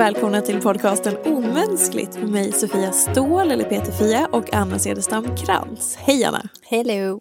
och 0.00 0.06
välkomna 0.06 0.40
till 0.40 0.60
podcasten 0.60 1.16
Omänskligt 1.24 2.14
med 2.14 2.28
mig 2.28 2.52
Sofia 2.52 2.92
Ståhl 2.92 3.50
eller 3.50 3.64
Peter 3.64 3.92
Fia 3.92 4.26
och 4.32 4.54
Anna 4.54 4.78
Cederstam 4.78 5.36
Krantz. 5.36 5.96
Hej 5.96 6.24
Anna! 6.24 6.48
Hello! 6.62 7.20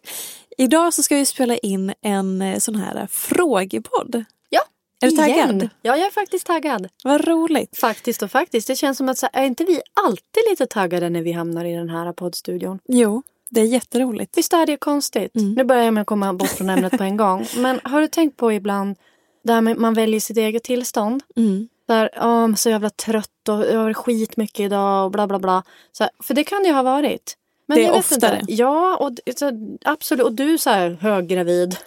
Idag 0.57 0.93
så 0.93 1.03
ska 1.03 1.15
vi 1.15 1.25
spela 1.25 1.57
in 1.57 1.93
en 2.01 2.41
eh, 2.41 2.57
sån 2.57 2.75
här 2.75 3.07
frågepodd. 3.11 4.23
Ja, 4.49 4.61
Är 5.01 5.07
du 5.07 5.13
igen. 5.13 5.47
taggad? 5.47 5.69
Ja, 5.81 5.97
jag 5.97 6.07
är 6.07 6.11
faktiskt 6.11 6.45
taggad. 6.45 6.87
Vad 7.03 7.27
roligt! 7.27 7.77
Faktiskt 7.77 8.21
och 8.21 8.31
faktiskt. 8.31 8.67
Det 8.67 8.75
känns 8.75 8.97
som 8.97 9.09
att 9.09 9.17
så, 9.17 9.27
är 9.33 9.43
inte 9.43 9.63
vi 9.63 9.81
alltid 10.05 10.43
lite 10.49 10.65
taggade 10.65 11.09
när 11.09 11.21
vi 11.21 11.31
hamnar 11.31 11.65
i 11.65 11.75
den 11.75 11.89
här 11.89 12.13
poddstudion? 12.13 12.79
Jo, 12.87 13.23
det 13.49 13.61
är 13.61 13.65
jätteroligt. 13.65 14.37
Visst 14.37 14.53
är 14.53 14.65
det 14.65 14.77
konstigt? 14.77 15.35
Mm. 15.35 15.53
Nu 15.53 15.63
börjar 15.63 15.83
jag 15.83 15.93
med 15.93 16.01
att 16.01 16.07
komma 16.07 16.33
bort 16.33 16.49
från 16.49 16.69
ämnet 16.69 16.97
på 16.97 17.03
en 17.03 17.17
gång. 17.17 17.45
Men 17.57 17.79
har 17.83 18.01
du 18.01 18.07
tänkt 18.07 18.37
på 18.37 18.53
ibland 18.53 18.95
med 19.43 19.77
man 19.77 19.93
väljer 19.93 20.19
sitt 20.19 20.37
eget 20.37 20.63
tillstånd? 20.63 21.23
Mm. 21.35 21.67
Där, 21.89 22.09
men 22.47 22.57
så 22.57 22.69
jävla 22.69 22.89
trött 22.89 23.49
och 23.49 23.65
jag 23.65 23.77
har 23.77 23.83
varit 23.83 23.97
skitmycket 23.97 24.59
idag 24.59 25.05
och 25.05 25.11
bla 25.11 25.27
bla 25.27 25.39
bla. 25.39 25.63
Så 25.91 26.03
här, 26.03 26.11
för 26.23 26.33
det 26.33 26.43
kan 26.43 26.61
det 26.63 26.67
ju 26.67 26.73
ha 26.73 26.83
varit. 26.83 27.37
Men 27.67 27.75
Det 27.75 27.81
är 27.81 27.85
jag 27.85 27.93
vet 27.93 28.11
oftare. 28.11 28.39
Inte. 28.39 28.53
Ja, 28.53 28.97
och, 28.97 29.11
så, 29.35 29.77
absolut. 29.85 30.25
Och 30.25 30.33
du 30.33 30.57
så 30.57 30.69
här 30.69 30.97
höggravid. 31.01 31.77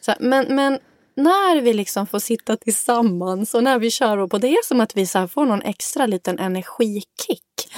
Så 0.00 0.10
här, 0.10 0.20
men, 0.20 0.54
men 0.54 0.78
när 1.14 1.60
vi 1.60 1.72
liksom 1.72 2.06
får 2.06 2.18
sitta 2.18 2.56
tillsammans 2.56 3.54
och 3.54 3.64
när 3.64 3.78
vi 3.78 3.90
kör 3.90 4.26
på 4.26 4.38
det 4.38 4.48
är 4.48 4.64
som 4.64 4.80
att 4.80 4.96
vi 4.96 5.06
så 5.06 5.28
får 5.28 5.46
någon 5.46 5.62
extra 5.62 6.06
liten 6.06 6.38
energikick. 6.38 7.68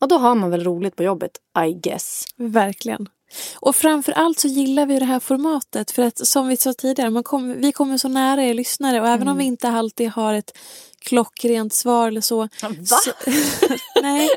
Och 0.00 0.08
då 0.08 0.18
har 0.18 0.34
man 0.34 0.50
väl 0.50 0.64
roligt 0.64 0.96
på 0.96 1.02
jobbet, 1.02 1.32
I 1.66 1.72
guess. 1.72 2.24
Verkligen. 2.36 3.08
Och 3.56 3.76
framför 3.76 4.12
allt 4.12 4.38
så 4.40 4.48
gillar 4.48 4.86
vi 4.86 4.98
det 4.98 5.04
här 5.04 5.20
formatet 5.20 5.90
för 5.90 6.02
att 6.02 6.26
som 6.26 6.48
vi 6.48 6.56
sa 6.56 6.72
tidigare, 6.72 7.10
man 7.10 7.22
kommer- 7.22 7.54
vi 7.54 7.72
kommer 7.72 7.98
så 7.98 8.08
nära 8.08 8.44
er 8.44 8.54
lyssnare 8.54 9.00
och 9.00 9.08
även 9.08 9.28
om 9.28 9.38
vi 9.38 9.44
inte 9.44 9.68
alltid 9.68 10.08
har 10.10 10.34
ett 10.34 10.58
klockrent 10.98 11.74
svar 11.74 12.08
eller 12.08 12.20
så. 12.20 12.48
Så, 12.86 13.10
nej, 14.02 14.28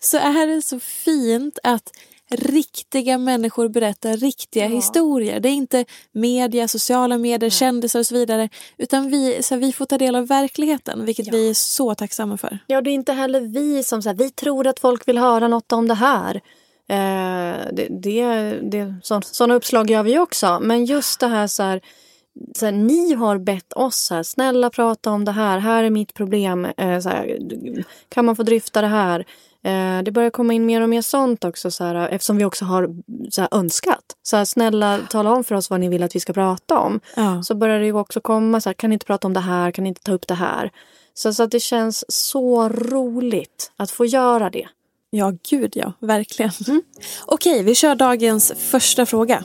så 0.00 0.16
är 0.16 0.46
det 0.46 0.62
så 0.62 0.80
fint 0.80 1.58
att 1.62 1.90
riktiga 2.32 3.18
människor 3.18 3.68
berättar 3.68 4.16
riktiga 4.16 4.64
Ja. 4.64 4.70
historier. 4.76 5.40
Det 5.40 5.48
är 5.48 5.52
inte 5.52 5.84
media, 6.12 6.68
sociala 6.68 7.18
medier, 7.18 7.50
kändisar 7.50 7.98
och 7.98 8.06
så 8.06 8.14
vidare. 8.14 8.48
Utan 8.78 9.10
vi, 9.10 9.42
så 9.42 9.54
här, 9.54 9.60
vi 9.60 9.72
får 9.72 9.84
ta 9.86 9.98
del 9.98 10.14
av 10.16 10.26
verkligen, 10.26 10.80
vilket 11.04 11.26
Ja. 11.26 11.32
vi 11.32 11.50
är 11.50 11.54
så 11.54 11.94
tacksamma 11.94 12.36
för. 12.36 12.58
Ja, 12.66 12.80
det 12.80 12.90
är 12.90 12.94
inte 12.94 13.12
heller 13.12 13.40
vi 13.40 13.82
som 13.82 14.02
säger 14.02 14.16
vi 14.16 14.30
tror 14.30 14.66
att 14.66 14.80
folk 14.80 15.08
vill 15.08 15.18
höra 15.18 15.48
något 15.48 15.72
om 15.72 15.88
det 15.88 15.94
här. 15.94 16.40
Eh, 16.90 17.66
det, 17.72 17.88
det, 17.90 18.24
det, 18.62 18.94
så, 19.02 19.20
sådana 19.22 19.54
uppslag 19.54 19.90
gör 19.90 20.02
vi 20.02 20.18
också. 20.18 20.58
Men 20.62 20.84
just 20.84 21.20
det 21.20 21.26
här 21.26 21.46
så 21.46 21.62
här, 21.62 21.80
så 22.58 22.64
här, 22.64 22.72
ni 22.72 23.14
har 23.14 23.38
bett 23.38 23.72
oss 23.72 24.10
här, 24.10 24.22
snälla 24.22 24.70
prata 24.70 25.10
om 25.10 25.24
det 25.24 25.32
här, 25.32 25.58
här 25.58 25.84
är 25.84 25.90
mitt 25.90 26.14
problem, 26.14 26.64
eh, 26.64 27.00
så 27.00 27.08
här, 27.08 27.38
kan 28.08 28.24
man 28.24 28.36
få 28.36 28.42
dryfta 28.42 28.80
det 28.80 28.86
här? 28.86 29.26
Eh, 29.64 30.02
det 30.02 30.12
börjar 30.12 30.30
komma 30.30 30.52
in 30.52 30.66
mer 30.66 30.80
och 30.80 30.88
mer 30.88 31.02
sånt 31.02 31.44
också 31.44 31.70
så 31.70 31.84
här, 31.84 32.08
eftersom 32.08 32.36
vi 32.36 32.44
också 32.44 32.64
har 32.64 32.88
så 33.30 33.48
önskat. 33.50 34.04
Så 34.22 34.36
här, 34.36 34.44
snälla 34.44 34.98
tala 35.10 35.32
om 35.32 35.44
för 35.44 35.54
oss 35.54 35.70
vad 35.70 35.80
ni 35.80 35.88
vill 35.88 36.02
att 36.02 36.16
vi 36.16 36.20
ska 36.20 36.32
prata 36.32 36.78
om. 36.78 37.00
Ja. 37.16 37.42
Så 37.42 37.54
börjar 37.54 37.80
det 37.80 37.92
också 37.92 38.20
komma 38.20 38.60
så 38.60 38.68
här, 38.68 38.74
kan 38.74 38.90
ni 38.90 38.94
inte 38.94 39.06
prata 39.06 39.26
om 39.26 39.32
det 39.32 39.40
här, 39.40 39.70
kan 39.70 39.82
ni 39.82 39.88
inte 39.88 40.02
ta 40.02 40.12
upp 40.12 40.26
det 40.26 40.34
här? 40.34 40.70
Så, 41.14 41.32
så 41.34 41.42
att 41.42 41.50
det 41.50 41.60
känns 41.60 42.04
så 42.08 42.68
roligt 42.68 43.72
att 43.76 43.90
få 43.90 44.04
göra 44.06 44.50
det. 44.50 44.68
Ja, 45.12 45.32
gud 45.50 45.76
ja. 45.76 45.92
Verkligen. 46.00 46.50
Mm. 46.68 46.82
Okej, 47.26 47.62
vi 47.62 47.74
kör 47.74 47.94
dagens 47.94 48.52
första 48.56 49.06
fråga. 49.06 49.44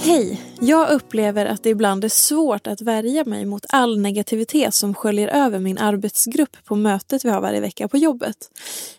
Hej! 0.00 0.47
Jag 0.60 0.90
upplever 0.90 1.46
att 1.46 1.62
det 1.62 1.70
ibland 1.70 2.04
är 2.04 2.08
svårt 2.08 2.66
att 2.66 2.80
värja 2.80 3.24
mig 3.24 3.44
mot 3.44 3.66
all 3.68 3.98
negativitet 3.98 4.74
som 4.74 4.94
sköljer 4.94 5.28
över 5.28 5.58
min 5.58 5.78
arbetsgrupp 5.78 6.56
på 6.64 6.76
mötet 6.76 7.24
vi 7.24 7.28
har 7.28 7.40
varje 7.40 7.60
vecka 7.60 7.88
på 7.88 7.96
jobbet. 7.96 8.36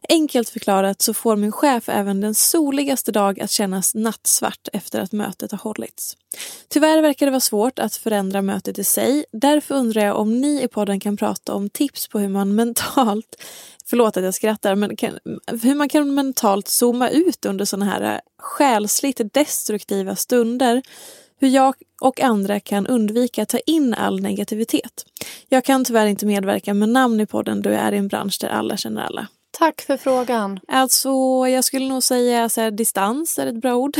Enkelt 0.09 0.50
förklarat 0.50 1.02
så 1.02 1.14
får 1.14 1.36
min 1.36 1.52
chef 1.52 1.90
även 1.90 2.22
den 2.22 2.36
soligaste 2.36 3.12
dag 3.12 3.40
att 3.40 3.52
kännas 3.52 3.96
nattsvart 3.96 4.68
efter 4.74 5.00
att 5.00 5.12
mötet 5.12 5.52
har 5.52 5.59
hållits. 5.59 6.18
Tyvärr 6.68 7.02
verkar 7.02 7.25
det 7.25 7.31
vara 7.31 7.40
svårt 7.40 7.80
att 7.80 7.96
förändra 7.96 8.42
mötet 8.42 8.80
i 8.80 8.84
sig. 8.84 9.25
Därför 9.31 9.75
undrar 9.75 10.02
jag 10.02 10.18
om 10.18 10.42
ni 10.42 10.64
i 10.64 10.68
podden 10.68 11.00
kan 11.00 11.18
prata 11.18 11.53
om 11.53 11.69
tips 11.69 12.08
på 12.08 12.19
hur 12.19 12.30
man 12.30 12.56
mentalt 12.56 13.36
Förlåt 13.86 14.18
att 14.18 14.24
jag 14.24 14.34
skrattar, 14.34 14.75
men 14.75 14.96
kan, 14.96 15.19
hur 15.64 15.75
man 15.75 15.90
kan 15.90 16.14
mentalt 16.14 16.68
zooma 16.68 17.09
ut 17.09 17.46
under 17.46 17.66
sådana 17.66 17.86
här 17.86 18.22
själsligt 18.38 19.34
destruktiva 19.34 20.16
stunder. 20.16 20.81
Hur 21.39 21.47
jag 21.47 21.75
och 22.01 22.19
andra 22.19 22.59
kan 22.59 22.88
undvika 22.88 23.44
att 23.44 23.50
ta 23.50 23.57
in 23.57 23.94
all 23.94 24.22
negativitet. 24.22 25.05
Jag 25.50 25.66
kan 25.66 25.85
tyvärr 25.85 26.07
inte 26.07 26.25
medverka 26.25 26.73
med 26.73 26.89
namn 26.89 27.19
i 27.19 27.25
podden 27.25 27.61
då 27.61 27.69
jag 27.69 27.79
är 27.79 27.91
i 27.91 27.97
en 27.97 28.07
bransch 28.07 28.38
där 28.41 28.50
alla 28.50 28.77
känner 28.77 29.01
alla. 29.01 29.27
Tack 29.59 29.81
för 29.81 29.97
frågan. 29.97 30.59
Alltså, 30.68 31.09
jag 31.47 31.64
skulle 31.64 31.90
nog 31.90 32.03
säga 32.03 32.50
så 32.50 32.62
här, 32.62 32.72
distans 32.72 33.40
är 33.40 33.47
ett 33.47 33.62
bra 33.62 33.75
ord. 33.75 33.97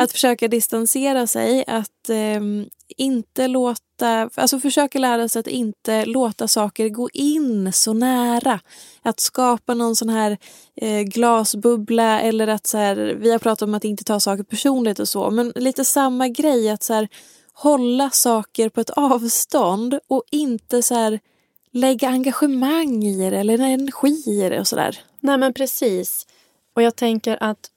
Att 0.00 0.12
försöka 0.12 0.48
distansera 0.48 1.26
sig, 1.26 1.64
att 1.66 2.08
ehm, 2.08 2.66
inte 2.96 3.48
låta, 3.48 4.30
alltså 4.34 4.60
försöka 4.60 4.98
lära 4.98 5.28
sig 5.28 5.40
att 5.40 5.46
inte 5.46 6.04
låta 6.04 6.48
saker 6.48 6.88
gå 6.88 7.08
in 7.12 7.72
så 7.72 7.92
nära. 7.92 8.60
Att 9.02 9.20
skapa 9.20 9.74
någon 9.74 9.96
sån 9.96 10.08
här 10.08 10.38
eh, 10.76 11.00
glasbubbla 11.00 12.20
eller 12.20 12.48
att 12.48 12.66
så 12.66 12.78
här, 12.78 12.96
vi 13.20 13.30
har 13.30 13.38
pratat 13.38 13.62
om 13.62 13.74
att 13.74 13.84
inte 13.84 14.04
ta 14.04 14.20
saker 14.20 14.42
personligt 14.42 14.98
och 14.98 15.08
så, 15.08 15.30
men 15.30 15.52
lite 15.56 15.84
samma 15.84 16.28
grej 16.28 16.70
att 16.70 16.82
så 16.82 16.94
här, 16.94 17.08
hålla 17.52 18.10
saker 18.10 18.68
på 18.68 18.80
ett 18.80 18.90
avstånd 18.90 19.98
och 20.08 20.24
inte 20.30 20.82
så 20.82 20.94
här 20.94 21.20
lägga 21.72 22.08
engagemang 22.08 23.04
i 23.04 23.30
det 23.30 23.36
eller 23.36 23.58
energi 23.58 24.22
i 24.26 24.48
det 24.48 24.60
och 24.60 24.66
sådär. 24.66 24.98
Nej 25.20 25.38
men 25.38 25.52
precis. 25.52 26.26
Och 26.74 26.82
jag 26.82 26.96
tänker 26.96 27.42
att 27.42 27.70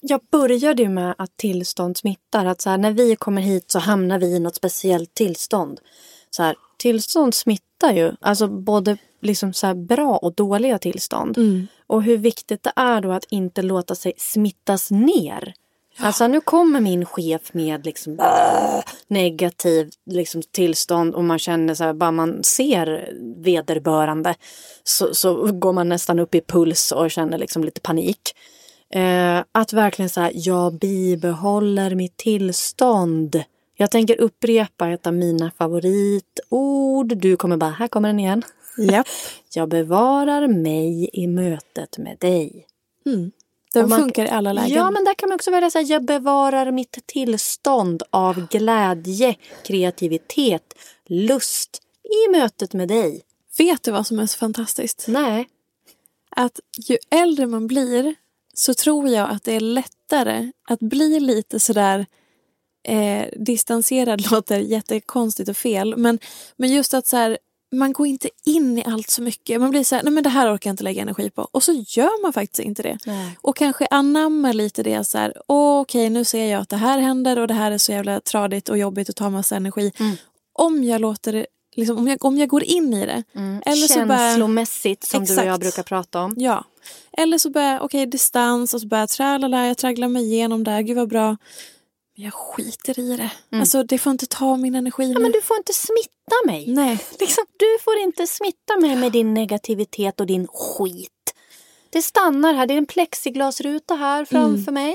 jag 0.00 0.20
började 0.30 0.82
ju 0.82 0.88
med 0.88 1.14
att 1.18 1.36
tillstånd 1.36 1.96
smittar. 1.96 2.46
Att 2.46 2.60
så 2.60 2.70
här, 2.70 2.78
när 2.78 2.92
vi 2.92 3.16
kommer 3.16 3.42
hit 3.42 3.70
så 3.70 3.78
hamnar 3.78 4.18
vi 4.18 4.26
i 4.26 4.38
något 4.38 4.54
speciellt 4.54 5.14
tillstånd. 5.14 5.80
Så 6.30 6.42
här, 6.42 6.56
tillstånd 6.76 7.34
smittar 7.34 7.92
ju. 7.92 8.12
Alltså 8.20 8.48
både 8.48 8.96
liksom 9.20 9.52
så 9.52 9.74
bra 9.74 10.16
och 10.16 10.34
dåliga 10.34 10.78
tillstånd. 10.78 11.38
Och 11.86 12.02
hur 12.02 12.16
viktigt 12.16 12.62
det 12.62 12.72
är 12.76 13.00
då 13.00 13.12
att 13.12 13.26
inte 13.30 13.62
låta 13.62 13.94
sig 13.94 14.12
smittas 14.16 14.90
ner. 14.90 15.54
Alltså 15.98 16.26
nu 16.26 16.40
kommer 16.40 16.80
min 16.80 17.04
chef 17.04 17.54
med 17.54 17.86
liksom 17.86 18.18
äh, 18.18 18.92
negativ 19.08 19.90
liksom, 20.10 20.42
tillstånd 20.42 21.14
och 21.14 21.24
man 21.24 21.38
känner 21.38 21.74
så 21.74 21.84
här, 21.84 21.92
bara 21.92 22.10
man 22.10 22.44
ser 22.44 23.12
vederbörande 23.44 24.34
så, 24.84 25.14
så 25.14 25.52
går 25.52 25.72
man 25.72 25.88
nästan 25.88 26.18
upp 26.18 26.34
i 26.34 26.40
puls 26.40 26.92
och 26.92 27.10
känner 27.10 27.38
liksom 27.38 27.64
lite 27.64 27.80
panik. 27.80 28.20
Eh, 28.90 29.44
att 29.52 29.72
verkligen 29.72 30.08
säga 30.08 30.30
jag 30.34 30.78
bibehåller 30.78 31.94
mitt 31.94 32.16
tillstånd. 32.16 33.42
Jag 33.78 33.90
tänker 33.90 34.20
upprepa 34.20 34.88
ett 34.88 35.06
av 35.06 35.14
mina 35.14 35.50
favoritord. 35.58 37.16
Du 37.16 37.36
kommer 37.36 37.56
bara, 37.56 37.70
här 37.70 37.88
kommer 37.88 38.08
den 38.08 38.20
igen. 38.20 38.42
Japp. 38.78 39.06
Jag 39.54 39.68
bevarar 39.68 40.48
mig 40.48 41.10
i 41.12 41.26
mötet 41.26 41.98
med 41.98 42.16
dig. 42.20 42.66
Mm. 43.06 43.30
Den 43.72 43.88
man- 43.88 44.00
funkar 44.00 44.24
i 44.24 44.28
alla 44.28 44.52
lägen. 44.52 44.76
Ja, 44.76 44.90
men 44.90 45.04
där 45.04 45.14
kan 45.14 45.28
man 45.28 45.34
också 45.36 45.50
välja 45.50 45.70
så 45.70 45.78
här, 45.78 45.90
jag 45.90 46.04
bevarar 46.04 46.70
mitt 46.70 47.06
tillstånd 47.06 48.02
av 48.10 48.48
glädje, 48.48 49.34
kreativitet, 49.64 50.74
lust 51.06 51.82
i 52.26 52.30
mötet 52.30 52.72
med 52.72 52.88
dig. 52.88 53.22
Vet 53.58 53.82
du 53.82 53.90
vad 53.90 54.06
som 54.06 54.18
är 54.18 54.26
så 54.26 54.38
fantastiskt? 54.38 55.04
Nej. 55.08 55.48
Att 56.30 56.60
ju 56.76 56.98
äldre 57.10 57.46
man 57.46 57.66
blir 57.66 58.14
så 58.54 58.74
tror 58.74 59.08
jag 59.08 59.30
att 59.30 59.44
det 59.44 59.52
är 59.52 59.60
lättare 59.60 60.52
att 60.68 60.80
bli 60.80 61.20
lite 61.20 61.60
sådär 61.60 62.06
eh, 62.88 63.26
distanserad 63.36 64.30
låter 64.30 64.58
jättekonstigt 64.58 65.48
och 65.48 65.56
fel. 65.56 65.96
Men, 65.96 66.18
men 66.56 66.72
just 66.72 66.94
att 66.94 67.06
så 67.06 67.16
här, 67.16 67.38
man 67.78 67.92
går 67.92 68.06
inte 68.06 68.28
in 68.44 68.78
i 68.78 68.84
allt 68.86 69.10
så 69.10 69.22
mycket. 69.22 69.60
Man 69.60 69.70
blir 69.70 69.84
så 69.84 69.94
här, 69.94 70.02
nej 70.02 70.12
men 70.12 70.22
det 70.24 70.30
här 70.30 70.54
orkar 70.54 70.70
jag 70.70 70.72
inte 70.72 70.84
lägga 70.84 71.02
energi 71.02 71.30
på. 71.30 71.48
Och 71.52 71.62
så 71.62 71.72
gör 71.72 72.22
man 72.22 72.32
faktiskt 72.32 72.58
inte 72.66 72.82
det. 72.82 72.98
Nej. 73.06 73.38
Och 73.40 73.56
kanske 73.56 73.86
anamma 73.90 74.52
lite 74.52 74.82
det 74.82 75.04
så 75.04 75.18
här, 75.18 75.34
"Åh, 75.48 75.80
okej 75.80 76.10
nu 76.10 76.24
ser 76.24 76.44
jag 76.44 76.60
att 76.62 76.68
det 76.68 76.76
här 76.76 76.98
händer 76.98 77.38
och 77.38 77.48
det 77.48 77.54
här 77.54 77.72
är 77.72 77.78
så 77.78 77.92
jävla 77.92 78.20
tradigt 78.20 78.68
och 78.68 78.78
jobbigt 78.78 79.08
och 79.08 79.16
tar 79.16 79.30
massa 79.30 79.56
energi. 79.56 79.92
Mm. 79.98 80.16
Om 80.58 80.84
jag 80.84 81.00
låter 81.00 81.32
det, 81.32 81.46
liksom, 81.76 81.98
om, 81.98 82.08
jag, 82.08 82.24
om 82.24 82.38
jag 82.38 82.48
går 82.48 82.62
in 82.64 82.94
i 82.94 83.06
det. 83.06 83.22
Eller 83.66 83.86
så 83.88 84.06
bara, 84.06 84.18
Känslomässigt 84.18 85.04
som 85.04 85.24
du 85.24 85.32
och 85.32 85.38
jag 85.38 85.46
Exakt. 85.46 85.60
brukar 85.60 85.82
prata 85.82 86.22
om. 86.22 86.34
ja. 86.36 86.64
Eller 87.18 87.38
så 87.38 87.50
börjar 87.50 87.72
jag, 87.72 87.84
okej 87.84 88.06
distans 88.06 88.74
och 88.74 88.80
så 88.80 88.86
börjar 88.86 89.02
jag 89.02 89.08
tralala, 89.08 89.66
jag 89.66 89.78
tragglar 89.78 90.08
mig 90.08 90.24
igenom 90.24 90.64
det 90.64 90.70
här, 90.70 90.82
gud 90.82 90.96
vad 90.96 91.08
bra. 91.08 91.36
Jag 92.18 92.32
skiter 92.34 92.98
i 92.98 93.16
det. 93.16 93.30
Alltså 93.52 93.82
det 93.82 93.98
får 93.98 94.10
inte 94.10 94.26
ta 94.26 94.56
min 94.56 94.74
energi. 94.74 95.02
Mm. 95.04 95.12
Ja, 95.12 95.20
men 95.20 95.32
du 95.32 95.42
får 95.42 95.56
inte 95.56 95.72
smitta 95.72 96.36
mig. 96.46 96.66
Nej. 96.68 96.98
Liksom, 97.20 97.44
du 97.56 97.78
får 97.84 97.96
inte 97.96 98.26
smitta 98.26 98.76
mig 98.80 98.96
med 98.96 99.12
din 99.12 99.34
negativitet 99.34 100.20
och 100.20 100.26
din 100.26 100.46
skit. 100.48 101.10
Det 101.90 102.02
stannar 102.02 102.54
här. 102.54 102.66
Det 102.66 102.74
är 102.74 102.78
en 102.78 102.86
plexiglasruta 102.86 103.94
här 103.94 104.24
framför 104.24 104.72
mig. 104.72 104.94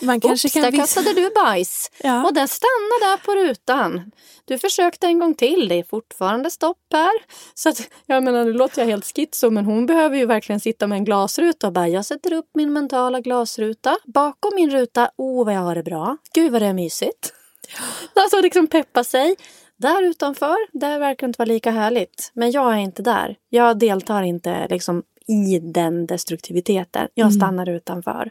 Man 0.00 0.20
kanske 0.20 0.46
Oops, 0.48 0.52
kan 0.54 0.62
där 0.62 0.70
vis- 0.70 0.80
kastade 0.80 1.12
du 1.12 1.30
bajs. 1.30 1.90
Ja. 2.02 2.24
Och 2.24 2.34
den 2.34 2.48
stannar 2.48 3.10
där 3.10 3.16
på 3.16 3.34
rutan. 3.34 4.10
Du 4.44 4.58
försökte 4.58 5.06
en 5.06 5.18
gång 5.18 5.34
till, 5.34 5.68
det 5.68 5.74
är 5.74 5.82
fortfarande 5.82 6.50
stopp 6.50 6.78
här. 6.92 7.12
Så 7.54 7.68
att, 7.68 7.88
jag 8.06 8.22
menar, 8.22 8.44
nu 8.44 8.52
låter 8.52 8.82
jag 8.82 8.86
helt 8.86 9.16
schizo 9.16 9.50
men 9.50 9.64
hon 9.64 9.86
behöver 9.86 10.16
ju 10.16 10.26
verkligen 10.26 10.60
sitta 10.60 10.86
med 10.86 10.96
en 10.96 11.04
glasruta 11.04 11.66
och 11.66 11.72
bara 11.72 11.88
jag 11.88 12.04
sätter 12.04 12.32
upp 12.32 12.50
min 12.54 12.72
mentala 12.72 13.20
glasruta 13.20 13.98
bakom 14.04 14.50
min 14.54 14.70
ruta. 14.70 15.10
Åh 15.16 15.42
oh, 15.42 15.44
vad 15.46 15.54
jag 15.54 15.60
har 15.60 15.74
det 15.74 15.82
bra. 15.82 16.16
Gud 16.34 16.52
vad 16.52 16.62
det 16.62 16.66
är 16.66 16.72
mysigt. 16.72 17.32
Alltså 18.14 18.40
liksom 18.40 18.66
peppa 18.66 19.04
sig. 19.04 19.36
Där 19.76 20.02
utanför, 20.02 20.78
där 20.78 20.98
verkar 20.98 21.26
det 21.26 21.30
inte 21.30 21.38
vara 21.38 21.48
lika 21.48 21.70
härligt. 21.70 22.30
Men 22.34 22.50
jag 22.50 22.72
är 22.74 22.78
inte 22.78 23.02
där. 23.02 23.36
Jag 23.48 23.78
deltar 23.78 24.22
inte 24.22 24.66
liksom 24.70 25.02
i 25.26 25.58
den 25.58 26.06
destruktiviteten. 26.06 27.08
Jag 27.14 27.34
stannar 27.34 27.68
utanför. 27.68 28.30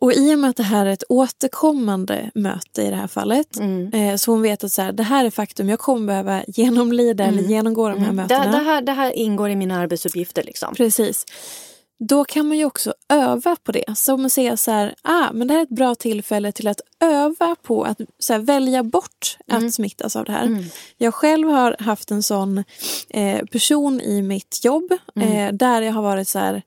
Och 0.00 0.12
i 0.12 0.34
och 0.34 0.38
med 0.38 0.50
att 0.50 0.56
det 0.56 0.62
här 0.62 0.86
är 0.86 0.90
ett 0.90 1.04
återkommande 1.08 2.30
möte 2.34 2.82
i 2.82 2.90
det 2.90 2.96
här 2.96 3.06
fallet 3.06 3.56
Mm. 3.58 3.92
eh, 3.94 4.16
så 4.16 4.30
hon 4.30 4.42
vet 4.42 4.64
att 4.64 4.72
så 4.72 4.82
här, 4.82 4.92
det 4.92 5.02
här 5.02 5.24
är 5.24 5.30
faktum, 5.30 5.68
jag 5.68 5.78
kommer 5.78 6.06
behöva 6.06 6.42
genomlida 6.46 7.24
eller 7.24 7.42
genomgå 7.42 7.88
de 7.88 7.98
här 7.98 8.10
Mm. 8.10 8.16
Det, 8.16 8.22
mötena. 8.38 8.58
det, 8.58 8.64
här, 8.64 8.82
det 8.82 8.92
här 8.92 9.12
ingår 9.12 9.50
i 9.50 9.56
mina 9.56 9.78
arbetsuppgifter. 9.78 10.42
Liksom. 10.42 10.74
Precis. 10.74 11.24
Då 12.08 12.24
kan 12.24 12.48
man 12.48 12.58
ju 12.58 12.64
också 12.64 12.94
öva 13.08 13.56
på 13.64 13.72
det. 13.72 13.84
Som 13.96 14.24
att 14.26 14.32
se 14.32 14.56
så 14.56 14.70
här, 14.70 14.94
ah, 15.02 15.32
men 15.32 15.48
det 15.48 15.54
här 15.54 15.60
är 15.60 15.64
ett 15.64 15.68
bra 15.76 15.94
tillfälle 15.94 16.52
till 16.52 16.68
att 16.68 16.80
öva 17.00 17.56
på 17.62 17.84
att 17.84 18.00
så 18.18 18.32
här, 18.32 18.40
välja 18.40 18.82
bort 18.82 19.36
att 19.52 19.74
smittas 19.74 20.16
av 20.16 20.24
det 20.24 20.32
här. 20.32 20.64
Jag 20.98 21.14
själv 21.14 21.48
har 21.48 21.76
haft 21.78 22.10
en 22.10 22.22
sån 22.22 22.64
eh, 23.10 23.44
person 23.52 24.00
i 24.00 24.22
mitt 24.22 24.64
jobb 24.64 24.92
eh, 25.20 25.52
där 25.52 25.82
jag 25.82 25.92
har 25.92 26.02
varit 26.02 26.28
så 26.28 26.38
här, 26.38 26.62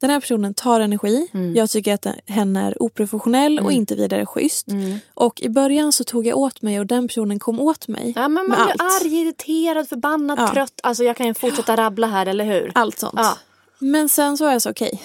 den 0.00 0.10
här 0.10 0.20
personen 0.20 0.54
tar 0.54 0.80
energi. 0.80 1.28
Jag 1.54 1.70
tycker 1.70 1.94
att 1.94 2.06
henne 2.26 2.66
är 2.66 2.82
oprofessionell 2.82 3.58
och 3.58 3.72
inte 3.72 3.94
vidare 3.94 4.26
schysst. 4.26 4.66
Och 5.14 5.40
i 5.42 5.48
början 5.48 5.92
så 5.92 6.04
tog 6.04 6.26
jag 6.26 6.38
åt 6.38 6.62
mig 6.62 6.80
och 6.80 6.86
den 6.86 7.08
personen 7.08 7.38
kom 7.38 7.60
åt 7.60 7.88
mig. 7.88 8.12
Ja, 8.16 8.28
men 8.28 8.48
man 8.48 8.56
blir 8.66 8.74
allt. 8.78 9.02
arg, 9.02 9.20
irriterad, 9.20 9.88
förbannad, 9.88 10.38
Ja. 10.38 10.48
trött. 10.52 10.80
Alltså 10.82 11.04
jag 11.04 11.16
kan 11.16 11.26
ju 11.26 11.34
fortsätta 11.34 11.76
rabbla 11.76 12.06
här, 12.06 12.26
eller 12.26 12.44
hur? 12.44 12.72
Allt 12.74 12.98
sånt. 12.98 13.14
Ja. 13.16 13.38
Men 13.78 14.08
sen 14.08 14.38
så 14.38 14.44
var 14.44 14.52
jag 14.52 14.62
så 14.62 14.70
okej. 14.70 15.02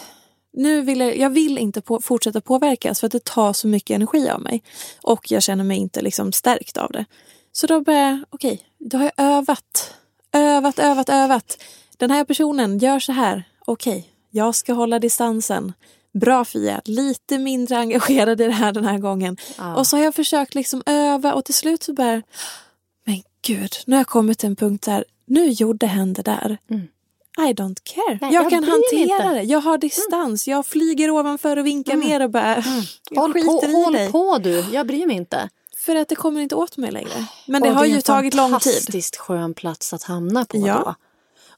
nu 0.54 0.82
vill 0.82 1.00
jag, 1.00 1.18
jag 1.18 1.30
vill 1.30 1.58
inte 1.58 1.82
på, 1.82 2.02
fortsätta 2.02 2.42
påverkas 2.42 3.00
för 3.00 3.06
att 3.08 3.12
det 3.12 3.24
tar 3.26 3.54
så 3.54 3.68
mycket 3.68 3.96
energi 3.96 4.30
av 4.30 4.42
mig. 4.42 4.64
Och 5.02 5.32
jag 5.32 5.44
känner 5.44 5.64
mig 5.64 5.78
inte 5.78 6.02
liksom 6.02 6.32
stärkt 6.32 6.78
av 6.78 6.92
det. 6.92 7.06
Så 7.52 7.68
då 7.68 7.82
började 7.82 8.06
jag, 8.10 8.20
okej, 8.30 8.62
då 8.80 8.98
har 8.98 9.04
jag 9.04 9.14
övat. 9.18 9.94
Övat, 10.32 10.80
övat, 10.80 11.10
övat. 11.10 11.64
Den 11.98 12.12
här 12.12 12.24
personen 12.26 12.78
gör 12.78 13.00
så 13.00 13.12
här. 13.12 13.44
Okej, 13.66 14.10
jag 14.36 14.56
ska 14.56 14.74
hålla 14.74 15.00
distansen. 15.00 15.74
Bra 16.14 16.46
Fia, 16.46 16.82
lite 16.86 17.38
mindre 17.38 17.78
engagerad 17.78 18.42
i 18.42 18.46
det 18.46 18.52
här 18.52 18.72
den 18.72 18.86
här 18.86 18.98
gången. 18.98 19.38
Ja. 19.58 19.76
Och 19.76 19.88
så 19.88 19.98
har 19.98 20.04
jag 20.04 20.16
försökt 20.16 20.56
liksom 20.56 20.84
öva 20.86 21.34
och 21.34 21.46
till 21.46 21.54
slut 21.54 21.84
så 21.84 21.94
bara, 21.94 22.22
men 23.06 23.22
gud, 23.46 23.72
nu 23.86 23.96
har 23.96 24.00
jag 24.00 24.08
kommit 24.08 24.40
till 24.40 24.50
en 24.50 24.56
punkt 24.56 24.86
där, 24.86 25.06
nu 25.26 25.48
gjorde 25.50 25.88
hen 25.88 26.14
det 26.14 26.22
där. 26.22 26.58
I 27.50 27.54
don't 27.54 27.78
care. 27.84 28.18
Nej, 28.22 28.34
jag, 28.34 28.44
jag 28.44 28.50
kan 28.50 28.64
hantera 28.64 29.00
inte. 29.24 29.34
det. 29.34 29.42
Jag 29.44 29.60
har 29.62 29.78
distans. 29.78 30.48
Jag 30.48 30.66
flyger 30.66 31.10
ovanför 31.12 31.58
och 31.58 31.66
vinkar 31.66 31.96
ner 31.96 32.20
och 32.22 32.30
bara, 32.30 32.64
jag 33.12 33.22
Håll, 33.22 33.34
på, 33.34 33.40
skiter 33.40 33.70
i 33.70 33.74
håll 33.84 33.94
dig. 33.94 34.12
på 34.12 34.38
du, 34.38 34.66
jag 34.74 34.88
bryr 34.88 35.06
mig 35.08 35.16
inte. 35.16 35.50
För 35.78 35.96
att 35.96 36.08
det 36.10 36.16
kommer 36.16 36.42
inte 36.42 36.56
åt 36.56 36.78
mig 36.78 36.92
längre. 36.92 37.26
Men 37.48 37.62
det 37.62 37.70
Och 37.70 37.76
har 37.76 37.84
är 37.84 37.88
ju 37.90 37.96
en 37.96 38.02
tagit 38.02 38.34
lång 38.34 38.46
tid. 38.52 38.52
fantastiskt 38.74 39.16
skön 39.18 39.54
plats 39.54 39.94
att 39.94 40.04
hamna 40.04 40.46
på 40.46 40.58
Ja. 40.68 40.82
då. 40.86 40.96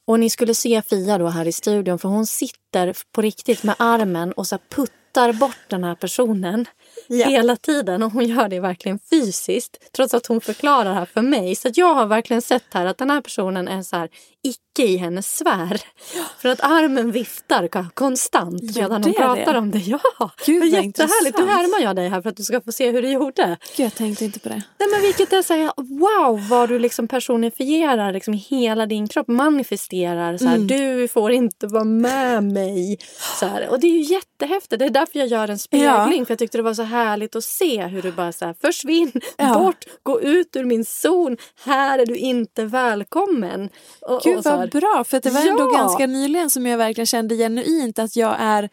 Och 0.06 0.20
ni 0.20 0.30
skulle 0.30 0.54
se 0.54 0.82
Fia 0.82 1.18
då 1.18 1.26
här 1.26 1.48
i 1.48 1.52
studion 1.52 1.98
för 1.98 2.08
hon 2.08 2.26
sitter 2.26 2.96
på 3.12 3.22
riktigt 3.22 3.62
med 3.62 3.74
armen 3.78 4.32
och 4.32 4.46
så 4.46 4.58
puttar 4.70 5.32
bort 5.32 5.58
den 5.68 5.84
här 5.84 5.94
personen 5.94 6.66
Ja. 7.08 7.28
hela 7.28 7.56
tiden. 7.56 8.02
Och 8.02 8.12
hon 8.12 8.24
gör 8.26 8.48
det 8.48 8.60
verkligen 8.60 8.98
fysiskt 9.10 9.92
trots 9.96 10.14
att 10.14 10.26
hon 10.26 10.40
förklarar 10.40 10.94
här 10.94 11.04
för 11.04 11.22
mig. 11.22 11.56
Så 11.56 11.68
jag 11.74 11.94
har 11.94 12.06
verkligen 12.06 12.42
sett 12.42 12.64
här 12.74 12.86
att 12.86 12.98
den 12.98 13.10
här 13.10 13.20
personen 13.20 13.68
är 13.68 13.82
så 13.82 13.96
här 13.96 14.08
icke 14.46 14.82
i 14.82 14.96
hennes 14.96 15.36
sfär. 15.36 15.80
För 16.38 16.48
att 16.48 16.60
armen 16.60 17.12
viftar 17.12 17.90
konstant 17.94 18.76
medan 18.76 19.04
hon 19.04 19.14
pratar 19.14 19.52
det? 19.52 19.58
om 19.58 19.70
det. 19.70 19.78
Ja, 19.86 20.00
Gud, 20.46 20.62
det 20.62 20.66
är 20.68 20.70
vad 20.72 20.84
jättehärligt. 20.84 21.38
Nu 21.38 21.46
härmar 21.46 21.80
jag 21.80 21.96
dig 21.96 22.08
här 22.08 22.22
för 22.22 22.30
att 22.30 22.36
du 22.36 22.42
ska 22.42 22.60
få 22.60 22.72
se 22.72 22.90
hur 22.90 23.02
du 23.02 23.10
gjorde. 23.10 23.56
Gud, 23.76 23.86
jag 23.86 23.94
tänkte 23.94 24.24
inte 24.24 24.40
på 24.40 24.48
det. 24.48 24.62
Nej, 24.78 24.88
men 24.92 25.00
vilket 25.02 25.32
är 25.32 25.42
så 25.42 25.54
här, 25.54 25.72
wow 25.76 26.48
vad 26.48 26.68
du 26.68 26.78
liksom 26.78 27.08
personifierar 27.08 28.12
liksom 28.12 28.34
hela 28.34 28.86
din 28.86 29.08
kropp. 29.08 29.28
Manifesterar. 29.28 30.36
Så 30.38 30.44
här, 30.46 30.56
Mm. 30.56 30.66
Du 30.66 31.08
får 31.08 31.32
inte 31.32 31.66
vara 31.66 31.84
med 31.84 32.44
mig. 32.44 32.98
Så 33.40 33.46
här, 33.46 33.68
och 33.68 33.80
det 33.80 33.86
är 33.86 33.90
ju 33.92 34.00
jättehäftigt. 34.14 34.78
Det 34.78 34.84
är 34.84 34.90
därför 34.90 35.18
jag 35.18 35.28
gör 35.28 35.48
en 35.48 35.58
spegling. 35.58 36.26
För 36.26 36.32
jag 36.32 36.38
tyckte 36.38 36.58
det 36.58 36.62
var 36.62 36.74
så 36.74 36.82
härligt 36.82 37.36
att 37.36 37.44
se 37.44 37.82
hur 37.86 38.02
du 38.02 38.12
bara 38.12 38.32
så 38.32 38.44
här, 38.44 38.54
försvinn 38.60 39.12
Ja. 39.36 39.54
bort, 39.58 39.84
gå 40.02 40.20
ut 40.20 40.56
ur 40.56 40.64
min 40.64 40.84
zon. 40.84 41.36
Här 41.64 41.98
är 41.98 42.06
du 42.06 42.16
inte 42.16 42.64
välkommen. 42.64 43.68
Och, 44.00 44.20
Gud 44.24 44.35
här, 44.44 44.56
vad 44.56 44.70
bra, 44.70 45.04
för 45.08 45.20
det 45.20 45.30
var 45.30 45.40
ändå 45.46 45.70
Ja. 45.72 45.78
ganska 45.78 46.06
nyligen 46.06 46.50
som 46.50 46.66
jag 46.66 46.78
verkligen 46.78 47.06
kände 47.06 47.36
genuint 47.36 47.98
att 47.98 48.16
jag 48.16 48.36
är 48.38 48.68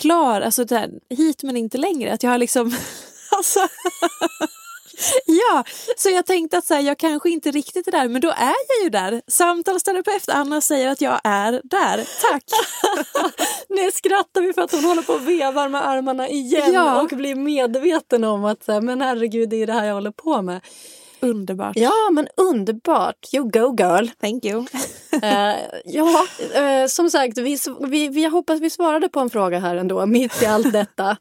klar, 0.00 0.40
alltså 0.40 0.64
det 0.64 0.76
här, 0.78 0.90
hit 1.10 1.42
men 1.42 1.56
inte 1.56 1.78
längre. 1.78 2.12
Att 2.12 2.22
jag 2.22 2.30
har 2.30 2.38
liksom, 2.38 2.66
alltså, 3.36 3.60
ja, 5.26 5.64
så 5.96 6.10
jag 6.10 6.26
tänkte 6.26 6.58
att 6.58 6.64
så 6.66 6.74
här, 6.74 6.80
jag 6.80 6.98
kanske 6.98 7.30
inte 7.30 7.50
riktigt 7.50 7.86
är 7.88 7.92
där, 7.92 8.08
men 8.08 8.20
då 8.20 8.28
är 8.28 8.54
jag 8.68 8.82
ju 8.84 8.90
där. 8.90 9.22
Samtalsterapeut 9.26 10.28
Anna 10.28 10.60
säger 10.60 10.88
att 10.88 11.00
jag 11.00 11.20
är 11.24 11.60
där. 11.64 12.08
Tack! 12.30 12.44
Nu 13.68 13.90
skrattar 13.90 14.40
vi 14.42 14.52
för 14.52 14.62
att 14.62 14.72
hon 14.72 14.84
håller 14.84 15.02
på 15.02 15.12
och 15.12 15.28
vevar 15.28 15.68
med 15.68 15.88
armarna 15.88 16.28
igen 16.28 16.72
Ja. 16.72 17.02
och 17.02 17.08
blir 17.08 17.34
medveten 17.34 18.24
om 18.24 18.44
att 18.44 18.64
så 18.64 18.72
här, 18.72 18.80
men 18.80 19.00
herregud 19.00 19.48
det 19.48 19.62
är 19.62 19.66
det 19.66 19.72
här 19.72 19.84
jag 19.86 19.94
håller 19.94 20.10
på 20.10 20.42
med. 20.42 20.60
Underbart. 21.20 21.76
Ja, 21.76 21.92
men 22.12 22.28
underbart. 22.36 23.28
You 23.32 23.50
go 23.50 23.76
girl. 23.78 24.08
Thank 24.20 24.44
you. 24.44 24.66
Eh, 25.22 25.54
ja, 25.84 26.24
eh, 26.54 26.86
som 26.88 27.10
sagt, 27.10 27.38
vi, 27.38 27.58
vi, 27.88 28.08
vi 28.08 28.24
hoppas 28.28 28.60
vi 28.60 28.70
svarade 28.70 29.08
på 29.08 29.20
en 29.20 29.30
fråga 29.30 29.58
här 29.58 29.76
ändå, 29.76 30.06
mitt 30.06 30.42
i 30.42 30.46
allt 30.46 30.72
detta. 30.72 31.16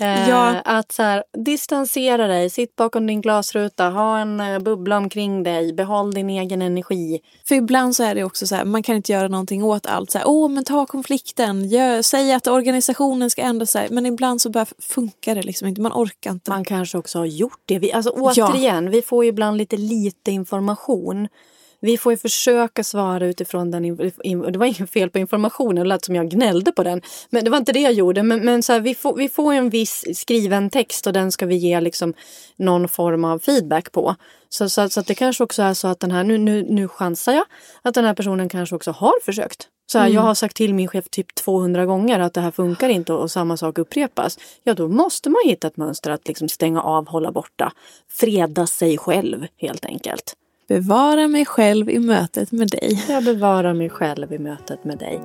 Eh, 0.00 0.28
Ja. 0.28 0.54
Att 0.64 0.92
så 0.92 1.02
här, 1.02 1.24
distansera 1.44 2.26
dig, 2.26 2.50
sitt 2.50 2.76
bakom 2.76 3.06
din 3.06 3.20
glasruta, 3.20 3.88
ha 3.90 4.18
en 4.18 4.42
bubbla 4.64 4.96
omkring 4.96 5.42
dig, 5.42 5.72
behåll 5.72 6.14
din 6.14 6.30
egen 6.30 6.62
energi. 6.62 7.20
För 7.48 7.54
ibland 7.54 7.96
så 7.96 8.02
är 8.02 8.14
det 8.14 8.24
också 8.24 8.46
så 8.46 8.54
här, 8.54 8.64
man 8.64 8.82
kan 8.82 8.96
inte 8.96 9.12
göra 9.12 9.28
någonting 9.28 9.64
åt 9.64 9.86
allt. 9.86 10.10
Så 10.10 10.18
här, 10.18 10.28
Åh, 10.28 10.48
men 10.50 10.64
ta 10.64 10.86
konflikten, 10.86 11.68
gör, 11.68 12.02
säg 12.02 12.32
att 12.32 12.46
organisationen 12.46 13.30
ska 13.30 13.42
ändra 13.42 13.66
sig. 13.66 13.88
Men 13.90 14.06
ibland 14.06 14.40
så 14.42 14.50
bara 14.50 14.66
funkar 14.78 15.34
det 15.34 15.42
liksom 15.42 15.68
inte, 15.68 15.80
man 15.80 15.92
orkar 15.92 16.30
inte. 16.30 16.50
Man 16.50 16.64
kanske 16.64 16.98
också 16.98 17.18
har 17.18 17.26
gjort 17.26 17.62
det. 17.66 17.78
Vi, 17.78 17.92
alltså, 17.92 18.10
återigen, 18.10 18.90
vi 18.90 19.02
får 19.02 19.24
ju 19.24 19.31
ibland 19.32 19.56
lite 19.58 19.76
lite 19.76 20.28
information. 20.40 21.28
Vi 21.84 21.98
får 21.98 22.12
ju 22.12 22.16
försöka 22.16 22.84
svara 22.84 23.26
utifrån 23.26 23.70
den. 23.70 23.96
Det 24.52 24.58
var 24.58 24.66
inget 24.66 24.90
fel 24.90 25.10
på 25.10 25.18
informationen, 25.18 25.76
det 25.76 25.88
lät 25.88 26.04
som 26.04 26.14
jag 26.14 26.30
gnällde 26.30 26.72
på 26.72 26.82
den. 26.82 27.02
Men 27.30 27.44
det 27.44 27.50
var 27.50 27.58
inte 27.58 27.72
det 27.72 27.80
jag 27.80 27.92
gjorde. 27.92 28.22
Men, 28.22 28.44
men 28.44 28.62
så 28.62 28.72
här, 28.72 28.80
vi, 28.80 28.94
får, 28.94 29.16
vi 29.16 29.28
får 29.28 29.52
en 29.52 29.70
viss 29.70 30.04
skriven 30.14 30.70
text 30.70 31.06
och 31.06 31.12
den 31.12 31.32
ska 31.32 31.46
vi 31.46 31.56
ge 31.56 31.80
liksom 31.80 32.14
någon 32.56 32.88
form 32.88 33.24
av 33.24 33.38
feedback 33.38 33.92
på. 33.92 34.16
Så, 34.48 34.68
så, 34.68 34.88
så 34.88 35.00
det 35.00 35.14
kanske 35.14 35.44
också 35.44 35.62
är 35.62 35.74
så 35.74 35.88
att 35.88 36.00
den 36.00 36.10
här, 36.10 36.24
nu, 36.24 36.38
nu, 36.38 36.66
nu 36.68 36.88
chansar 36.88 37.32
jag, 37.32 37.44
att 37.82 37.94
den 37.94 38.04
här 38.04 38.14
personen 38.14 38.48
kanske 38.48 38.76
också 38.76 38.90
har 38.90 39.20
försökt. 39.24 39.68
Så 39.92 39.98
här, 39.98 40.08
Jag 40.08 40.22
har 40.22 40.34
sagt 40.34 40.56
till 40.56 40.74
min 40.74 40.88
chef 40.88 41.08
typ 41.10 41.34
200 41.34 41.86
gånger 41.86 42.20
att 42.20 42.34
det 42.34 42.40
här 42.40 42.50
funkar 42.50 42.88
inte 42.88 43.12
och 43.12 43.30
samma 43.30 43.56
sak 43.56 43.78
upprepas. 43.78 44.38
Ja, 44.62 44.74
då 44.74 44.88
måste 44.88 45.30
man 45.30 45.42
hitta 45.44 45.66
ett 45.66 45.76
mönster 45.76 46.10
att 46.10 46.28
liksom 46.28 46.48
stänga 46.48 46.82
av, 46.82 47.08
hålla 47.08 47.32
borta. 47.32 47.72
Freda 48.10 48.66
sig 48.66 48.98
själv 48.98 49.46
helt 49.56 49.84
enkelt. 49.84 50.36
Bevara 50.72 51.28
mig 51.28 51.46
själv 51.46 51.90
i 51.90 51.98
mötet 51.98 52.52
med 52.52 52.68
dig. 52.68 53.04
Jag 53.08 53.24
bevarar 53.24 53.74
mig 53.74 53.90
själv 53.90 54.32
i 54.32 54.38
mötet 54.38 54.84
med 54.84 54.98
dig. 54.98 55.20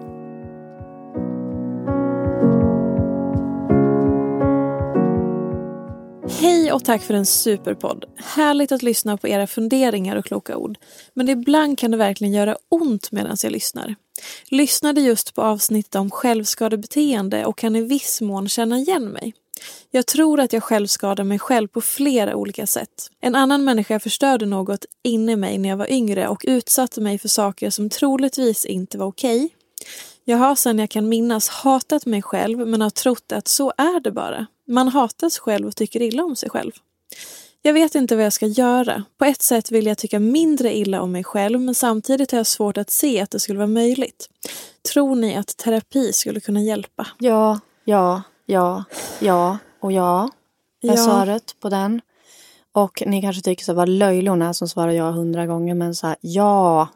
Hej 6.40 6.72
och 6.72 6.86
tack 6.86 7.02
för 7.02 7.14
en 7.14 7.26
superpodd. 7.26 8.06
Härligt 8.36 8.72
att 8.72 8.84
lyssna 8.84 9.18
på 9.18 9.28
era 9.28 9.48
funderingar 9.48 10.16
och 10.16 10.26
kloka 10.26 10.58
ord. 10.58 10.78
Men 11.14 11.30
ibland 11.30 11.78
kan 11.78 11.92
det 11.92 11.98
verkligen 11.98 12.34
göra 12.34 12.58
ont 12.70 13.12
medan 13.12 13.38
jag 13.44 13.52
lyssnar. 13.52 13.96
Lyssnade 14.50 15.02
just 15.02 15.36
på 15.36 15.42
avsnittet 15.42 15.96
om 15.96 16.12
självskadebeteende 16.12 17.46
och 17.46 17.58
kan 17.58 17.76
i 17.76 17.82
viss 17.82 18.22
mån 18.22 18.50
känna 18.50 18.78
igen 18.78 19.04
mig. 19.04 19.34
Jag 19.92 20.06
tror 20.06 20.40
att 20.40 20.54
jag 20.54 20.64
självskadar 20.64 21.24
mig 21.24 21.40
själv 21.40 21.68
på 21.68 21.82
flera 21.82 22.36
olika 22.36 22.68
sätt. 22.68 23.10
En 23.22 23.36
annan 23.36 23.64
människa 23.64 24.00
förstörde 24.00 24.46
något 24.46 24.86
inne 25.04 25.32
i 25.32 25.36
mig 25.36 25.58
när 25.58 25.70
jag 25.70 25.78
var 25.78 25.92
yngre 25.92 26.28
och 26.28 26.46
utsatte 26.48 27.02
mig 27.02 27.18
för 27.18 27.28
saker 27.28 27.70
som 27.70 27.90
troligtvis 27.90 28.66
inte 28.66 28.98
var 28.98 29.06
okej. 29.06 29.50
Jag 30.24 30.38
har 30.38 30.56
sedan 30.56 30.80
jag 30.80 30.90
kan 30.90 31.10
minnas 31.10 31.50
hatat 31.50 32.06
mig 32.06 32.22
själv 32.22 32.68
men 32.68 32.82
har 32.82 32.90
trott 32.90 33.32
att 33.32 33.48
så 33.48 33.74
är 33.78 34.00
det 34.00 34.12
bara. 34.12 34.46
Man 34.68 34.88
hatas 34.88 35.40
själv 35.40 35.68
och 35.68 35.76
tycker 35.76 36.02
illa 36.02 36.24
om 36.24 36.36
sig 36.36 36.50
själv. 36.50 36.72
Jag 37.62 37.74
vet 37.74 37.96
inte 37.96 38.16
vad 38.16 38.26
jag 38.26 38.34
ska 38.34 38.46
göra. 38.46 39.04
På 39.18 39.26
ett 39.26 39.42
sätt 39.42 39.72
vill 39.72 39.86
jag 39.86 39.98
tycka 39.98 40.20
mindre 40.20 40.78
illa 40.78 41.02
om 41.02 41.12
mig 41.12 41.24
själv 41.24 41.62
men 41.62 41.76
samtidigt 41.76 42.32
har 42.32 42.40
jag 42.40 42.48
svårt 42.48 42.78
att 42.78 42.90
se 42.90 43.22
att 43.22 43.32
det 43.32 43.40
skulle 43.40 43.60
vara 43.60 43.68
möjligt. 43.68 44.30
Tror 44.94 45.16
ni 45.16 45.36
att 45.36 45.58
terapi 45.58 46.14
skulle 46.14 46.40
kunna 46.40 46.62
hjälpa? 46.62 47.08
Ja, 47.18 47.60
ja, 47.84 48.22
ja, 48.48 48.84
ja 49.20 49.58
Och 49.80 49.92
ja, 49.92 50.30
är 50.84 50.88
Ja. 50.88 50.96
svaret 50.98 51.56
på 51.60 51.70
den. 51.70 52.02
Och 52.72 53.04
ni 53.06 53.22
kanske 53.22 53.42
tycker 53.42 53.64
så 53.64 53.74
vad 53.74 53.90
löjlig 53.90 54.30
hon 54.32 54.42
är 54.42 54.54
som 54.54 54.68
svarar 54.68 54.92
ja 54.92 55.12
hundra 55.12 55.46
gånger. 55.46 55.74
Men 55.76 55.96
så 55.96 56.08
här, 56.08 56.16
ja, 56.22 56.88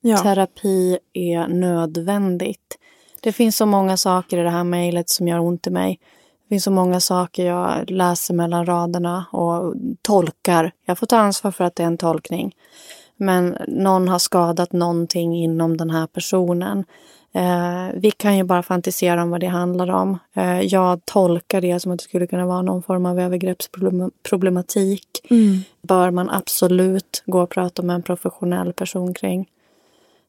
Ja. 0.00 0.18
terapi 0.18 0.98
är 1.12 1.48
nödvändigt. 1.48 2.78
Det 3.20 3.32
finns 3.32 3.56
så 3.56 3.66
många 3.66 3.96
saker 3.96 4.38
i 4.38 4.42
det 4.42 4.50
här 4.50 4.64
mejlet 4.64 5.08
som 5.08 5.28
gör 5.28 5.38
ont 5.40 5.66
i 5.66 5.70
mig. 5.70 5.98
Det 6.42 6.48
finns 6.48 6.64
så 6.64 6.70
många 6.70 7.00
saker 7.00 7.46
jag 7.46 7.90
läser 7.90 8.34
mellan 8.34 8.66
raderna 8.66 9.24
och 9.32 9.74
tolkar. 10.02 10.72
Jag 10.84 10.98
får 10.98 11.06
ta 11.06 11.16
ansvar 11.18 11.50
för 11.50 11.64
att 11.64 11.76
det 11.76 11.82
är 11.82 11.86
en 11.86 11.98
tolkning. 11.98 12.54
Men 13.16 13.56
någon 13.68 14.08
har 14.08 14.18
skadat 14.18 14.72
någonting 14.72 15.36
inom 15.36 15.76
den 15.76 15.90
här 15.90 16.06
personen. 16.06 16.84
Eh, 17.34 17.88
vi 17.94 18.10
kan 18.10 18.36
ju 18.36 18.44
bara 18.44 18.62
fantisera 18.62 19.22
om 19.22 19.30
vad 19.30 19.40
det 19.40 19.46
handlar 19.46 19.90
om. 19.90 20.18
Eh, 20.34 20.60
jag 20.60 21.04
tolkar 21.04 21.60
det 21.60 21.80
som 21.80 21.92
att 21.92 21.98
det 21.98 22.04
skulle 22.04 22.26
kunna 22.26 22.46
vara 22.46 22.62
någon 22.62 22.82
form 22.82 23.06
av 23.06 23.20
övergreppsproblematik. 23.20 25.26
Mm. 25.30 25.58
Bör 25.82 26.10
man 26.10 26.30
absolut 26.30 27.22
gå 27.26 27.42
och 27.42 27.50
prata 27.50 27.82
med 27.82 27.94
en 27.94 28.02
professionell 28.02 28.72
person 28.72 29.14
kring. 29.14 29.48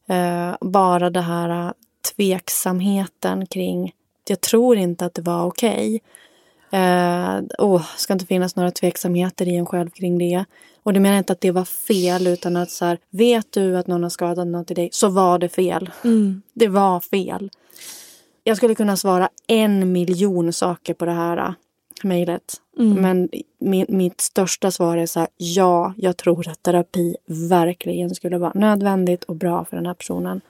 Eh, 0.08 0.54
bara 0.60 1.10
det 1.10 1.20
här 1.20 1.66
eh, 1.66 1.72
tveksamheten 2.16 3.46
kring 3.46 3.92
jag 4.30 4.40
tror 4.40 4.76
inte 4.76 5.06
att 5.06 5.14
det 5.14 5.22
var 5.22 5.44
okej. 5.44 6.02
Eh, 6.70 7.38
oh, 7.58 7.86
ska 7.96 8.12
inte 8.12 8.26
finnas 8.26 8.56
några 8.56 8.70
tveksamheter 8.70 9.48
i 9.48 9.56
en 9.56 9.66
själv 9.66 9.90
kring 9.90 10.18
det. 10.18 10.44
Och 10.86 10.92
det 10.92 11.00
menar 11.00 11.18
inte 11.18 11.32
att 11.32 11.40
det 11.40 11.50
var 11.50 11.64
fel 11.64 12.26
utan 12.26 12.56
att 12.56 12.70
så 12.70 12.84
här, 12.84 12.98
vet 13.10 13.52
du 13.52 13.76
att 13.76 13.86
någon 13.86 14.02
har 14.02 14.10
skadat 14.10 14.46
något 14.46 14.70
i 14.70 14.74
dig 14.74 14.88
så 14.92 15.08
var 15.08 15.38
det 15.38 15.48
fel. 15.48 15.90
Mm. 16.04 16.42
Det 16.54 16.68
var 16.68 17.00
fel. 17.00 17.50
Jag 18.44 18.56
skulle 18.56 18.74
kunna 18.74 18.96
svara 18.96 19.28
en 19.46 19.92
miljon 19.92 20.52
saker 20.52 20.94
på 20.94 21.04
det 21.04 21.12
här 21.12 21.36
äh, 21.36 21.52
mejlet. 22.02 22.54
Mm. 22.78 23.02
Men 23.02 23.28
min, 23.58 23.86
mitt 23.88 24.20
största 24.20 24.70
svar 24.70 24.96
är 24.96 25.06
så 25.06 25.20
här, 25.20 25.28
ja, 25.36 25.94
jag 25.96 26.16
tror 26.16 26.48
att 26.48 26.62
terapi 26.62 27.16
verkligen 27.50 28.14
skulle 28.14 28.38
vara 28.38 28.52
nödvändigt 28.54 29.24
och 29.24 29.36
bra 29.36 29.64
för 29.64 29.76
den 29.76 29.86
här 29.86 29.94
personen. 29.94 30.40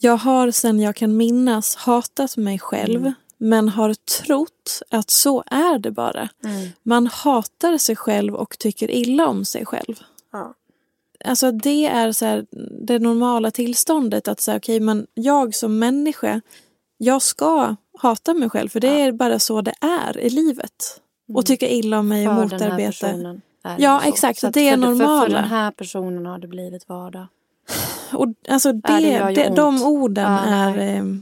Jag 0.00 0.16
har 0.16 0.50
sen 0.50 0.80
jag 0.80 0.96
kan 0.96 1.16
minnas 1.16 1.76
hatat 1.76 2.36
mig 2.36 2.58
själv 2.58 3.00
Mm. 3.00 3.12
Men 3.38 3.68
har 3.68 3.94
trott 3.94 4.82
att 4.90 5.10
så 5.10 5.44
är 5.46 5.78
det 5.78 5.90
bara. 5.90 6.28
Man 6.82 7.06
hatar 7.06 7.78
sig 7.78 7.96
själv 7.96 8.34
och 8.34 8.58
tycker 8.58 8.90
illa 8.90 9.26
om 9.26 9.44
sig 9.44 9.66
själv. 9.66 10.00
Ja. 10.32 10.54
Alltså 11.24 11.52
det 11.52 11.86
är 11.86 12.12
så 12.12 12.24
här, 12.24 12.46
det 12.80 12.98
normala 12.98 13.50
tillståndet 13.50 14.28
att 14.28 14.40
säga 14.40 14.56
okej 14.56 14.80
men 14.80 15.06
jag 15.14 15.54
som 15.54 15.78
människa 15.78 16.40
jag 16.98 17.22
ska 17.22 17.76
hata 17.98 18.34
mig 18.34 18.50
själv 18.50 18.68
för 18.68 18.80
det 18.80 19.00
är 19.00 19.12
bara 19.12 19.38
så 19.38 19.60
det 19.60 19.74
är 19.80 20.18
i 20.18 20.30
livet. 20.30 21.00
Och 21.34 21.46
tycka 21.46 21.68
illa 21.68 21.98
om 21.98 22.08
mig 22.08 22.28
och 22.28 22.34
Mm. 22.34 22.48
För 22.48 22.58
här 22.58 22.70
motarbeta. 22.70 23.40
Ja, 23.78 24.00
så. 24.02 24.08
exakt, 24.08 24.40
Så 24.40 24.50
det 24.50 24.68
är 24.68 24.76
för, 24.76 24.82
För, 24.82 24.88
för 24.88 24.94
normala. 24.98 25.40
den 25.40 25.48
här 25.50 25.70
personen 25.70 26.26
har 26.26 26.38
det 26.38 26.48
blivit 26.48 26.88
vardag. 26.88 27.26
Och 28.12 28.28
alltså 28.48 28.72
det, 28.72 28.98
det 28.98 29.32
det, 29.34 29.52
de 29.56 29.82
orden 29.82 30.32
Ja, 30.32 30.38
är... 30.38 31.20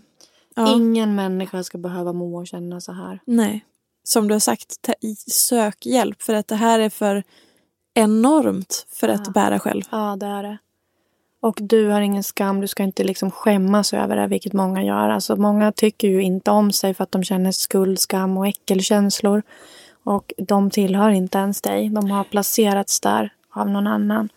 ja, 0.54 0.74
Ingen 0.76 1.14
människa 1.14 1.64
ska 1.64 1.78
behöva 1.78 2.12
må 2.12 2.36
och 2.36 2.46
känna 2.46 2.80
så 2.80 2.92
här. 2.92 3.20
Nej. 3.24 3.64
Som 4.04 4.28
du 4.28 4.34
har 4.34 4.40
sagt, 4.40 4.82
ta, 4.82 4.92
sök 5.26 5.86
hjälp 5.86 6.22
för 6.22 6.34
att 6.34 6.48
det 6.48 6.56
här 6.56 6.78
är 6.80 6.90
för 6.90 7.22
enormt 7.94 8.86
för 8.92 9.08
att 9.08 9.22
Ja. 9.26 9.32
bära 9.32 9.58
själv. 9.58 9.82
Ja, 9.90 10.16
det 10.20 10.26
är 10.26 10.42
det. 10.42 10.58
Och 11.40 11.58
du 11.60 11.88
har 11.88 12.00
ingen 12.00 12.22
skam, 12.24 12.60
du 12.60 12.68
ska 12.68 12.82
inte 12.82 13.04
liksom 13.04 13.30
skämmas 13.30 13.94
över 13.94 14.16
det, 14.16 14.26
vilket 14.26 14.52
många 14.52 14.82
gör. 14.84 15.08
Alltså 15.08 15.36
många 15.36 15.72
tycker 15.72 16.08
ju 16.08 16.22
inte 16.22 16.50
om 16.50 16.72
sig 16.72 16.94
för 16.94 17.04
att 17.04 17.12
de 17.12 17.24
känner 17.24 17.52
skuld, 17.52 17.98
skam 17.98 18.36
och 18.36 18.46
äckelkänslor. 18.46 19.42
Och 20.04 20.32
de 20.38 20.70
tillhör 20.70 21.10
inte 21.10 21.38
ens 21.38 21.60
dig. 21.60 21.88
De 21.88 22.10
har 22.10 22.24
placerats 22.24 23.00
där 23.00 23.32
av 23.50 23.70
någon 23.70 23.86
annan. 23.86 24.28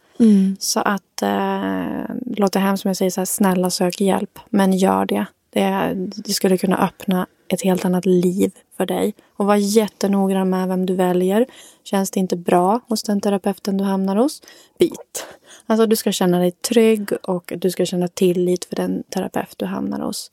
Så 0.59 0.79
att, 0.79 1.21
eh, 1.21 2.15
det 2.21 2.39
låter 2.39 2.59
hemskt 2.59 2.81
som 2.81 2.89
jag 2.89 2.97
säger 2.97 3.11
så 3.11 3.21
här, 3.21 3.25
snälla 3.25 3.69
sök 3.69 4.01
hjälp. 4.01 4.39
Men 4.49 4.73
gör 4.73 5.05
det 5.05 5.25
det. 5.49 5.93
Det 6.15 6.33
skulle 6.33 6.57
kunna 6.57 6.77
öppna 6.77 7.27
ett 7.47 7.61
helt 7.61 7.85
annat 7.85 8.05
liv 8.05 8.51
för 8.77 8.85
dig. 8.85 9.13
Och 9.35 9.45
var 9.45 9.55
jättenoggrann 9.55 10.49
med 10.49 10.67
vem 10.67 10.85
du 10.85 10.95
väljer. 10.95 11.45
Känns 11.83 12.11
det 12.11 12.19
inte 12.19 12.35
bra 12.35 12.79
hos 12.87 13.03
den 13.03 13.21
terapeuten 13.21 13.77
du 13.77 13.83
hamnar 13.83 14.15
hos, 14.15 14.41
byt. 14.79 15.27
Alltså 15.65 15.85
du 15.85 15.95
ska 15.95 16.11
känna 16.11 16.39
dig 16.39 16.51
trygg 16.51 17.11
och 17.23 17.53
du 17.57 17.71
ska 17.71 17.85
känna 17.85 18.07
tillit 18.07 18.65
för 18.65 18.75
den 18.75 19.03
terapeut 19.03 19.55
du 19.57 19.65
hamnar 19.65 19.99
hos. 19.99 20.31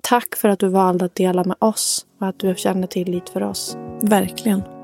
Tack 0.00 0.36
för 0.36 0.48
att 0.48 0.58
du 0.58 0.68
valde 0.68 1.04
att 1.04 1.14
dela 1.14 1.44
med 1.44 1.56
oss 1.58 2.06
och 2.18 2.26
att 2.26 2.38
du 2.38 2.54
känner 2.56 2.86
tillit 2.86 3.28
för 3.28 3.42
oss. 3.42 3.76
Verkligen. 4.02 4.79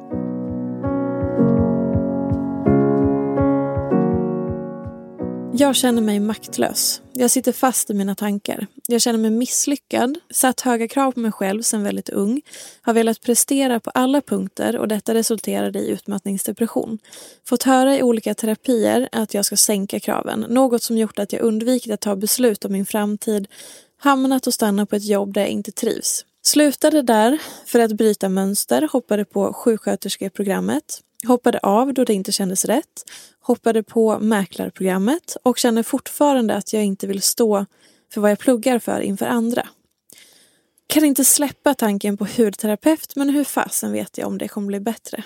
Jag 5.58 5.76
känner 5.76 6.02
mig 6.02 6.20
maktlös. 6.20 7.02
Jag 7.12 7.30
sitter 7.30 7.52
fast 7.52 7.90
i 7.90 7.94
mina 7.94 8.14
tankar. 8.14 8.66
Jag 8.88 9.00
känner 9.00 9.18
mig 9.18 9.30
misslyckad, 9.30 10.18
satt 10.30 10.60
höga 10.60 10.88
krav 10.88 11.12
på 11.12 11.20
mig 11.20 11.32
själv 11.32 11.62
sedan 11.62 11.82
väldigt 11.82 12.08
ung, 12.08 12.42
har 12.82 12.94
velat 12.94 13.20
prestera 13.20 13.80
på 13.80 13.90
alla 13.90 14.20
punkter 14.20 14.78
och 14.78 14.88
detta 14.88 15.14
resulterade 15.14 15.78
i 15.78 15.88
utmattningsdepression. 15.88 16.98
Fått 17.48 17.62
höra 17.62 17.96
i 17.96 18.02
olika 18.02 18.34
terapier 18.34 19.08
att 19.12 19.34
jag 19.34 19.44
ska 19.44 19.56
sänka 19.56 20.00
kraven, 20.00 20.40
något 20.48 20.82
som 20.82 20.98
gjort 20.98 21.18
att 21.18 21.32
jag 21.32 21.42
undvikit 21.42 21.92
att 21.92 22.00
ta 22.00 22.16
beslut 22.16 22.64
om 22.64 22.72
min 22.72 22.86
framtid, 22.86 23.46
hamnat 23.98 24.46
och 24.46 24.54
stannat 24.54 24.90
på 24.90 24.96
ett 24.96 25.08
jobb 25.08 25.34
där 25.34 25.40
jag 25.40 25.50
inte 25.50 25.72
trivs. 25.72 26.24
Slutade 26.42 27.02
där 27.02 27.38
för 27.66 27.80
att 27.80 27.92
bryta 27.92 28.28
mönster, 28.28 28.88
hoppade 28.92 29.24
på 29.24 29.52
sjuksköterskeprogrammet, 29.52 31.00
hoppade 31.26 31.58
av 31.58 31.94
då 31.94 32.04
det 32.04 32.14
inte 32.14 32.32
kändes 32.32 32.64
rätt, 32.64 33.04
hoppade 33.40 33.82
på 33.82 34.18
mäklarprogrammet 34.18 35.36
och 35.42 35.58
känner 35.58 35.82
fortfarande 35.82 36.54
att 36.54 36.72
jag 36.72 36.84
inte 36.84 37.06
vill 37.06 37.22
stå 37.22 37.66
för 38.12 38.20
vad 38.20 38.30
jag 38.30 38.38
pluggar 38.38 38.78
för 38.78 39.00
inför 39.00 39.26
andra. 39.26 39.68
Kan 40.86 41.04
inte 41.04 41.24
släppa 41.24 41.74
tanken 41.74 42.16
på 42.16 42.26
hudterapeut 42.36 43.16
men 43.16 43.30
hur 43.30 43.44
fasen 43.44 43.92
vet 43.92 44.18
jag 44.18 44.28
om 44.28 44.38
det 44.38 44.48
kommer 44.48 44.66
bli 44.66 44.80
bättre? 44.80 45.24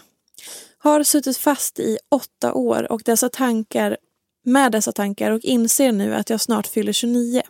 Har 0.78 1.02
suttit 1.02 1.36
fast 1.36 1.78
i 1.78 1.98
åtta 2.08 2.52
år 2.52 2.92
och 2.92 3.02
dessa 3.04 3.28
tankar 3.28 3.96
med 4.44 4.72
dessa 4.72 4.92
tankar 4.92 5.30
och 5.30 5.40
inser 5.40 5.92
nu 5.92 6.14
att 6.14 6.30
jag 6.30 6.40
snart 6.40 6.66
fyller 6.66 6.92
29. 6.92 7.42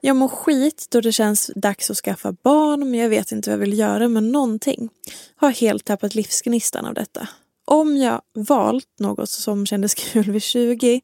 Jag 0.00 0.16
mår 0.16 0.28
skit 0.28 0.86
då 0.90 1.00
det 1.00 1.12
känns 1.12 1.50
dags 1.54 1.90
att 1.90 1.96
skaffa 1.96 2.32
barn 2.32 2.90
men 2.90 3.00
jag 3.00 3.08
vet 3.08 3.32
inte 3.32 3.50
vad 3.50 3.54
jag 3.54 3.60
vill 3.60 3.78
göra 3.78 4.08
med 4.08 4.22
någonting. 4.22 4.88
Har 5.36 5.50
helt 5.50 5.84
tappat 5.84 6.14
livsgnistan 6.14 6.86
av 6.86 6.94
detta. 6.94 7.28
Om 7.70 7.96
jag 7.96 8.22
valt 8.34 8.88
något 8.98 9.30
som 9.30 9.66
kändes 9.66 9.94
kul 10.12 10.30
vid 10.30 10.42
20 10.42 11.00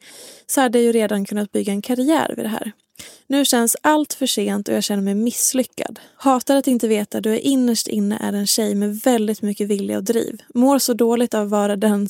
så 0.46 0.60
hade 0.60 0.78
jag 0.78 0.84
ju 0.84 0.92
redan 0.92 1.24
kunnat 1.24 1.52
bygga 1.52 1.72
en 1.72 1.82
karriär 1.82 2.34
vid 2.36 2.44
det 2.44 2.48
här. 2.48 2.72
Nu 3.26 3.44
känns 3.44 3.76
allt 3.82 4.12
för 4.12 4.26
sent 4.26 4.68
och 4.68 4.74
jag 4.74 4.84
känner 4.84 5.02
mig 5.02 5.14
misslyckad. 5.14 6.00
Hatar 6.16 6.56
att 6.56 6.66
inte 6.66 6.88
veta 6.88 7.20
då 7.20 7.30
jag 7.30 7.40
innerst 7.40 7.86
inne 7.88 8.18
är 8.20 8.32
en 8.32 8.46
tjej 8.46 8.74
med 8.74 8.98
väldigt 8.98 9.42
mycket 9.42 9.68
vilja 9.68 9.96
och 9.96 10.04
driv. 10.04 10.42
Mår 10.54 10.78
så 10.78 10.94
dåligt 10.94 11.34
av, 11.34 11.48
vara 11.48 11.76
den, 11.76 12.08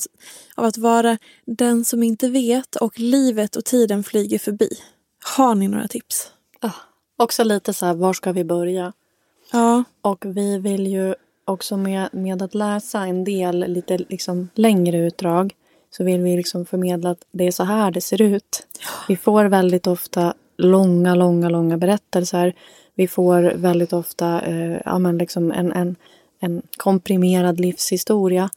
av 0.55 0.65
att 0.65 0.77
vara 0.77 1.17
den 1.45 1.85
som 1.85 2.03
inte 2.03 2.29
vet 2.29 2.75
och 2.75 2.99
livet 2.99 3.55
och 3.55 3.65
tiden 3.65 4.03
flyger 4.03 4.39
förbi. 4.39 4.69
Har 5.35 5.55
ni 5.55 5.67
några 5.67 5.87
tips? 5.87 6.31
Ah, 6.59 6.71
också 7.17 7.43
lite 7.43 7.73
så 7.73 7.85
här, 7.85 7.93
var 7.93 8.13
ska 8.13 8.31
vi 8.31 8.43
börja? 8.43 8.93
Ja, 9.51 9.83
Och 10.01 10.25
vi 10.25 10.57
vill 10.57 10.87
ju 10.87 11.15
också 11.45 11.77
med, 11.77 12.09
med 12.11 12.41
att 12.41 12.55
läsa 12.55 13.05
en 13.05 13.23
del 13.23 13.59
lite 13.67 13.97
liksom 13.97 14.49
längre 14.55 14.97
utdrag 14.97 15.53
så 15.91 16.03
vill 16.03 16.21
vi 16.21 16.37
liksom 16.37 16.65
förmedla 16.65 17.09
att 17.09 17.25
det 17.31 17.47
är 17.47 17.51
så 17.51 17.63
här 17.63 17.91
det 17.91 18.01
ser 18.01 18.21
ut. 18.21 18.67
Vi 19.07 19.15
får 19.15 19.45
väldigt 19.45 19.87
ofta 19.87 20.33
långa, 20.57 21.15
långa, 21.15 21.49
långa 21.49 21.77
berättelser. 21.77 22.53
Vi 22.95 23.07
får 23.07 23.53
väldigt 23.55 23.93
ofta 23.93 24.41
eh, 24.41 24.77
ja, 24.85 24.99
men 24.99 25.17
liksom 25.17 25.51
en, 25.51 25.71
en, 25.71 25.95
en 26.39 26.61
komprimerad 26.77 27.59
livshistoria. 27.59 28.49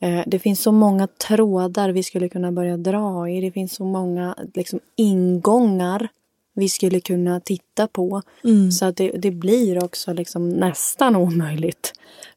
Eh, 0.00 0.20
det 0.26 0.38
finns 0.38 0.62
så 0.62 0.72
många 0.72 1.06
trådar 1.06 1.90
vi 1.90 2.02
skulle 2.02 2.28
kunna 2.28 2.52
börja 2.52 2.76
dra 2.76 3.28
i. 3.28 3.40
Det 3.40 3.50
finns 3.50 3.74
så 3.74 3.84
många 3.84 4.34
liksom, 4.54 4.80
ingångar 4.96 6.08
vi 6.54 6.68
skulle 6.68 7.00
kunna 7.00 7.40
titta 7.40 7.86
på. 7.88 8.22
Mm. 8.44 8.72
Så 8.72 8.84
att 8.84 8.96
det, 8.96 9.10
det 9.10 9.30
blir 9.30 9.84
också 9.84 10.12
liksom 10.12 10.48
nästan 10.48 11.16
omöjligt 11.16 11.92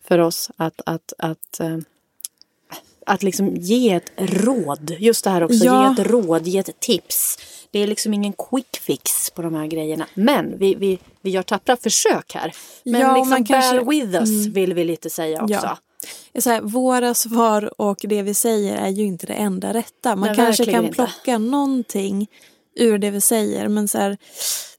för 0.07 0.19
oss 0.19 0.51
att, 0.57 0.81
att, 0.85 1.13
att, 1.17 1.59
eh, 1.59 1.77
att 3.05 3.23
liksom 3.23 3.55
ge 3.55 3.93
ett 3.93 4.11
råd. 4.17 4.95
Just 4.99 5.23
det 5.23 5.29
här 5.29 5.43
också, 5.43 5.65
Ja. 5.65 5.95
ge 5.95 6.01
ett 6.01 6.07
råd, 6.11 6.47
ge 6.47 6.59
ett 6.59 6.79
tips. 6.79 7.37
Det 7.71 7.79
är 7.79 7.87
liksom 7.87 8.13
ingen 8.13 8.33
quick 8.33 8.77
fix 8.81 9.29
på 9.29 9.41
de 9.41 9.55
här 9.55 9.67
grejerna. 9.67 10.07
Men 10.13 10.57
vi, 10.57 10.75
vi, 10.75 10.99
vi 11.21 11.29
gör 11.29 11.43
tappra 11.43 11.77
försök 11.77 12.33
här. 12.33 12.53
Men 12.83 13.01
Ja, 13.01 13.13
liksom 13.15 13.29
man 13.29 13.45
kanske- 13.45 13.71
bear 13.75 13.85
with 13.85 14.15
us 14.15 14.29
Mm. 14.29 14.51
vill 14.53 14.73
vi 14.73 14.83
lite 14.83 15.09
säga 15.09 15.43
också. 15.43 15.53
Ja. 15.53 15.77
Så 16.41 16.49
här, 16.49 16.61
våra 16.61 17.13
svar 17.13 17.81
och 17.81 17.97
det 18.03 18.21
vi 18.21 18.33
säger 18.33 18.75
är 18.77 18.89
ju 18.89 19.03
inte 19.03 19.25
det 19.27 19.33
enda 19.33 19.73
rätta. 19.73 20.15
Man 20.15 20.27
Nej, 20.27 20.35
kanske 20.35 20.65
kan 20.65 20.83
inte. 20.85 20.95
plocka 20.95 21.37
någonting 21.37 22.27
ur 22.79 22.97
det 22.97 23.09
vi 23.11 23.21
säger. 23.21 23.67
Men 23.67 23.87
så 23.87 23.97
här, 23.97 24.17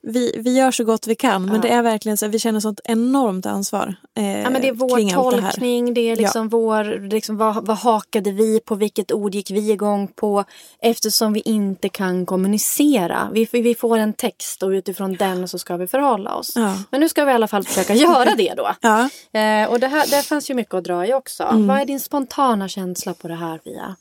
vi, 0.02 0.34
vi 0.38 0.56
gör 0.56 0.70
så 0.70 0.84
gott 0.84 1.06
vi 1.06 1.14
kan. 1.14 1.44
Men 1.46 1.54
Ja. 1.54 1.60
det 1.60 1.68
är 1.68 1.82
verkligen 1.82 2.16
så 2.16 2.24
här, 2.24 2.32
vi 2.32 2.38
känner 2.38 2.60
sånt 2.60 2.80
enormt 2.84 3.46
ansvar. 3.46 3.94
Eh, 4.16 4.40
Ja, 4.40 4.50
men 4.50 4.62
det 4.62 4.68
är 4.68 4.72
vår 4.72 4.96
kring 4.96 5.12
allt 5.12 5.36
det 5.36 5.40
tolkning, 5.42 5.94
det 5.94 6.00
är 6.00 6.16
liksom 6.16 6.48
vår, 6.48 7.08
liksom, 7.10 7.36
vad, 7.36 7.66
vad 7.66 7.76
hakade 7.76 8.30
vi 8.32 8.60
på, 8.60 8.74
vilket 8.74 9.12
ord 9.12 9.34
gick 9.34 9.50
vi 9.50 9.70
igång 9.70 10.08
på? 10.08 10.44
Eftersom 10.82 11.32
vi 11.32 11.40
inte 11.40 11.88
kan 11.88 12.26
kommunicera. 12.26 13.28
Vi, 13.32 13.48
vi 13.52 13.74
får 13.74 13.98
en 13.98 14.12
text 14.12 14.62
och 14.62 14.68
utifrån 14.68 15.14
den 15.14 15.48
så 15.48 15.58
ska 15.58 15.76
vi 15.76 15.86
förhålla 15.86 16.34
oss. 16.34 16.52
Ja. 16.56 16.74
Men 16.90 17.00
nu 17.00 17.08
ska 17.08 17.24
vi 17.24 17.30
i 17.30 17.34
alla 17.34 17.48
fall 17.48 17.64
försöka 17.64 17.94
göra 18.06 18.34
det 18.36 18.54
då. 18.56 18.70
Ja. 18.80 19.00
Eh, 19.40 19.70
och 19.70 19.80
det 19.80 19.86
här, 19.88 20.06
där 20.10 20.22
fanns 20.22 20.50
ju 20.50 20.54
mycket 20.54 20.74
att 20.74 20.84
dra 20.84 21.06
i 21.06 21.14
också. 21.14 21.42
Mm. 21.42 21.66
Vad 21.66 21.80
är 21.80 21.84
din 21.84 22.00
spontana 22.00 22.68
känsla 22.68 23.14
på 23.14 23.28
det 23.28 23.34
här 23.34 23.60
Via? 23.64 23.96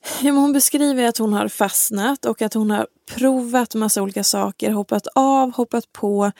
Ja, 0.22 0.32
men 0.32 0.36
hon 0.36 0.52
beskriver 0.52 1.04
att 1.04 1.18
hon 1.18 1.32
har 1.32 1.48
fastnat 1.48 2.24
och 2.24 2.42
att 2.42 2.54
hon 2.54 2.70
har 2.70 2.86
provat 3.14 3.74
massa 3.74 4.02
olika 4.02 4.24
saker, 4.24 4.70
hoppat 4.70 5.06
av, 5.14 5.52
hoppat 5.52 5.92
på 5.92 6.32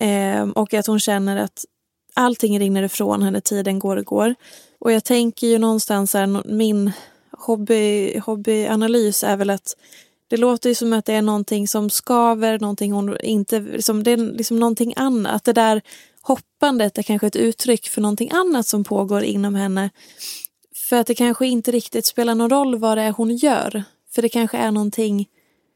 eh, 0.00 0.42
och 0.48 0.74
att 0.74 0.86
hon 0.86 1.00
känner 1.00 1.36
att 1.36 1.64
allting 2.14 2.60
rinner 2.60 2.82
ifrån 2.82 3.22
henne, 3.22 3.40
tiden 3.40 3.78
går 3.78 3.96
och 3.96 4.04
går. 4.04 4.34
Och 4.78 4.92
jag 4.92 5.04
tänker 5.04 5.46
ju 5.46 5.58
någonstans 5.58 6.14
här, 6.14 6.48
min 6.48 6.92
hobby, 7.38 8.18
hobbyanalys 8.18 9.24
är 9.24 9.36
väl 9.36 9.50
att 9.50 9.76
det 10.28 10.36
låter 10.36 10.68
ju 10.68 10.74
som 10.74 10.92
att 10.92 11.04
det 11.04 11.14
är 11.14 11.22
någonting 11.22 11.68
som 11.68 11.90
skaver, 11.90 12.58
någonting 12.58 12.92
hon 12.92 13.20
inte, 13.20 13.60
liksom, 13.60 14.02
det 14.02 14.10
är 14.10 14.16
liksom 14.16 14.58
någonting 14.58 14.94
annat. 14.96 15.44
Det 15.44 15.52
där 15.52 15.82
hoppandet 16.22 16.98
är 16.98 17.02
kanske 17.02 17.26
ett 17.26 17.36
uttryck 17.36 17.88
för 17.88 18.00
någonting 18.00 18.30
annat 18.32 18.66
som 18.66 18.84
pågår 18.84 19.22
inom 19.22 19.54
henne. 19.54 19.90
För 20.90 20.96
att 20.96 21.06
det 21.06 21.14
kanske 21.14 21.46
inte 21.46 21.70
riktigt 21.70 22.06
spelar 22.06 22.34
någon 22.34 22.50
roll 22.50 22.78
vad 22.78 22.98
det 22.98 23.02
är 23.02 23.10
hon 23.10 23.36
gör. 23.36 23.84
För 24.14 24.22
det 24.22 24.28
kanske 24.28 24.56
är 24.58 24.70
någonting 24.70 25.28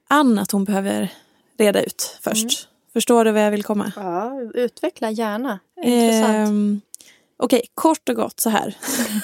annat 0.08 0.50
hon 0.50 0.64
behöver 0.64 1.12
reda 1.58 1.82
ut 1.82 2.18
först. 2.22 2.68
Förstår 2.92 3.24
du 3.24 3.32
vad 3.32 3.42
jag 3.42 3.50
vill 3.50 3.62
komma? 3.62 3.92
Ja, 3.96 4.40
utveckla 4.54 5.10
gärna. 5.10 5.58
Intressant. 5.84 6.48
Ehm, 6.48 6.80
Okej, 7.44 7.62
kort 7.74 8.08
och 8.08 8.16
gott 8.16 8.40
så 8.40 8.50
här. 8.50 8.76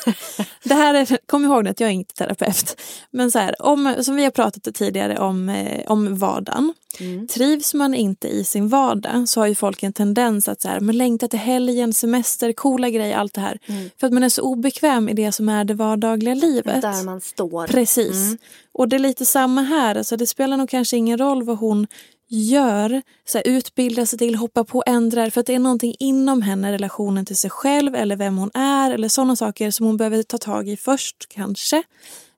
det 0.65 0.75
här 0.75 0.95
är, 0.95 1.19
kom 1.27 1.45
ihåg 1.45 1.69
att 1.69 1.81
jag 1.81 1.89
är 1.89 1.95
inte 1.95 2.15
terapeut. 2.15 2.81
Men 3.11 3.31
så 3.31 3.39
här, 3.39 3.63
om, 3.63 3.95
som 4.01 4.17
vi 4.17 4.25
har 4.25 4.31
pratat 4.31 4.75
tidigare 4.75 5.19
om, 5.19 5.49
eh, 5.49 5.93
om 5.93 6.17
vardagen. 6.17 6.75
Mm. 7.01 7.29
Trivs 7.29 7.75
man 7.75 7.95
inte 7.95 8.29
i 8.29 8.45
sin 8.45 8.69
vardag 8.69 9.29
så 9.29 9.41
har 9.41 9.47
ju 9.47 9.55
folk 9.55 9.83
en 9.83 9.93
tendens 9.93 10.49
att 10.49 10.63
så 10.63 10.69
här, 10.69 10.81
men 10.81 10.99
längta 10.99 11.29
till 11.29 11.39
helgen, 11.39 11.93
semester, 11.95 12.53
coola 12.53 12.91
grejer, 12.91 13.17
allt 13.17 13.35
det 13.35 13.41
här. 13.41 13.59
Mm. 13.67 13.91
För 14.01 14.07
att 14.07 14.13
man 14.13 14.23
är 14.23 14.29
så 14.29 14.43
obekväm 14.43 15.09
i 15.09 15.15
det 15.15 15.33
som 15.33 15.49
är 15.49 15.65
det 15.65 15.75
vardagliga 15.75 16.35
livet. 16.35 16.83
Där 16.83 17.05
man 17.05 17.21
står. 17.21 17.67
Precis. 17.67 18.27
Mm. 18.27 18.39
Och 18.73 18.89
det 18.89 18.97
är 18.97 19.01
lite 19.01 19.27
samma 19.27 19.63
här. 19.63 19.95
Alltså 19.95 20.17
det 20.17 20.27
spelar 20.27 20.57
nog 20.57 20.71
kanske 20.71 20.97
ingen 20.97 21.19
roll 21.19 21.43
vad 21.43 21.59
hon 21.59 21.87
gör. 22.31 23.03
Så 23.25 23.39
här, 23.39 23.49
utbilda 23.49 24.07
sig 24.07 24.19
till, 24.19 24.35
hoppa 24.35 24.65
på, 24.65 24.83
ändrar. 24.87 25.31
För 25.31 25.41
att 25.41 25.47
det 25.47 25.55
är 25.55 25.59
någonting 25.59 25.95
inom 25.99 26.43
henne, 26.43 26.73
relationen 26.73 27.27
till 27.27 27.37
sig 27.37 27.51
själv 27.51 27.95
eller 27.95 28.17
vem 28.17 28.39
hon 28.39 28.51
är 28.55 28.91
eller 28.91 29.09
sådana 29.09 29.37
saker 29.37 29.71
som 29.71 29.87
hon 29.87 29.97
behöver 29.97 30.23
ta 30.23 30.39
tag 30.39 30.69
i 30.69 30.77
först 30.77 31.27
kanske. 31.29 31.83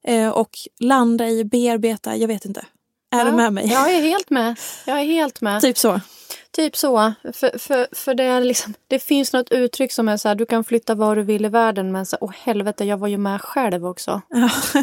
Eh, 0.04 0.28
och 0.28 0.50
landa 0.80 1.28
i, 1.28 1.44
bearbeta, 1.44 2.16
jag 2.16 2.28
vet 2.28 2.44
inte. 2.44 2.66
Är 3.14 3.24
du 3.24 3.30
Ja, 3.30 3.36
med 3.36 3.52
mig? 3.52 3.66
Jag 3.66 3.94
är 3.94 4.00
helt 4.00 4.30
med. 4.30 4.56
Jag 4.86 5.00
är 5.00 5.04
helt 5.04 5.40
med. 5.40 5.60
Typ 5.60 5.78
så. 5.78 6.00
Typ 6.50 6.76
så. 6.76 7.12
För, 7.32 7.58
för, 7.58 7.88
för 7.92 8.14
det, 8.14 8.24
är 8.24 8.40
liksom, 8.40 8.74
det 8.88 8.98
finns 8.98 9.32
något 9.32 9.52
uttryck 9.52 9.92
som 9.92 10.08
är 10.08 10.16
så 10.16 10.28
här, 10.28 10.34
du 10.34 10.46
kan 10.46 10.64
flytta 10.64 10.94
var 10.94 11.16
du 11.16 11.22
vill 11.22 11.44
i 11.44 11.48
världen 11.48 11.92
men 11.92 12.06
så, 12.06 12.16
åh 12.20 12.32
helvete, 12.32 12.84
jag 12.84 12.96
var 12.96 13.08
ju 13.08 13.18
med 13.18 13.40
själv 13.42 13.86
också. 13.86 14.22
Ja. 14.28 14.50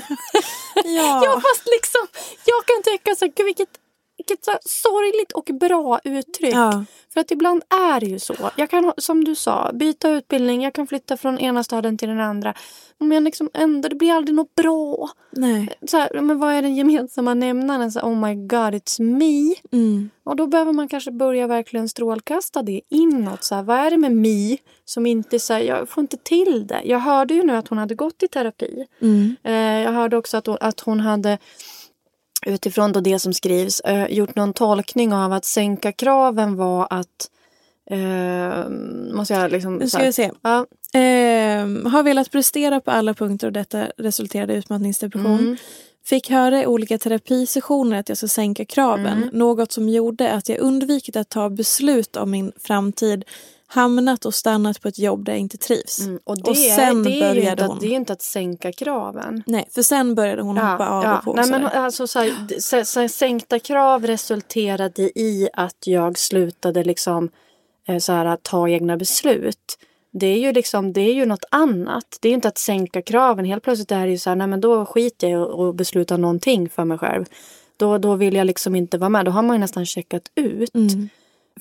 Ja, 0.85 1.21
ja. 1.25 1.33
fast 1.33 1.65
liksom, 1.65 2.07
jag 2.45 2.65
kan 2.65 2.83
tycka 2.83 3.15
så 3.15 3.25
här, 3.25 3.33
gud 3.35 3.45
vilket, 3.45 3.69
vilket 4.29 4.63
sorgligt 4.65 5.31
och 5.31 5.49
bra 5.59 5.99
uttryck. 6.03 6.53
ja. 6.53 6.85
För 7.13 7.21
att 7.21 7.31
ibland 7.31 7.63
är 7.69 7.99
det 7.99 8.05
ju 8.05 8.19
så. 8.19 8.35
Jag 8.55 8.69
kan, 8.69 8.93
som 8.97 9.23
du 9.23 9.35
sa, 9.35 9.71
byta 9.73 10.09
utbildning, 10.09 10.63
jag 10.63 10.73
kan 10.73 10.87
flytta 10.87 11.17
från 11.17 11.39
ena 11.39 11.63
staden 11.63 11.97
till 11.97 12.09
den 12.09 12.19
andra. 12.19 12.53
Men 12.97 13.23
liksom 13.23 13.49
ändå, 13.53 13.89
det 13.89 13.95
blir 13.95 14.13
aldrig 14.13 14.35
något 14.35 14.55
bra. 14.55 15.09
Nej. 15.31 15.69
Så 15.87 15.97
här, 15.97 16.21
men 16.21 16.39
vad 16.39 16.53
är 16.53 16.61
den 16.61 16.75
gemensamma 16.75 17.33
nämnaren? 17.33 17.91
Så 17.91 17.99
oh 17.99 18.15
my 18.15 18.35
god, 18.35 18.73
it's 18.73 19.01
me. 19.01 19.55
Mm. 19.71 20.09
Och 20.23 20.35
då 20.35 20.47
behöver 20.47 20.73
man 20.73 20.87
kanske 20.87 21.11
börja 21.11 21.47
verkligen 21.47 21.89
strålkasta 21.89 22.63
det 22.63 22.81
inåt. 22.89 23.43
Så 23.43 23.55
här, 23.55 23.63
vad 23.63 23.77
är 23.77 23.91
det 23.91 23.97
med 23.97 24.11
mig 24.11 24.61
som 24.85 25.05
inte 25.05 25.39
så 25.39 25.53
här, 25.53 25.61
jag 25.61 25.89
får 25.89 26.01
inte 26.01 26.17
till 26.17 26.67
det. 26.67 26.81
Jag 26.85 26.99
hörde 26.99 27.33
ju 27.33 27.43
nu 27.43 27.55
att 27.55 27.67
hon 27.67 27.77
hade 27.77 27.95
gått 27.95 28.23
i 28.23 28.27
terapi. 28.27 28.85
Mm. 29.01 29.35
Eh, 29.43 29.53
jag 29.53 29.91
hörde 29.91 30.17
också 30.17 30.37
att 30.37 30.47
hon, 30.47 30.57
att 30.61 30.79
hon 30.79 30.99
hade 30.99 31.37
utifrån 32.45 32.91
då 32.91 32.99
det 32.99 33.19
som 33.19 33.33
skrivs 33.33 33.79
eh, 33.79 34.05
gjort 34.13 34.35
någon 34.35 34.53
tolkning 34.53 35.13
av 35.13 35.33
att 35.33 35.45
sänka 35.45 35.91
kraven 35.91 36.55
var 36.55 36.87
att 36.89 37.29
eh, 37.91 38.69
måste 39.13 39.33
jag 39.33 39.51
liksom 39.51 39.75
Nu 39.75 39.89
ska 39.89 40.03
vi 40.03 40.13
se. 40.13 40.31
ja, 40.41 40.65
Ehm, 40.93 41.85
har 41.85 42.03
velat 42.03 42.31
prestera 42.31 42.81
på 42.81 42.91
alla 42.91 43.13
punkter 43.13 43.47
och 43.47 43.53
detta 43.53 43.85
resulterade 43.97 44.53
i 44.53 44.57
utmattningsdepression. 44.57 45.39
mm, 45.39 45.57
Fick 46.05 46.29
höra 46.29 46.63
i 46.63 46.65
olika 46.65 46.97
terapisessioner 46.97 47.99
att 47.99 48.09
jag 48.09 48.17
ska 48.17 48.27
sänka 48.27 48.65
kraven. 48.65 49.17
Mm. 49.17 49.29
Något 49.33 49.71
som 49.71 49.89
gjorde 49.89 50.31
att 50.31 50.49
jag 50.49 50.59
undvikit 50.59 51.15
att 51.15 51.29
ta 51.29 51.49
beslut 51.49 52.15
om 52.15 52.31
min 52.31 52.51
framtid. 52.59 53.23
Hamnat 53.71 54.25
och 54.25 54.33
stannat 54.33 54.81
på 54.81 54.87
ett 54.87 54.99
jobb 54.99 55.25
där 55.25 55.33
jag 55.33 55.39
inte 55.39 55.57
trivs. 55.57 55.99
mm. 55.99 56.19
Och 56.23 56.43
det, 56.43 56.49
Och 56.49 56.57
sen 56.57 57.03
det, 57.03 57.09
är 57.09 57.13
ju 57.13 57.19
började 57.19 57.49
inte 57.51 57.65
hon. 57.65 57.79
det 57.79 57.87
är 57.87 57.91
inte 57.91 58.13
att 58.13 58.21
sänka 58.21 58.71
kraven. 58.71 59.43
Nej, 59.45 59.67
för 59.71 59.81
sen 59.81 60.15
började 60.15 60.41
hon 60.41 60.57
hoppa 60.57 60.89
av 60.89 61.17
och 61.17 61.23
på. 61.23 61.33
Nej, 61.33 61.49
men 61.49 61.65
alltså, 61.65 62.07
så 62.07 62.19
här, 62.19 62.59
så, 62.59 62.85
så, 62.85 63.07
sänkta 63.07 63.59
krav 63.59 64.07
resulterade 64.07 65.19
i 65.19 65.49
att 65.53 65.87
jag 65.87 66.17
slutade 66.17 66.83
liksom 66.83 67.29
eh, 67.87 67.97
så 67.97 68.13
här, 68.13 68.25
att 68.25 68.43
ta 68.43 68.69
egna 68.69 68.97
beslut. 68.97 69.77
Det 70.11 70.27
är 70.27 70.39
ju 70.39 70.51
liksom, 70.51 70.93
det 70.93 71.01
är 71.01 71.13
ju 71.13 71.25
något 71.25 71.45
annat. 71.51 72.17
Det 72.21 72.27
är 72.27 72.29
ju 72.29 72.35
inte 72.35 72.47
att 72.47 72.57
sänka 72.57 73.01
kraven. 73.01 73.45
Helt 73.45 73.63
plötsligt 73.63 73.91
är 73.91 74.05
det 74.05 74.11
ju 74.11 74.17
så 74.17 74.29
här, 74.29 74.35
nej 74.35 74.47
men 74.47 74.61
då 74.61 74.85
skiter 74.85 75.27
jag 75.27 75.49
i 75.49 75.69
att 75.69 75.75
besluta 75.75 76.17
någonting 76.17 76.69
för 76.69 76.85
mig 76.85 76.97
själv. 76.97 77.25
Då, 77.77 77.97
då 77.97 78.15
vill 78.15 78.35
jag 78.35 78.47
liksom 78.47 78.75
inte 78.75 78.97
vara 78.97 79.09
med. 79.09 79.25
Då 79.25 79.31
har 79.31 79.41
man 79.41 79.55
ju 79.55 79.59
nästan 79.59 79.85
checkat 79.85 80.31
ut. 80.35 80.75
Mm. 80.75 81.09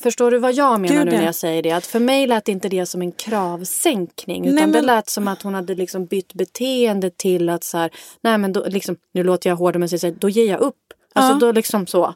Förstår 0.03 0.31
du 0.31 0.39
vad 0.39 0.53
jag 0.53 0.81
menar 0.81 0.95
Gud, 0.97 1.05
nu 1.07 1.13
när 1.19 1.25
jag 1.25 1.35
säger 1.35 1.63
det? 1.63 1.71
Att 1.71 1.87
för 1.87 2.01
mig 2.01 2.27
lät 2.27 2.49
inte 2.49 2.69
det 2.69 2.87
som 2.87 3.03
en 3.03 3.13
kravsänkning. 3.13 4.45
Utan 4.45 4.55
Nej, 4.55 4.67
det 4.67 4.73
men- 4.73 4.87
lät 4.87 5.11
som 5.11 5.29
att 5.29 5.43
hon 5.43 5.55
hade 5.55 5.75
liksom 5.75 6.07
bytt 6.07 6.35
beteende 6.35 7.11
till 7.11 7.49
att 7.49 7.65
så 7.65 7.79
här, 7.79 7.91
nej 8.21 8.39
men 8.39 8.53
då 8.53 8.65
liksom, 8.67 8.97
nu 9.13 9.23
låter 9.25 9.51
jag 9.51 9.57
hårdare 9.57 9.79
men 9.79 9.89
säger 9.89 10.15
då 10.19 10.29
ger 10.29 10.49
jag 10.51 10.61
upp. 10.61 10.75
Alltså 11.13 11.33
Ja. 11.33 11.39
då 11.39 11.53
liksom 11.53 11.87
så. 11.87 12.15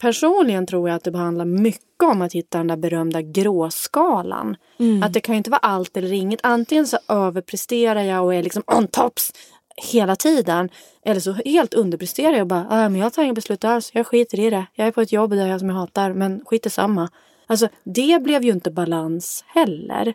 Personligen 0.00 0.66
tror 0.66 0.88
jag 0.88 0.96
att 0.96 1.04
det 1.04 1.16
handlar 1.18 1.44
mycket 1.44 1.82
om 2.02 2.22
att 2.22 2.32
hitta 2.32 2.58
den 2.58 2.66
där 2.66 2.76
berömda 2.76 3.22
gråskalan. 3.22 4.56
Mm. 4.78 5.02
Att 5.02 5.12
det 5.12 5.20
kan 5.20 5.34
ju 5.34 5.36
inte 5.36 5.50
vara 5.50 5.58
allt 5.58 5.96
eller 5.96 6.12
inget. 6.12 6.40
Antingen 6.42 6.86
så 6.86 6.98
överpresterar 7.08 8.02
jag 8.02 8.24
och 8.24 8.34
är 8.34 8.42
liksom 8.42 8.62
on 8.66 8.86
tops 8.88 9.32
hela 9.76 10.16
tiden. 10.16 10.68
Eller 11.04 11.20
så 11.20 11.32
helt 11.32 11.74
underpresterar 11.74 12.32
jag 12.32 12.40
och 12.40 12.46
bara, 12.46 12.66
ah, 12.70 12.88
men 12.88 13.00
jag 13.00 13.12
tar 13.12 13.22
inga 13.22 13.32
beslut 13.32 13.64
alls. 13.64 13.90
Jag 13.94 14.06
skiter 14.06 14.40
i 14.40 14.50
det. 14.50 14.66
Jag 14.74 14.86
är 14.86 14.90
på 14.92 15.00
ett 15.00 15.12
jobb 15.12 15.30
där 15.30 15.46
jag 15.46 15.60
som 15.60 15.68
jag 15.68 15.76
hatar, 15.76 16.12
men 16.12 16.42
skit 16.44 16.66
i 16.66 16.70
samma. 16.70 17.08
Alltså 17.46 17.68
det 17.84 18.22
blev 18.22 18.44
ju 18.44 18.52
inte 18.52 18.70
balans 18.70 19.44
heller. 19.46 20.14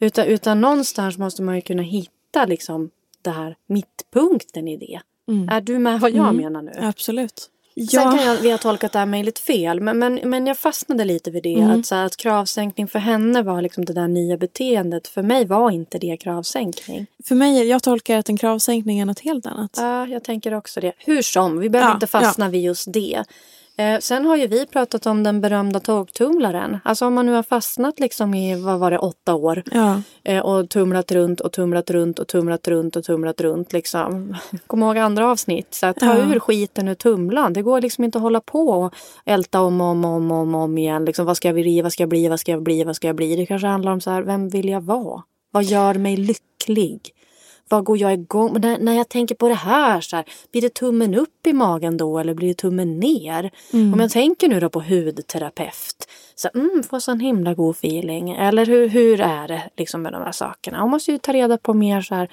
Utan, 0.00 0.26
utan 0.26 0.60
någonstans 0.60 1.18
måste 1.18 1.42
man 1.42 1.54
ju 1.54 1.60
kunna 1.60 1.82
hitta 1.82 2.44
liksom 2.46 2.90
det 3.22 3.30
här 3.30 3.56
mittpunkten 3.66 4.68
i 4.68 4.76
det. 4.76 5.00
Mm. 5.28 5.48
Är 5.48 5.60
du 5.60 5.78
med 5.78 6.00
vad 6.00 6.10
jag 6.10 6.28
Mm. 6.28 6.36
menar 6.36 6.62
nu? 6.62 6.72
Absolut. 6.80 7.50
Sen 7.86 8.02
kan 8.02 8.16
Ja, 8.16 8.24
jag, 8.24 8.36
vi 8.36 8.50
har 8.50 8.58
tolkat 8.58 8.92
det 8.92 8.98
här 8.98 9.06
mejlet 9.06 9.38
fel, 9.38 9.80
men, 9.80 9.98
men, 9.98 10.20
men 10.24 10.46
jag 10.46 10.58
fastnade 10.58 11.04
lite 11.04 11.30
vid 11.30 11.42
det. 11.42 11.54
Mm. 11.54 11.80
Att, 11.80 11.86
så 11.86 11.94
här, 11.94 12.04
att 12.04 12.16
kravsänkning 12.16 12.88
för 12.88 12.98
henne 12.98 13.42
var 13.42 13.62
liksom 13.62 13.84
det 13.84 13.92
där 13.92 14.08
nya 14.08 14.36
beteendet. 14.36 15.08
För 15.08 15.22
mig 15.22 15.44
var 15.44 15.70
inte 15.70 15.98
det 15.98 16.16
kravsänkning. 16.16 17.06
för 17.24 17.34
mig, 17.34 17.64
jag 17.68 17.82
tolkar 17.82 18.18
att 18.18 18.28
en 18.28 18.36
kravsänkning 18.36 18.98
är 19.00 19.04
något 19.04 19.20
helt 19.20 19.46
annat. 19.46 19.70
Ja, 19.76 20.06
jag 20.06 20.24
tänker 20.24 20.54
också 20.54 20.80
det. 20.80 20.92
Hur 20.98 21.22
som, 21.22 21.58
vi 21.58 21.70
behöver 21.70 21.90
Ja, 21.90 21.94
inte 21.94 22.06
fastna 22.06 22.48
vid 22.48 22.62
just 22.62 22.92
det. 22.92 23.24
Eh, 23.78 23.98
sen 24.00 24.24
har 24.24 24.36
ju 24.36 24.46
vi 24.46 24.66
pratat 24.66 25.06
om 25.06 25.22
den 25.22 25.40
berömda 25.40 25.80
tågtumlaren. 25.80 26.78
Alltså 26.84 27.06
om 27.06 27.14
man 27.14 27.26
nu 27.26 27.32
har 27.32 27.42
fastnat 27.42 28.00
liksom 28.00 28.34
i, 28.34 28.60
vad 28.62 28.78
var 28.78 28.90
det, 28.90 28.98
åtta 28.98 29.34
år. 29.34 29.62
Ja. 29.72 30.02
Eh, 30.24 30.40
och 30.44 30.70
tumlat 30.70 31.12
runt 31.12 31.40
och 31.40 31.52
tumlat 31.52 31.90
runt 31.90 32.18
och 32.18 32.28
tumlat 32.28 32.68
runt 32.68 32.96
och 32.96 33.04
tumlat 33.04 33.40
runt 33.40 33.72
liksom. 33.72 34.36
Kom 34.66 34.82
ihåg 34.82 34.98
andra 34.98 35.30
avsnitt. 35.30 35.74
Så 35.74 35.92
ta 35.92 36.06
Ja. 36.06 36.34
ur 36.34 36.38
skiten 36.40 36.88
ur 36.88 36.94
tumlan. 36.94 37.52
Det 37.52 37.62
går 37.62 37.80
liksom 37.80 38.04
inte 38.04 38.18
att 38.18 38.22
hålla 38.22 38.40
på 38.40 38.68
och 38.68 38.94
älta 39.24 39.60
om 39.60 39.80
och 39.80 39.86
om, 39.86 40.04
om, 40.04 40.30
om, 40.32 40.54
om 40.54 40.78
igen. 40.78 41.04
Liksom, 41.04 41.26
vad 41.26 41.36
ska 41.36 41.48
jag 41.48 41.54
bli, 41.54 41.82
vad 41.82 41.92
ska 41.92 42.02
jag 42.02 42.10
bli, 42.10 42.28
vad 42.28 42.40
ska 42.40 42.52
jag 42.52 42.62
bli, 42.62 42.84
vad 42.84 42.96
ska 42.96 43.06
jag 43.06 43.16
bli? 43.16 43.36
Det 43.36 43.46
kanske 43.46 43.66
handlar 43.68 43.92
om 43.92 44.00
så 44.00 44.10
här, 44.10 44.22
vem 44.22 44.48
vill 44.48 44.68
jag 44.68 44.80
vara? 44.80 45.22
Vad 45.50 45.64
gör 45.64 45.94
mig 45.94 46.16
lycklig? 46.16 47.00
Vad 47.68 47.84
går 47.84 47.98
jag 47.98 48.12
igång 48.12 48.52
Men 48.52 48.60
när, 48.60 48.78
när 48.78 48.92
jag 48.92 49.08
tänker 49.08 49.34
på 49.34 49.48
det 49.48 49.54
här, 49.54 50.00
så 50.00 50.16
här, 50.16 50.24
blir 50.52 50.62
det 50.62 50.74
tummen 50.74 51.14
upp 51.14 51.46
i 51.46 51.52
magen 51.52 51.96
då 51.96 52.18
eller 52.18 52.34
blir 52.34 52.48
det 52.48 52.54
tummen 52.54 53.00
ner? 53.00 53.50
Mm. 53.72 53.92
Om 53.92 54.00
jag 54.00 54.10
tänker 54.10 54.48
nu 54.48 54.60
då 54.60 54.70
på 54.70 54.80
hudterapeut, 54.80 56.08
så 56.34 56.48
mm, 56.54 56.82
får 56.90 57.00
sån 57.00 57.20
himla 57.20 57.54
god 57.54 57.76
feeling. 57.76 58.30
Eller 58.30 58.66
hur, 58.66 58.88
hur 58.88 59.20
är 59.20 59.48
det 59.48 59.62
liksom 59.76 60.02
med 60.02 60.12
de 60.12 60.22
här 60.22 60.32
sakerna? 60.32 60.78
Man 60.78 60.90
måste 60.90 61.12
ju 61.12 61.18
ta 61.18 61.32
reda 61.32 61.58
på 61.58 61.74
mer 61.74 62.00
så 62.00 62.14
här, 62.14 62.30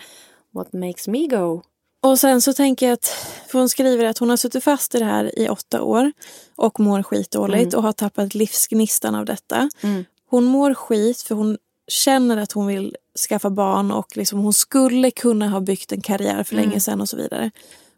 what 0.54 0.74
makes 0.74 1.08
me 1.08 1.28
go? 1.28 1.62
Och 2.04 2.20
sen 2.20 2.42
så 2.42 2.54
tänker 2.54 2.86
jag 2.86 2.94
att, 2.94 3.06
för 3.48 3.60
hon 3.60 3.70
skriver 3.70 4.06
att 4.06 4.18
hon 4.18 4.30
har 4.30 4.38
suttit 4.38 4.64
fast 4.64 4.96
i 4.96 5.00
det 5.00 5.06
här 5.06 5.40
i 5.40 5.50
åtta 5.50 5.82
år 5.82 6.12
och 6.56 6.80
mår 6.80 7.04
skitdåligt 7.04 7.74
och 7.74 7.84
har 7.84 7.92
tappat 7.92 8.36
livsgnistan 8.36 9.16
av 9.16 9.26
detta. 9.26 9.70
Mm. 9.82 10.06
Hon 10.30 10.44
mår 10.44 10.74
skit 10.74 11.22
för 11.22 11.36
hon 11.36 11.58
känner 11.88 12.38
att 12.38 12.52
hon 12.52 12.68
vill 12.68 12.96
skaffa 13.30 13.50
barn 13.50 13.92
och 13.92 14.18
liksom 14.18 14.40
hon 14.40 14.54
skulle 14.54 15.12
kunna 15.12 15.50
ha 15.50 15.60
byggt 15.60 15.92
en 15.92 16.02
karriär 16.02 16.44
för 16.44 16.56
länge 16.56 16.80
sedan 16.80 17.02
och 17.02 17.10
så 17.10 17.18
vidare. 17.18 17.52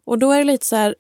Och 0.06 0.20
då 0.20 0.32
är 0.32 0.38
det 0.38 0.44
lite 0.44 0.66
så 0.66 0.76
här, 0.76 0.96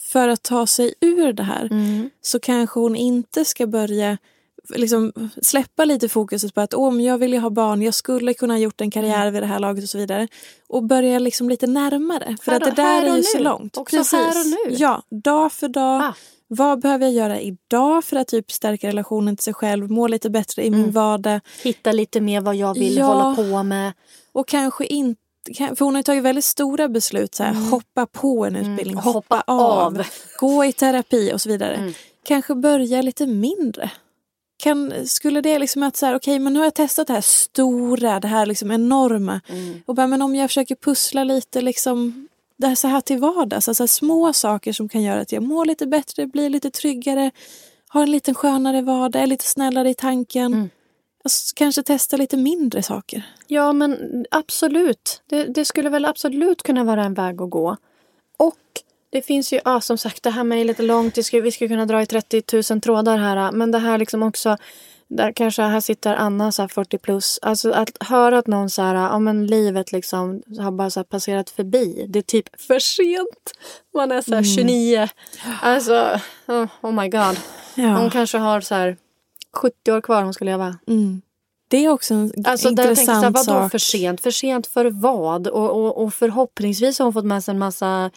för 0.00 0.28
att 0.28 0.42
ta 0.42 0.66
sig 0.66 0.94
ur 1.00 1.32
det 1.32 1.42
här 1.42 1.68
Mm. 1.70 2.10
så 2.22 2.40
kanske 2.40 2.80
hon 2.80 2.96
inte 2.96 3.44
ska 3.44 3.66
börja 3.66 4.18
liksom, 4.68 5.12
släppa 5.42 5.84
lite 5.84 6.08
fokuset 6.08 6.54
på 6.54 6.60
att 6.60 6.74
men 6.78 7.00
jag 7.00 7.18
vill 7.18 7.32
ju 7.32 7.38
ha 7.38 7.50
barn, 7.50 7.82
jag 7.82 7.94
skulle 7.94 8.34
kunna 8.34 8.54
ha 8.54 8.58
gjort 8.58 8.80
en 8.80 8.90
karriär 8.90 9.30
vid 9.30 9.42
det 9.42 9.46
här 9.46 9.58
laget 9.58 9.84
och 9.84 9.90
så 9.90 9.98
vidare. 9.98 10.28
Och 10.68 10.84
börja 10.84 11.18
liksom 11.18 11.48
lite 11.48 11.66
närmare. 11.66 12.36
För 12.42 12.52
Här 12.52 12.60
att 12.60 12.76
det 12.76 12.82
där 12.82 13.02
är 13.02 13.16
ju 13.16 13.22
så 13.22 13.38
nu. 13.38 13.44
långt. 13.44 13.76
Också 13.76 14.16
här 14.16 14.40
och 14.40 14.46
nu. 14.46 14.74
Ja, 14.76 15.02
dag 15.24 15.52
för 15.52 15.68
dag. 15.68 16.02
Ah. 16.02 16.14
Vad 16.54 16.80
behöver 16.80 17.04
jag 17.06 17.12
göra 17.14 17.40
idag 17.40 18.04
för 18.04 18.16
att 18.16 18.28
typ 18.28 18.52
stärka 18.52 18.88
relationen 18.88 19.36
till 19.36 19.44
sig 19.44 19.54
själv, 19.54 19.90
må 19.90 20.06
lite 20.08 20.30
bättre 20.30 20.64
i 20.66 20.70
min 20.70 20.80
Mm. 20.80 20.92
vardag. 20.92 21.40
Hitta 21.62 21.92
lite 21.92 22.20
mer 22.20 22.40
vad 22.40 22.56
jag 22.56 22.74
vill 22.78 22.96
Ja. 22.96 23.04
hålla 23.06 23.34
på 23.36 23.62
med. 23.62 23.92
Och 24.32 24.48
kanske 24.48 24.86
inte 24.86 25.18
för 25.76 25.84
hon 25.84 25.94
har 25.94 26.02
tagit 26.02 26.22
väldigt 26.24 26.44
stora 26.44 26.88
beslut, 26.88 27.34
så 27.34 27.42
här, 27.42 27.70
hoppa 27.70 28.06
på 28.06 28.44
en 28.46 28.56
utbildning, 28.56 28.92
Mm, 28.92 28.96
hoppa, 29.04 29.36
hoppa 29.36 29.52
av, 29.52 29.70
av. 29.98 30.02
gå 30.38 30.64
i 30.64 30.72
terapi 30.72 31.32
och 31.34 31.40
så 31.40 31.48
vidare. 31.48 31.74
Mm. 31.74 31.92
Kanske 32.24 32.54
börja 32.54 33.02
lite 33.02 33.26
mindre. 33.26 33.90
Kan, 34.62 34.92
skulle 35.06 35.40
det 35.40 35.58
liksom 35.58 35.82
att 35.82 35.96
så 35.96 36.06
här, 36.06 36.14
okej 36.14 36.38
men 36.38 36.52
nu 36.52 36.58
har 36.58 36.66
jag 36.66 36.74
testat 36.74 37.06
det 37.06 37.12
här 37.12 37.20
stora, 37.20 38.20
det 38.20 38.28
här 38.28 38.46
liksom 38.46 38.70
enorma. 38.70 39.40
Mm. 39.48 39.82
Och 39.86 39.94
bara, 39.94 40.06
men 40.06 40.22
om 40.22 40.34
jag 40.34 40.50
försöker 40.50 40.74
pussla 40.74 41.24
lite 41.24 41.60
liksom, 41.60 42.28
det 42.62 42.68
här 42.68 42.74
så 42.74 42.88
här 42.88 43.00
till 43.00 43.18
vardags, 43.18 43.68
alltså 43.68 43.86
små 43.86 44.32
saker 44.32 44.72
som 44.72 44.88
kan 44.88 45.02
göra 45.02 45.20
att 45.20 45.32
jag 45.32 45.42
mår 45.42 45.64
lite 45.64 45.86
bättre, 45.86 46.26
blir 46.26 46.50
lite 46.50 46.70
tryggare, 46.70 47.30
har 47.88 48.02
en 48.02 48.10
lite 48.10 48.34
skönare 48.34 48.82
vardag, 48.82 49.22
är 49.22 49.26
lite 49.26 49.44
snällare 49.44 49.90
i 49.90 49.94
tanken. 49.94 50.52
Mm. 50.52 50.70
Alltså, 51.24 51.52
kanske 51.56 51.82
testa 51.82 52.16
lite 52.16 52.36
mindre 52.36 52.82
saker. 52.82 53.22
Ja, 53.46 53.72
men 53.72 54.24
absolut. 54.30 55.22
Det, 55.26 55.44
det 55.44 55.64
skulle 55.64 55.90
väl 55.90 56.04
absolut 56.04 56.62
kunna 56.62 56.84
vara 56.84 57.04
en 57.04 57.14
väg 57.14 57.42
att 57.42 57.50
gå. 57.50 57.76
Och 58.36 58.58
det 59.10 59.22
finns 59.22 59.52
ju, 59.52 59.60
ja, 59.64 59.80
som 59.80 59.98
sagt, 59.98 60.22
det 60.22 60.30
här 60.30 60.44
med 60.44 60.66
lite 60.66 60.82
långt. 60.82 61.18
Vi 61.18 61.22
skulle, 61.22 61.42
vi 61.42 61.52
skulle 61.52 61.68
kunna 61.68 61.86
dra 61.86 62.02
i 62.02 62.06
30 62.06 62.42
000 62.70 62.80
trådar 62.80 63.16
här. 63.16 63.52
Men 63.52 63.70
det 63.70 63.78
här 63.78 63.98
liksom 63.98 64.22
också, 64.22 64.56
där 65.16 65.32
kanske 65.32 65.62
här 65.62 65.80
sitter 65.80 66.14
Anna 66.14 66.52
så 66.52 66.62
här 66.62 66.68
40 66.68 66.98
plus. 66.98 67.38
Alltså 67.42 67.72
att 67.72 67.90
höra 68.00 68.38
att 68.38 68.46
någon 68.46 68.70
så 68.70 68.82
här, 68.82 68.94
ja 68.94 69.18
men 69.18 69.46
livet 69.46 69.92
liksom 69.92 70.42
har 70.60 70.70
bara 70.70 70.90
så 70.90 71.04
passerat 71.04 71.50
förbi. 71.50 72.06
Det 72.08 72.18
är 72.18 72.22
typ 72.22 72.60
för 72.60 72.78
sent. 72.78 73.52
Man 73.94 74.12
är 74.12 74.20
så 74.22 74.34
här 74.34 74.42
29. 74.42 75.08
Alltså, 75.62 76.20
oh, 76.46 76.66
oh 76.82 76.92
my 76.92 77.08
god. 77.08 77.36
Hon 77.76 77.84
Ja. 77.84 78.10
kanske 78.12 78.38
har 78.38 78.60
så 78.60 78.74
här 78.74 78.96
70 79.56 79.92
år 79.92 80.00
kvar 80.00 80.22
hon 80.22 80.34
ska 80.34 80.44
leva. 80.44 80.76
Mm. 80.86 81.22
Det 81.68 81.84
är 81.84 81.88
också 81.88 82.14
en 82.14 82.32
Alltså 82.44 82.70
där 82.70 82.84
jag 82.88 82.96
tänker 82.96 83.04
så 83.12 83.12
här, 83.12 83.26
intressant 83.26 83.48
vadå 83.48 83.60
sak. 83.62 83.70
för 83.70 83.78
sent? 83.78 84.20
För 84.20 84.30
sent 84.30 84.66
för 84.66 84.84
vad? 84.90 85.46
Och, 85.46 85.70
och, 85.70 86.02
och 86.04 86.14
förhoppningsvis 86.14 86.98
har 86.98 87.06
hon 87.06 87.12
fått 87.12 87.24
med 87.24 87.44
sig 87.44 87.52
en 87.52 87.58
massa 87.58 88.10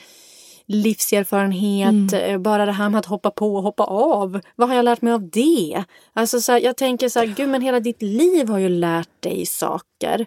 livserfarenhet. 0.67 2.13
Mm. 2.13 2.31
eh, 2.31 2.37
Bara 2.37 2.65
det 2.65 2.71
här 2.71 2.89
med 2.89 2.99
att 2.99 3.05
hoppa 3.05 3.31
på 3.31 3.55
och 3.55 3.63
hoppa 3.63 3.83
av. 3.83 4.39
Vad 4.55 4.69
har 4.69 4.75
jag 4.75 4.85
lärt 4.85 5.01
mig 5.01 5.13
av 5.13 5.29
det? 5.29 5.83
Alltså 6.13 6.41
så 6.41 6.51
här, 6.51 6.59
jag 6.59 6.77
tänker 6.77 7.09
så 7.09 7.19
här, 7.19 7.25
gud 7.25 7.49
men 7.49 7.61
hela 7.61 7.79
ditt 7.79 8.01
liv 8.01 8.49
har 8.49 8.57
ju 8.57 8.69
lärt 8.69 9.21
dig 9.21 9.45
saker. 9.45 10.25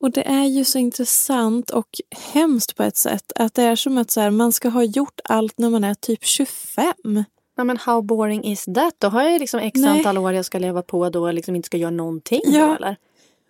Och 0.00 0.10
det 0.10 0.28
är 0.28 0.44
ju 0.44 0.64
så 0.64 0.78
intressant 0.78 1.70
och 1.70 1.88
hemskt 2.32 2.76
på 2.76 2.82
ett 2.82 2.96
sätt 2.96 3.32
att 3.34 3.54
det 3.54 3.62
är 3.62 3.76
som 3.76 3.98
att 3.98 4.10
så 4.10 4.20
här, 4.20 4.30
man 4.30 4.52
ska 4.52 4.68
ha 4.68 4.82
gjort 4.82 5.20
allt 5.24 5.58
när 5.58 5.70
man 5.70 5.84
är 5.84 5.94
typ 5.94 6.24
25. 6.24 7.24
Ja, 7.56 7.64
men 7.64 7.76
how 7.76 8.02
boring 8.02 8.44
is 8.44 8.64
that? 8.64 8.94
Då 8.98 9.08
har 9.08 9.22
jag 9.22 9.40
liksom 9.40 9.60
x 9.60 9.80
Nej. 9.80 9.90
antal 9.90 10.18
år 10.18 10.32
jag 10.32 10.44
ska 10.44 10.58
leva 10.58 10.82
på 10.82 11.10
då 11.10 11.28
jag 11.28 11.34
liksom 11.34 11.56
inte 11.56 11.66
ska 11.66 11.76
göra 11.76 11.90
någonting. 11.90 12.40
Ja. 12.44 12.66
Då, 12.66 12.74
eller? 12.74 12.96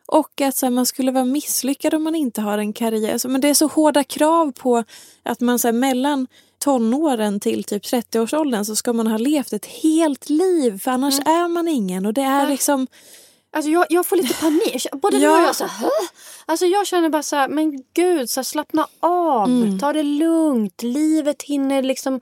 Och 0.08 0.40
att 0.40 0.56
så 0.56 0.66
här, 0.66 0.70
man 0.70 0.86
skulle 0.86 1.12
vara 1.12 1.24
misslyckad 1.24 1.94
om 1.94 2.02
man 2.04 2.14
inte 2.14 2.40
har 2.40 2.58
en 2.58 2.72
karriär. 2.72 3.12
Alltså, 3.12 3.28
men 3.28 3.40
det 3.40 3.48
är 3.48 3.54
så 3.54 3.66
hårda 3.66 4.04
krav 4.04 4.52
på 4.52 4.84
att 5.22 5.40
man 5.40 5.58
så 5.58 5.68
här, 5.68 5.72
mellan 5.72 6.26
tonåren 6.58 7.40
till 7.40 7.64
typ 7.64 7.82
30-årsåldern 7.84 8.64
så 8.64 8.76
ska 8.76 8.92
man 8.92 9.06
ha 9.06 9.18
levt 9.18 9.52
ett 9.52 9.66
helt 9.66 10.28
liv 10.30 10.78
för 10.78 10.90
annars 10.90 11.18
är 11.18 11.48
man 11.48 11.68
ingen. 11.68 12.06
Och 12.06 12.14
det 12.14 12.22
är 12.22 12.42
Nej. 12.42 12.48
liksom... 12.48 12.86
Alltså 13.52 13.70
jag, 13.70 13.86
jag 13.90 14.06
får 14.06 14.16
lite 14.16 14.34
panik. 14.40 14.86
Både 14.92 15.16
Ja. 15.16 15.30
nu 15.30 15.42
och 15.42 15.48
jag 15.48 15.56
så 15.56 15.64
här? 15.64 15.90
Alltså 16.46 16.66
jag 16.66 16.86
känner 16.86 17.08
bara 17.08 17.22
så 17.22 17.36
här, 17.36 17.48
men 17.48 17.82
gud, 17.94 18.30
så 18.30 18.40
här, 18.40 18.44
slappna 18.44 18.86
av. 19.00 19.48
Mm. 19.48 19.78
Ta 19.78 19.92
det 19.92 20.02
lugnt. 20.02 20.82
Livet 20.82 21.42
hinner 21.42 21.82
liksom... 21.82 22.20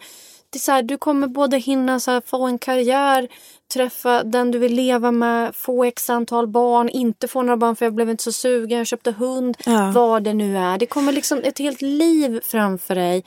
Det 0.56 0.58
är 0.58 0.62
så 0.62 0.72
här, 0.72 0.82
du 0.82 0.98
kommer 0.98 1.26
både 1.26 1.58
hinna 1.58 2.00
så 2.00 2.10
här, 2.10 2.22
få 2.26 2.46
en 2.46 2.58
karriär, 2.58 3.28
träffa 3.74 4.22
den 4.22 4.50
du 4.50 4.58
vill 4.58 4.74
leva 4.74 5.10
med, 5.12 5.54
få 5.54 5.84
x 5.84 6.10
antal 6.10 6.46
barn, 6.48 6.88
inte 6.88 7.28
få 7.28 7.42
några 7.42 7.56
barn 7.56 7.76
för 7.76 7.86
jag 7.86 7.94
blev 7.94 8.10
inte 8.10 8.22
så 8.22 8.32
sugen, 8.32 8.78
jag 8.78 8.86
köpte 8.86 9.12
hund, 9.12 9.56
Ja. 9.66 9.92
vad 9.94 10.22
det 10.22 10.32
nu 10.32 10.58
är. 10.58 10.78
Det 10.78 10.86
kommer 10.86 11.12
liksom 11.12 11.38
ett 11.44 11.58
helt 11.58 11.82
liv 11.82 12.40
framför 12.44 12.94
dig 12.94 13.24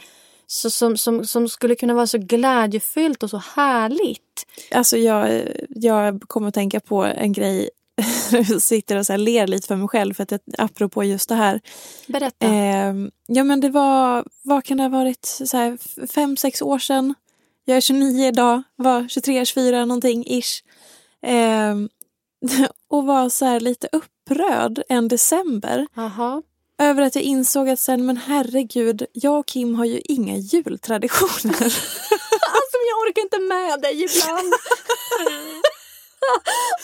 så, 0.47 0.69
som, 0.69 0.97
som, 0.97 1.25
som 1.25 1.49
skulle 1.49 1.75
kunna 1.75 1.93
vara 1.93 2.07
så 2.07 2.17
glädjefyllt 2.17 3.23
och 3.23 3.29
så 3.29 3.41
härligt. 3.55 4.45
Alltså 4.71 4.97
jag, 4.97 5.41
jag 5.69 6.21
kommer 6.27 6.47
att 6.47 6.53
tänka 6.53 6.79
på 6.79 7.03
en 7.03 7.33
grej. 7.33 7.69
sitter 8.59 8.97
och 8.97 9.05
så 9.05 9.17
ler 9.17 9.47
lite 9.47 9.67
för 9.67 9.75
mig 9.75 9.87
själv 9.87 10.13
för 10.13 10.23
att 10.23 10.31
jag, 10.31 10.41
apropå 10.57 11.03
just 11.03 11.29
det 11.29 11.35
här. 11.35 11.61
Berätta. 12.07 12.45
Eh, 12.45 12.93
ja 13.27 13.43
men 13.43 13.59
det 13.59 13.69
var, 13.69 14.25
vad 14.41 14.63
kan 14.63 14.77
det 14.77 14.83
ha 14.83 14.89
varit, 14.89 15.25
så 15.25 15.57
här, 15.57 15.77
fem, 16.07 16.37
sex 16.37 16.61
år 16.61 16.79
sedan. 16.79 17.13
Jag 17.65 17.77
är 17.77 17.81
29 17.81 18.27
idag, 18.27 18.63
var 18.75 19.07
23, 19.07 19.45
24 19.45 19.85
någonting 19.85 20.25
ish. 20.27 20.63
Eh, 21.21 21.75
och 22.89 23.05
var 23.05 23.29
så 23.29 23.45
här 23.45 23.59
lite 23.59 23.87
upprörd 23.91 24.83
en 24.89 25.07
december 25.07 25.87
Jaha. 25.93 26.41
över 26.77 27.01
att 27.01 27.15
jag 27.15 27.23
insåg 27.23 27.69
att 27.69 27.79
sen 27.79 28.05
men 28.05 28.17
herregud, 28.17 29.05
jag 29.13 29.39
och 29.39 29.45
Kim 29.47 29.75
har 29.75 29.85
ju 29.85 30.01
inga 30.03 30.37
jultraditioner. 30.37 31.73
Alltså 32.51 32.77
jag 32.89 32.97
orkar 33.09 33.21
inte 33.21 33.39
med 33.39 33.81
dig 33.81 34.03
ibland 34.03 34.53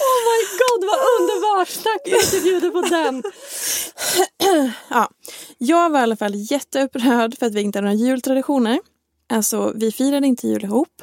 oh 0.08 0.17
my 0.30 0.39
god 0.60 0.89
vad 0.89 1.00
underbart. 1.19 1.84
Tack 1.84 2.10
för 2.10 2.17
att 2.17 2.32
du 2.32 2.41
bjuder 2.41 2.69
på 2.69 2.82
den. 2.82 3.24
ja, 4.89 5.10
jag 5.58 5.89
var 5.89 6.00
i 6.00 6.04
alla 6.04 6.15
fall 6.15 6.34
jätteupprörd 6.36 7.38
för 7.39 7.45
att 7.45 7.54
vi 7.54 7.62
inte 7.62 7.78
hade 7.78 7.88
några 7.88 8.06
jultraditioner. 8.06 8.80
Alltså, 9.30 9.74
vi 9.76 9.91
firade 9.91 10.28
inte 10.28 10.48
jul 10.48 10.63
ihop. 10.63 11.02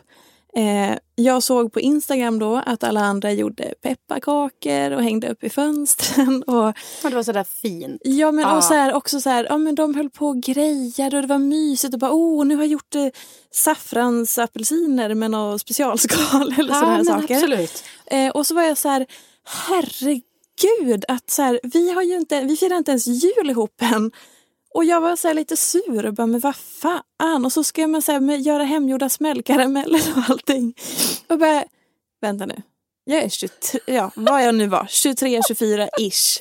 Eh, 0.57 0.99
jag 1.15 1.43
såg 1.43 1.73
på 1.73 1.81
Instagram 1.81 2.39
då 2.39 2.63
att 2.67 2.85
alla 2.85 3.01
andra 3.01 3.33
gjorde 3.33 3.75
pepparkakor 3.83 4.91
och 4.91 5.03
hängde 5.03 5.29
upp 5.29 5.45
i 5.45 5.51
fönstren. 5.51 6.43
Och, 6.47 6.75
Ja, 7.03 7.09
det 7.11 7.15
var 7.15 7.23
sådär 7.23 7.45
fint. 7.45 8.01
ja, 8.05 8.33
men, 8.33 8.45
Ah. 8.45 8.57
och 8.57 8.65
så 8.65 8.75
här, 8.75 8.93
också 8.95 9.21
så 9.21 9.31
här, 9.31 9.47
ja, 9.51 9.59
men 9.59 9.75
de 9.75 9.95
höll 9.95 10.11
på 10.11 10.27
och 10.27 10.41
grejade 10.43 11.17
och 11.17 11.23
det 11.23 11.29
var 11.29 11.39
mysigt. 11.39 11.95
Och 11.95 12.01
bara, 12.01 12.13
oh, 12.13 12.45
nu 12.47 12.57
har 12.57 12.63
jag 12.63 12.71
gjort 12.71 12.95
eh, 12.95 13.07
saffransapelsiner 13.51 15.15
med 15.15 15.31
något 15.31 15.61
specialskal 15.61 16.53
eller 16.59 16.75
sådana 16.75 16.95
här 16.97 17.05
saker. 17.05 17.35
absolut. 17.35 17.85
Eh, 18.07 18.29
och 18.31 18.47
så 18.47 18.55
var 18.55 18.63
jag 18.63 18.79
så 18.79 18.89
här, 18.89 19.07
herregud, 19.69 21.05
att 21.09 21.31
så 21.31 21.43
här, 21.43 21.61
vi, 21.63 21.93
har 21.93 22.03
ju 22.03 22.17
inte, 22.17 22.41
vi 22.41 22.57
firar 22.57 22.77
inte 22.77 22.91
ens 22.91 23.07
jul 23.07 23.51
ihop 23.51 23.83
än. 23.83 24.11
Och 24.75 24.85
jag 24.85 25.01
var 25.01 25.17
så 25.17 25.33
lite 25.33 25.57
sur 25.57 26.07
och 26.07 26.15
bara, 26.15 26.27
men 26.27 26.41
vad 26.41 26.57
fan. 26.57 27.45
Och 27.45 27.53
så 27.53 27.65
ska 27.65 27.87
man 27.87 28.03
så 28.03 28.13
här, 28.13 28.37
göra 28.37 28.63
hemgjorda 28.65 29.09
smällkarameller 29.09 30.01
och 30.17 30.31
allting. 30.31 30.75
Och 31.29 31.39
bara, 31.39 31.65
vänta 32.21 32.47
nu. 32.47 32.63
Jag 33.05 33.23
är 33.23 33.29
23, 33.29 33.81
ja 33.87 34.11
vad 34.15 34.45
jag 34.45 34.55
nu 34.55 34.67
var, 34.67 34.87
23, 34.91 35.41
24 35.49 35.89
ish. 36.01 36.39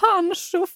Pan-Sofia 0.00 0.68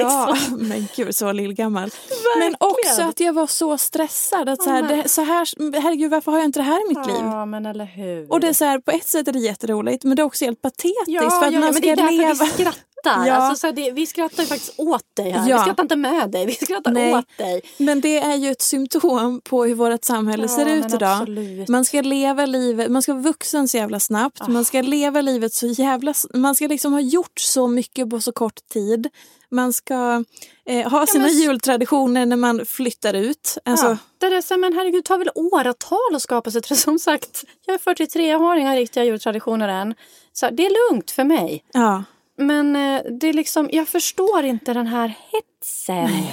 Ja, 0.00 0.28
liksom. 0.28 0.68
men 0.68 0.88
gud 0.96 1.16
så 1.16 1.32
lillgammal. 1.32 1.90
Men 2.38 2.56
också 2.60 3.02
att 3.02 3.20
jag 3.20 3.32
var 3.32 3.46
så 3.46 3.78
stressad. 3.78 4.48
Att 4.48 4.62
så 4.62 4.70
här, 4.70 4.82
men- 4.82 4.98
det, 4.98 5.08
så 5.08 5.22
här, 5.22 5.80
herregud 5.80 6.10
varför 6.10 6.32
har 6.32 6.38
jag 6.38 6.44
inte 6.44 6.58
det 6.58 6.62
här 6.64 6.86
i 6.86 6.88
mitt 6.88 7.06
liv? 7.06 7.16
Ja 7.20 7.46
men 7.46 7.66
eller 7.66 7.84
hur. 7.84 8.32
Och 8.32 8.40
det 8.40 8.48
är 8.48 8.52
så 8.52 8.64
här, 8.64 8.78
på 8.78 8.90
ett 8.90 9.06
sätt 9.08 9.28
är 9.28 9.32
det 9.32 9.38
jätteroligt 9.38 10.04
men 10.04 10.16
det 10.16 10.22
är 10.22 10.24
också 10.24 10.44
helt 10.44 10.62
patetiskt 10.62 11.04
ja, 11.06 11.30
för 11.30 11.46
att 11.46 11.52
ja, 11.52 11.60
man 11.60 11.60
men 11.60 11.74
ska 11.74 11.80
det 11.80 11.90
är 11.90 11.96
därför 11.96 12.12
leva... 12.12 12.32
vi 12.44 12.50
skrattar. 12.50 12.82
Ja. 13.04 13.32
Alltså, 13.34 13.66
så 13.66 13.72
det, 13.72 13.90
vi 13.90 14.06
skrattar 14.06 14.42
ju 14.42 14.48
faktiskt 14.48 14.74
åt 14.80 15.02
dig 15.16 15.30
här. 15.30 15.48
Ja. 15.50 15.56
Vi 15.56 15.62
skrattar 15.62 15.82
inte 15.82 15.96
med 15.96 16.30
dig, 16.30 16.46
vi 16.46 16.52
skrattar 16.54 16.90
Nej. 16.90 17.14
åt 17.14 17.38
dig. 17.38 17.60
Men 17.78 18.00
det 18.00 18.18
är 18.18 18.34
ju 18.36 18.50
ett 18.50 18.62
symptom 18.62 19.40
på 19.44 19.64
hur 19.64 19.74
vårt 19.74 20.04
samhälle 20.04 20.48
ser 20.48 20.66
ut 20.66 20.84
men 20.84 20.94
idag. 20.94 21.18
absolut. 21.20 21.68
Man 21.68 21.84
ska 21.84 22.00
leva 22.02 22.46
livet, 22.46 22.90
man 22.90 23.02
ska 23.02 23.12
vara 23.12 23.22
vuxen 23.22 23.68
så 23.68 23.76
jävla 23.76 24.00
snabbt. 24.00 24.40
Ah. 24.40 24.48
Man 24.48 24.64
ska 24.64 24.82
leva 24.82 25.20
livet 25.20 25.52
så 25.54 25.66
jävla... 25.66 26.14
Man 26.34 26.54
ska 26.54 26.66
liksom 26.66 26.92
ha 26.92 27.00
gjort 27.00 27.40
så 27.40 27.66
mycket 27.68 28.10
på 28.10 28.20
så 28.20 28.32
kort 28.32 28.68
tid. 28.72 29.08
Man 29.50 29.72
ska 29.72 30.24
eh, 30.66 30.90
ha 30.90 31.06
sina 31.06 31.22
men 31.24 31.30
s- 31.32 31.42
jultraditioner 31.42 32.26
när 32.26 32.36
man 32.36 32.66
flyttar 32.66 33.14
ut. 33.14 33.58
Alltså, 33.64 33.86
ja. 33.86 33.96
Det 34.18 34.26
är 34.26 34.42
så, 34.42 34.56
men 34.56 34.72
herregud, 34.72 35.04
det 35.04 35.08
tar 35.08 35.18
väl 35.18 35.30
åratal 35.34 36.14
att 36.14 36.22
skapa 36.22 36.50
sig. 36.50 36.62
Som 36.76 36.98
sagt, 36.98 37.44
jag 37.66 37.74
är 37.74 37.78
43, 37.78 38.28
jag 38.28 38.38
har 38.38 38.56
inga 38.56 38.76
riktiga 38.76 39.04
jultraditioner 39.04 39.68
än. 39.68 39.94
Så 40.32 40.50
det 40.50 40.66
är 40.66 40.90
lugnt 40.92 41.10
för 41.10 41.24
mig. 41.24 41.64
ja. 41.72 42.04
Men 42.36 42.76
eh, 42.76 43.02
det 43.20 43.28
är 43.28 43.32
liksom, 43.32 43.68
jag 43.72 43.88
förstår 43.88 44.44
inte 44.44 44.74
den 44.74 44.86
här 44.86 45.14
hetsen. 45.32 46.26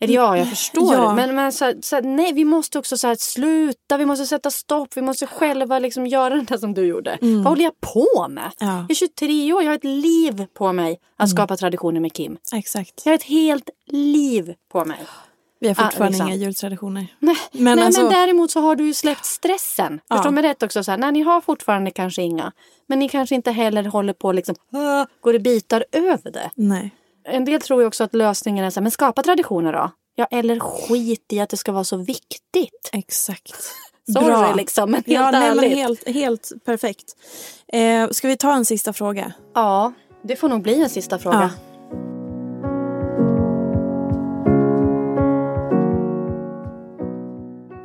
Eller 0.00 0.14
ja, 0.14 0.38
jag 0.38 0.48
förstår. 0.48 0.94
Ja. 0.94 1.14
Men, 1.14 1.34
men 1.34 1.52
så, 1.52 1.72
så, 1.82 2.00
nej, 2.00 2.32
vi 2.32 2.44
måste 2.44 2.78
också 2.78 2.96
så 2.96 3.06
här, 3.06 3.16
sluta, 3.18 3.96
vi 3.96 4.06
måste 4.06 4.26
sätta 4.26 4.50
stopp, 4.50 4.96
vi 4.96 5.02
måste 5.02 5.26
själva 5.26 5.78
liksom 5.78 6.06
göra 6.06 6.36
det 6.36 6.58
som 6.58 6.74
du 6.74 6.86
gjorde. 6.86 7.18
Vad 7.20 7.44
håller 7.44 7.64
jag 7.64 7.80
på 7.80 8.28
med? 8.28 8.50
Ja. 8.58 8.66
Jag 8.66 8.90
är 8.90 8.94
23 8.94 9.52
år, 9.52 9.62
jag 9.62 9.70
har 9.70 9.76
ett 9.76 9.84
liv 9.84 10.46
på 10.54 10.72
mig 10.72 11.00
att 11.16 11.30
skapa 11.30 11.56
traditioner 11.56 12.00
med 12.00 12.12
Kim. 12.12 12.36
Exakt. 12.54 13.02
Jag 13.04 13.12
har 13.12 13.16
ett 13.16 13.22
helt 13.22 13.70
liv 13.86 14.54
på 14.72 14.84
mig. 14.84 14.98
Vi 15.64 15.68
har 15.68 15.74
fortfarande 15.74 16.10
liksom. 16.10 16.28
inga 16.28 16.36
jultraditioner. 16.36 17.06
Nej, 17.18 17.36
Men 17.52 17.76
nej 17.76 17.84
alltså- 17.86 18.02
men 18.02 18.12
däremot 18.12 18.50
så 18.50 18.60
har 18.60 18.76
du 18.76 18.86
ju 18.86 18.94
släppt 18.94 19.24
stressen. 19.24 20.00
Ja. 20.08 20.16
Förstår 20.16 20.30
mig 20.30 20.42
rätt 20.42 20.62
också? 20.62 20.84
Så 20.84 20.90
här, 20.90 20.98
nej, 20.98 21.12
ni 21.12 21.22
har 21.22 21.40
fortfarande 21.40 21.90
kanske 21.90 22.22
inga. 22.22 22.52
Men 22.86 22.98
ni 22.98 23.08
kanske 23.08 23.34
inte 23.34 23.50
heller 23.50 23.84
håller 23.84 24.12
på 24.12 24.32
liksom, 24.32 24.54
går 25.20 25.34
i 25.34 25.38
bitar 25.38 25.84
över 25.92 26.30
det. 26.30 26.50
Nej. 26.54 26.90
En 27.28 27.44
del 27.44 27.60
tror 27.60 27.80
ju 27.80 27.86
också 27.86 28.04
att 28.04 28.14
lösningen 28.14 28.64
är 28.64 28.70
så 28.70 28.80
här, 28.80 28.82
men 28.82 28.90
skapa 28.90 29.22
traditioner 29.22 29.72
då. 29.72 29.90
Ja, 30.14 30.26
eller 30.30 30.60
skit 30.60 31.32
i 31.32 31.40
att 31.40 31.48
det 31.48 31.56
ska 31.56 31.72
vara 31.72 31.84
så 31.84 31.96
viktigt. 31.96 32.90
Exakt. 32.92 33.52
Sorry 34.12 34.56
liksom, 34.56 34.90
men 34.90 35.02
helt 35.06 35.18
ja, 35.18 35.30
nej, 35.30 35.54
men 35.54 35.70
helt, 35.70 36.08
helt 36.08 36.52
perfekt. 36.64 37.04
Eh, 37.72 38.08
ska 38.10 38.28
vi 38.28 38.36
ta 38.36 38.54
en 38.54 38.64
sista 38.64 38.92
fråga? 38.92 39.32
Ja, 39.54 39.92
det 40.22 40.36
får 40.36 40.48
nog 40.48 40.62
bli 40.62 40.82
en 40.82 40.90
sista 40.90 41.18
fråga. 41.18 41.50
Ja. 41.56 41.73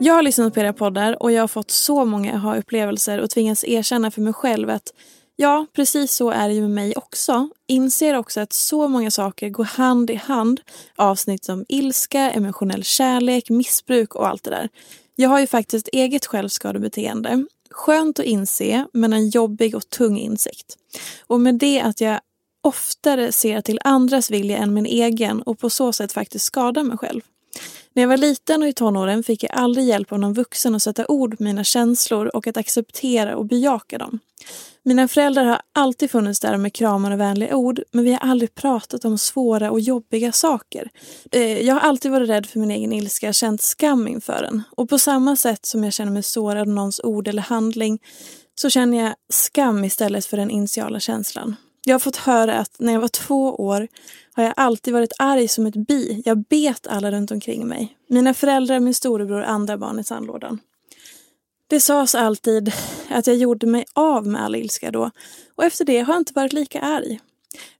Jag 0.01 0.13
har 0.13 0.21
lyssnat 0.21 0.53
på 0.53 0.59
era 0.59 0.73
poddar 0.73 1.23
och 1.23 1.31
jag 1.31 1.43
har 1.43 1.47
fått 1.47 1.71
så 1.71 2.05
många 2.05 2.33
aha-upplevelser 2.33 3.19
och 3.19 3.29
tvingats 3.29 3.63
erkänna 3.63 4.11
för 4.11 4.21
mig 4.21 4.33
själv 4.33 4.69
att 4.69 4.93
ja, 5.35 5.65
precis 5.73 6.13
så 6.13 6.29
är 6.29 6.47
det 6.47 6.53
ju 6.53 6.61
med 6.61 6.69
mig 6.69 6.93
också. 6.95 7.49
Inser 7.67 8.17
också 8.17 8.39
att 8.39 8.53
så 8.53 8.87
många 8.87 9.11
saker 9.11 9.49
går 9.49 9.63
hand 9.63 10.09
i 10.09 10.15
hand. 10.15 10.61
Avsnitt 10.95 11.45
som 11.45 11.65
ilska, 11.69 12.31
emotionell 12.31 12.83
kärlek, 12.83 13.49
missbruk 13.49 14.15
och 14.15 14.27
allt 14.27 14.43
det 14.43 14.49
där. 14.49 14.69
Jag 15.15 15.29
har 15.29 15.39
ju 15.39 15.47
faktiskt 15.47 15.89
eget 15.91 16.25
självskadebeteende. 16.25 17.45
Skönt 17.71 18.19
att 18.19 18.25
inse, 18.25 18.85
men 18.93 19.13
en 19.13 19.29
jobbig 19.29 19.75
och 19.75 19.89
tung 19.89 20.17
insikt. 20.17 20.77
Och 21.27 21.41
med 21.41 21.55
det 21.55 21.81
att 21.81 22.01
jag 22.01 22.19
oftare 22.61 23.31
ser 23.31 23.61
till 23.61 23.79
andras 23.83 24.31
vilja 24.31 24.57
än 24.57 24.73
min 24.73 24.85
egen 24.85 25.41
och 25.41 25.59
på 25.59 25.69
så 25.69 25.93
sätt 25.93 26.11
faktiskt 26.11 26.45
skadar 26.45 26.83
mig 26.83 26.97
själv. 26.97 27.21
När 27.93 28.03
jag 28.03 28.07
var 28.07 28.17
liten 28.17 28.61
och 28.61 28.67
i 28.67 28.73
tonåren 28.73 29.23
fick 29.23 29.43
jag 29.43 29.51
aldrig 29.51 29.85
hjälp 29.87 30.11
av 30.11 30.19
någon 30.19 30.33
vuxen 30.33 30.75
att 30.75 30.83
sätta 30.83 31.07
ord 31.07 31.37
på 31.37 31.43
mina 31.43 31.63
känslor 31.63 32.27
och 32.35 32.47
att 32.47 32.57
acceptera 32.57 33.35
och 33.35 33.45
bejaka 33.45 33.97
dem. 33.97 34.19
Mina 34.83 35.07
föräldrar 35.07 35.45
har 35.45 35.61
alltid 35.73 36.11
funnits 36.11 36.39
där 36.39 36.57
med 36.57 36.73
kramar 36.73 37.11
och 37.11 37.19
vänliga 37.19 37.55
ord 37.55 37.81
men 37.91 38.03
vi 38.03 38.11
har 38.11 38.19
aldrig 38.19 38.55
pratat 38.55 39.05
om 39.05 39.17
svåra 39.17 39.71
och 39.71 39.79
jobbiga 39.79 40.31
saker. 40.31 40.89
Eh, 41.31 41.61
jag 41.61 41.73
har 41.75 41.81
alltid 41.81 42.11
varit 42.11 42.29
rädd 42.29 42.45
för 42.45 42.59
min 42.59 42.71
egen 42.71 42.93
ilska, 42.93 43.33
känt 43.33 43.61
skam 43.61 44.07
inför 44.07 44.41
den. 44.41 44.63
Och 44.71 44.89
på 44.89 44.99
samma 44.99 45.35
sätt 45.35 45.65
som 45.65 45.83
jag 45.83 45.93
känner 45.93 46.11
mig 46.11 46.23
sårad 46.23 46.61
av 46.61 46.67
någons 46.67 46.99
ord 47.03 47.27
eller 47.27 47.41
handling 47.41 47.99
så 48.55 48.69
känner 48.69 49.03
jag 49.03 49.13
skam 49.29 49.83
istället 49.83 50.25
för 50.25 50.37
den 50.37 50.51
initiala 50.51 50.99
känslan. 50.99 51.55
Jag 51.85 51.93
har 51.93 51.99
fått 51.99 52.15
höra 52.15 52.59
att 52.59 52.75
när 52.79 52.93
jag 52.93 52.99
var 52.99 53.07
två 53.07 53.55
år 53.55 53.87
har 54.39 54.45
jag 54.45 54.53
alltid 54.57 54.93
varit 54.93 55.13
arg 55.17 55.47
som 55.47 55.65
ett 55.65 55.75
bi. 55.75 56.21
Jag 56.25 56.43
bet 56.43 56.87
alla 56.87 57.11
runt 57.11 57.31
omkring 57.31 57.67
mig. 57.67 57.97
Mina 58.07 58.33
föräldrar, 58.33 58.79
min 58.79 58.93
storebror 58.93 59.41
och 59.41 59.49
andra 59.49 59.77
barn 59.77 59.99
i 59.99 60.03
sandlådan. 60.03 60.59
Det 61.67 61.79
sades 61.79 62.15
alltid 62.15 62.73
att 63.09 63.27
jag 63.27 63.35
gjorde 63.35 63.67
mig 63.67 63.85
av 63.93 64.27
med 64.27 64.43
all 64.43 64.55
ilska 64.55 64.91
då 64.91 65.11
och 65.55 65.63
efter 65.63 65.85
det 65.85 65.99
har 65.99 66.13
jag 66.13 66.21
inte 66.21 66.33
varit 66.33 66.53
lika 66.53 66.81
arg. 66.81 67.19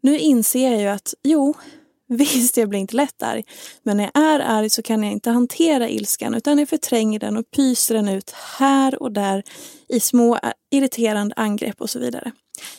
Nu 0.02 0.20
inser 0.20 0.72
jag 0.72 0.82
ju 0.82 0.88
att 0.88 1.14
jo, 1.24 1.54
visst 2.08 2.58
jag 2.58 2.70
blir 2.70 2.80
inte 2.80 2.96
lätt 2.96 3.24
arg, 3.24 3.44
men 3.84 3.98
när 3.98 4.04
jag 4.14 4.24
är 4.24 4.40
arg 4.40 4.70
så 4.70 4.82
kan 4.82 5.04
jag 5.04 5.12
inte 5.12 5.30
hantera 5.30 5.90
ilskan 5.90 6.34
utan 6.34 6.60
jag 6.60 6.70
förtränger 6.70 7.20
den 7.20 7.38
och 7.38 7.52
pyser 7.52 7.96
den 7.96 8.10
ut 8.10 8.32
här 8.32 9.04
och 9.04 9.12
där 9.12 9.44
i 9.88 10.00
små 10.00 10.40
irriterande 10.72 11.36
angrepp 11.38 11.82
och 11.82 11.90
så 11.90 12.00
vidare. 12.00 12.32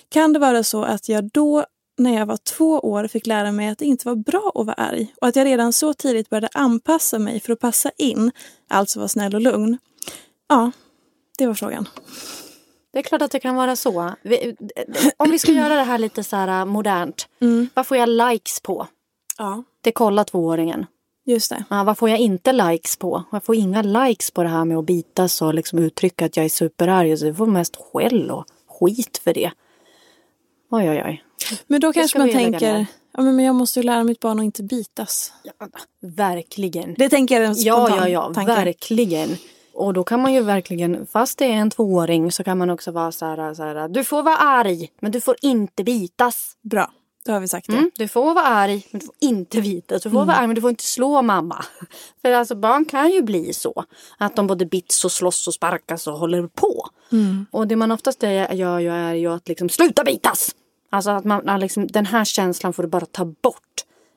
Kan 0.09 0.33
det 0.33 0.39
vara 0.39 0.65
så 0.65 0.83
att 0.83 1.09
jag 1.09 1.31
då 1.31 1.65
när 2.01 2.15
jag 2.19 2.27
var 2.27 2.37
två 2.37 2.79
år 2.81 3.07
fick 3.07 3.27
lära 3.27 3.53
mig 3.53 3.69
att 3.69 3.79
det 3.79 3.85
inte 3.85 4.09
var 4.09 4.15
bra 4.15 4.53
att 4.55 4.67
vara 4.67 4.75
arg 4.75 5.15
och 5.21 5.29
att 5.29 5.37
jag 5.37 5.47
redan 5.47 5.73
så 5.73 5.95
tidigt 5.95 6.31
började 6.31 6.49
anpassa 6.55 7.19
mig 7.19 7.41
för 7.41 7.53
att 7.53 7.61
passa 7.61 7.91
in, 7.99 8.31
alltså 8.69 8.99
vara 8.99 9.09
snäll 9.09 9.35
och 9.35 9.41
lugn? 9.41 9.79
Ja, 10.49 10.71
det 11.39 11.47
var 11.47 11.55
frågan. 11.55 11.89
Det 12.93 12.99
är 12.99 13.03
klart 13.03 13.23
att 13.23 13.31
det 13.31 13.41
kan 13.41 13.55
vara 13.55 13.77
så. 13.77 14.13
Vi, 14.23 14.57
om 15.17 15.31
vi 15.31 15.39
ska 15.39 15.53
göra 15.53 15.75
det 15.75 15.83
här 15.83 15.99
lite 15.99 16.25
så 16.25 16.37
här 16.37 16.65
modernt. 16.65 17.29
Vad 17.75 17.87
får 17.87 17.97
jag 17.97 18.09
likes 18.09 18.61
på? 18.61 18.87
Ja, 19.39 19.63
Det 19.81 19.93
kollar 19.93 20.25
tvååringen. 20.25 20.87
just 21.27 21.51
det. 21.51 21.65
Ja, 21.71 21.85
vad 21.85 21.99
får 21.99 22.09
jag 22.11 22.19
inte 22.19 22.53
likes 22.53 22.97
på? 22.97 23.25
Jag 23.33 23.45
får 23.45 23.55
inga 23.55 23.83
likes 23.83 24.31
på 24.31 24.43
det 24.43 24.49
här 24.49 24.65
med 24.65 24.79
att 24.79 24.85
bitas 24.87 25.43
och 25.43 25.55
liksom 25.55 25.79
uttrycka 25.79 26.25
att 26.27 26.37
jag 26.37 26.45
är 26.45 26.49
superarg. 26.49 27.17
Så 27.17 27.27
jag 27.27 27.37
får 27.37 27.47
mest 27.47 27.77
skäll 27.77 28.31
och 28.31 28.45
skit 28.69 29.19
för 29.25 29.35
det. 29.35 29.51
Oj, 30.71 30.91
oj, 30.91 31.03
oj. 31.07 31.25
Men 31.67 31.81
då 31.81 31.93
kanske 31.93 32.19
man 32.19 32.31
tänker, 32.31 32.87
ja, 33.17 33.23
men 33.23 33.39
jag 33.45 33.55
måste 33.55 33.79
ju 33.79 33.83
lära 33.83 34.05
mitt 34.05 34.21
barn 34.21 34.39
att 34.39 34.45
inte 34.45 34.63
bitas. 34.63 35.33
Ja, 35.43 35.53
verkligen. 36.01 36.95
Det 36.99 37.09
tänker 37.09 37.41
jag 37.41 37.55
Ja, 37.57 37.97
ja, 37.97 38.09
ja, 38.09 38.35
tanke. 38.35 38.55
verkligen. 38.55 39.37
Och 39.75 39.95
då 39.95 40.05
kan 40.05 40.21
man 40.21 40.33
ju 40.33 40.41
verkligen, 40.43 41.07
fast 41.07 41.39
det 41.39 41.45
är 41.45 41.53
en 41.53 41.71
tvååring 41.71 42.33
så 42.33 42.45
kan 42.45 42.59
man 42.59 42.71
också 42.71 42.91
vara 42.91 43.13
så 43.13 43.27
här, 43.27 43.55
så 43.55 43.63
här 43.63 43.89
du 43.89 44.05
får 44.05 44.23
vara 44.23 44.37
arg 44.37 44.91
men 45.01 45.13
du 45.13 45.21
får 45.21 45.37
inte 45.43 45.85
bitas. 45.85 46.57
Bra, 46.63 46.91
då 47.27 47.33
har 47.33 47.41
vi 47.41 47.49
sagt 47.49 47.67
det. 47.67 47.73
Mm, 47.73 47.91
du 47.95 48.09
får 48.09 48.35
vara 48.35 48.45
arg 48.47 48.87
men 48.91 48.99
du 49.01 49.07
får 49.07 49.15
inte 49.21 49.61
bitas. 49.61 50.03
Du 50.03 50.11
får 50.11 50.25
vara 50.25 50.37
arg 50.37 50.47
men 50.47 50.55
du 50.55 50.61
får 50.61 50.71
inte 50.71 50.85
slå 50.85 51.23
mamma. 51.23 51.65
För 52.23 52.33
alltså 52.33 52.55
barn 52.55 52.85
kan 52.85 53.11
ju 53.11 53.23
bli 53.23 53.53
så. 53.53 53.85
Att 54.19 54.37
de 54.37 54.47
både 54.47 54.67
bits 54.67 55.05
och 55.05 55.13
slåss 55.13 55.47
och 55.47 55.55
sparkas 55.55 56.07
och 56.07 56.19
håller 56.19 56.47
på. 56.47 56.89
Och 57.51 57.67
det 57.69 57.77
man 57.77 57.91
oftast 57.93 58.23
gör 58.23 58.79
ju 58.79 58.91
är 58.93 59.15
ju 59.15 59.33
att 59.33 59.49
liksom 59.49 59.69
sluta 59.69 60.05
bitas. 60.05 60.51
Alltså 60.91 61.11
att 61.11 61.25
man 61.25 61.61
liksom, 61.61 61.87
den 61.87 62.07
här 62.07 62.25
känslan 62.25 62.73
får 62.73 62.83
du 62.83 62.89
bara 62.89 63.07
ta 63.07 63.25
bort. 63.25 63.65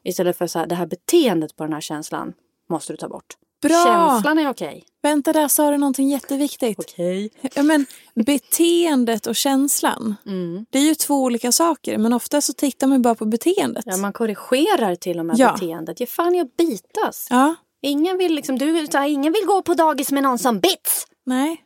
Istället 0.04 0.38
för 0.38 0.48
så 0.48 0.60
här, 0.60 0.68
det 0.68 0.76
här 0.76 0.86
beteendet 0.86 1.56
på 1.56 1.64
den 1.64 1.74
här 1.74 1.82
känslan 1.82 2.34
måste 2.70 2.94
du 2.94 2.98
ta 2.98 3.08
bort. 3.10 3.34
Bra! 3.62 3.84
Känslan 3.86 4.40
är 4.40 4.50
okej. 4.50 4.84
Vänta, 5.02 5.34
där 5.34 5.48
sa 5.48 5.72
du 5.72 5.78
någonting 5.78 6.10
jätteviktigt. 6.10 6.80
Okej. 6.80 7.30
Ja, 7.54 7.64
men 7.64 7.86
beteendet 8.16 9.28
och 9.28 9.36
känslan, 9.36 10.16
Mm. 10.26 10.66
det 10.70 10.80
är 10.80 10.84
ju 10.84 10.96
två 10.96 11.24
olika 11.24 11.52
saker. 11.52 11.98
Men 11.98 12.14
ofta 12.14 12.42
så 12.42 12.54
tittar 12.54 12.88
man 12.88 13.02
bara 13.02 13.16
på 13.16 13.26
beteendet. 13.26 13.84
Ja, 13.88 13.98
man 13.98 14.14
korrigerar 14.14 14.96
till 14.96 15.20
och 15.20 15.26
med 15.26 15.36
Ja. 15.40 15.54
beteendet. 15.54 16.00
Ge 16.00 16.06
fan 16.06 16.36
i 16.36 16.40
att 16.42 16.58
bitas. 16.58 17.28
Ja, 17.30 17.56
Ingen 17.86 18.18
vill 18.18 18.34
liksom, 18.36 18.58
du, 18.58 18.88
här, 18.94 19.08
ingen 19.08 19.34
vill 19.34 19.46
gå 19.46 19.62
på 19.62 19.74
dagis 19.74 20.12
med 20.12 20.24
någon 20.24 20.40
som 20.40 20.60
bits. 20.60 21.08
nej. 21.26 21.58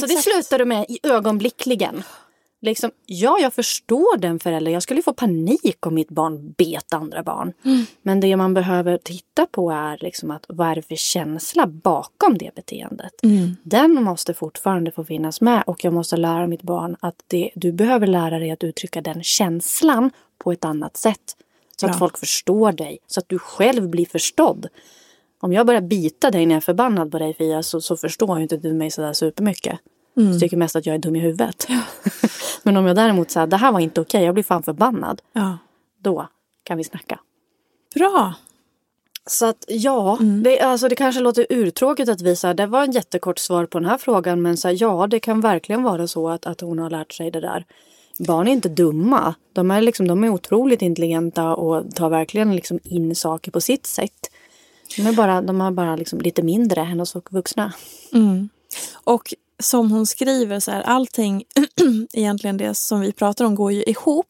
Så 0.00 0.06
det 0.06 0.12
Exakt. 0.12 0.24
slutar 0.32 0.58
du 0.58 0.64
med 0.64 0.86
i 0.88 0.98
ögonblickligen. 1.02 2.02
Liksom, 2.60 2.90
ja, 3.06 3.38
jag 3.40 3.54
förstår 3.54 4.18
den 4.18 4.38
föräldern. 4.38 4.72
Jag 4.74 4.82
skulle 4.82 5.02
få 5.02 5.12
panik 5.12 5.86
om 5.86 5.94
mitt 5.94 6.08
barn 6.08 6.54
bet 6.58 6.92
andra 6.92 7.22
barn. 7.22 7.52
Mm. 7.64 7.84
Men 8.02 8.20
det 8.20 8.36
man 8.36 8.54
behöver 8.54 8.98
titta 8.98 9.46
på 9.46 9.70
är 9.70 9.98
liksom 10.00 10.30
att 10.30 10.46
vad 10.48 10.68
är 10.68 10.74
det 10.74 10.82
för 10.82 10.96
känsla 10.96 11.66
bakom 11.66 12.38
det 12.38 12.54
beteendet. 12.54 13.12
Mm. 13.22 13.56
Den 13.62 14.02
måste 14.02 14.34
fortfarande 14.34 14.92
få 14.92 15.04
finnas 15.04 15.40
med 15.40 15.62
och 15.66 15.84
jag 15.84 15.92
måste 15.92 16.16
lära 16.16 16.46
mitt 16.46 16.62
barn 16.62 16.96
att 17.00 17.24
det, 17.26 17.50
du 17.54 17.72
behöver 17.72 18.06
lära 18.06 18.38
dig 18.38 18.50
att 18.50 18.64
uttrycka 18.64 19.00
den 19.00 19.22
känslan 19.22 20.10
på 20.38 20.52
ett 20.52 20.64
annat 20.64 20.96
sätt. 20.96 21.36
Så 21.76 21.86
Bra. 21.86 21.92
att 21.92 21.98
folk 21.98 22.18
förstår 22.18 22.72
dig, 22.72 22.98
så 23.06 23.20
att 23.20 23.28
du 23.28 23.38
själv 23.38 23.88
blir 23.88 24.06
förstådd. 24.06 24.66
Om 25.40 25.52
jag 25.52 25.66
börjar 25.66 25.80
bita 25.80 26.30
dig 26.30 26.46
när 26.46 26.54
jag 26.54 26.60
är 26.60 26.64
förbannad 26.64 27.10
på 27.10 27.18
dig 27.18 27.34
Fia 27.34 27.62
så, 27.62 27.80
så 27.80 27.96
förstår 27.96 28.36
ju 28.36 28.42
inte 28.42 28.56
du 28.56 28.72
mig 28.72 28.90
sådär 28.90 29.12
supermycket. 29.12 29.78
Mm. 30.18 30.32
Du 30.32 30.38
tycker 30.38 30.56
mest 30.56 30.76
att 30.76 30.86
jag 30.86 30.94
är 30.94 30.98
dum 30.98 31.16
i 31.16 31.20
huvudet. 31.20 31.66
Men 32.62 32.76
om 32.76 32.86
jag 32.86 32.96
däremot 32.96 33.30
säger 33.30 33.46
det 33.46 33.56
här 33.56 33.72
var 33.72 33.80
inte 33.80 34.00
okej, 34.00 34.24
jag 34.24 34.34
blir 34.34 34.44
fan 34.44 34.62
förbannad. 34.62 35.22
Ja. 35.32 35.58
Då 36.02 36.28
kan 36.62 36.78
vi 36.78 36.84
snacka. 36.84 37.20
Bra. 37.94 38.34
Så 39.26 39.46
att 39.46 39.64
ja, 39.68 40.16
Mm. 40.20 40.42
det, 40.42 40.60
alltså, 40.60 40.88
det 40.88 40.94
kanske 40.94 41.20
låter 41.20 41.46
urtråkigt 41.50 42.08
att 42.08 42.20
visa. 42.20 42.54
Det 42.54 42.66
var 42.66 42.84
en 42.84 42.92
jättekort 42.92 43.38
svar 43.38 43.66
på 43.66 43.78
den 43.78 43.88
här 43.88 43.98
frågan. 43.98 44.42
Men 44.42 44.56
så 44.56 44.68
här, 44.68 44.76
ja, 44.80 45.06
det 45.06 45.20
kan 45.20 45.40
verkligen 45.40 45.82
vara 45.82 46.06
så 46.06 46.28
att, 46.28 46.46
att 46.46 46.60
hon 46.60 46.78
har 46.78 46.90
lärt 46.90 47.12
sig 47.12 47.30
det 47.30 47.40
där. 47.40 47.64
Barn 48.18 48.48
är 48.48 48.52
inte 48.52 48.68
dumma. 48.68 49.34
De 49.52 49.70
är, 49.70 49.80
liksom, 49.80 50.08
de 50.08 50.24
är 50.24 50.28
otroligt 50.28 50.82
intelligenta 50.82 51.54
och 51.54 51.94
tar 51.94 52.08
verkligen 52.10 52.56
liksom 52.56 52.78
in 52.84 53.14
saker 53.14 53.50
på 53.50 53.60
sitt 53.60 53.86
sätt. 53.86 54.30
De 54.96 55.06
är 55.06 55.12
bara, 55.12 55.42
de 55.42 55.60
är 55.60 55.70
bara 55.70 55.96
liksom 55.96 56.20
lite 56.20 56.42
mindre 56.42 56.80
än 56.80 57.00
oss 57.00 57.16
vuxna. 57.30 57.72
Mm. 58.12 58.48
Och 59.04 59.34
som 59.62 59.90
hon 59.90 60.06
skriver 60.06 60.60
så 60.60 60.70
här, 60.70 60.82
allting 60.82 61.44
egentligen 62.12 62.56
det 62.56 62.74
som 62.74 63.00
vi 63.00 63.12
pratar 63.12 63.44
om 63.44 63.54
går 63.54 63.72
ju 63.72 63.82
ihop. 63.82 64.26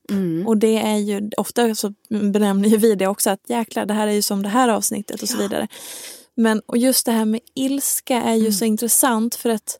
Och 0.47 0.57
det 0.57 0.79
är 0.79 0.97
ju, 0.97 1.31
ofta 1.37 1.75
så 1.75 1.95
benämner 2.09 2.69
ju 2.69 2.77
vi 2.77 2.95
det 2.95 3.07
också 3.07 3.31
att 3.31 3.41
jäklar 3.47 3.87
det 3.87 3.95
här 3.95 4.07
är 4.07 4.13
ju 4.13 4.23
som 4.23 4.43
det 4.43 4.49
här 4.49 4.69
avsnittet 4.69 5.23
och 5.23 5.29
så 5.29 5.39
vidare. 5.39 5.69
Men 6.35 6.61
och 6.67 6.79
just 6.79 7.07
det 7.07 7.13
här 7.13 7.25
med 7.25 7.41
ilska 7.55 8.23
är 8.23 8.35
ju 8.35 8.53
så 8.53 8.65
intressant 8.65 9.35
för 9.35 9.51
att 9.51 9.79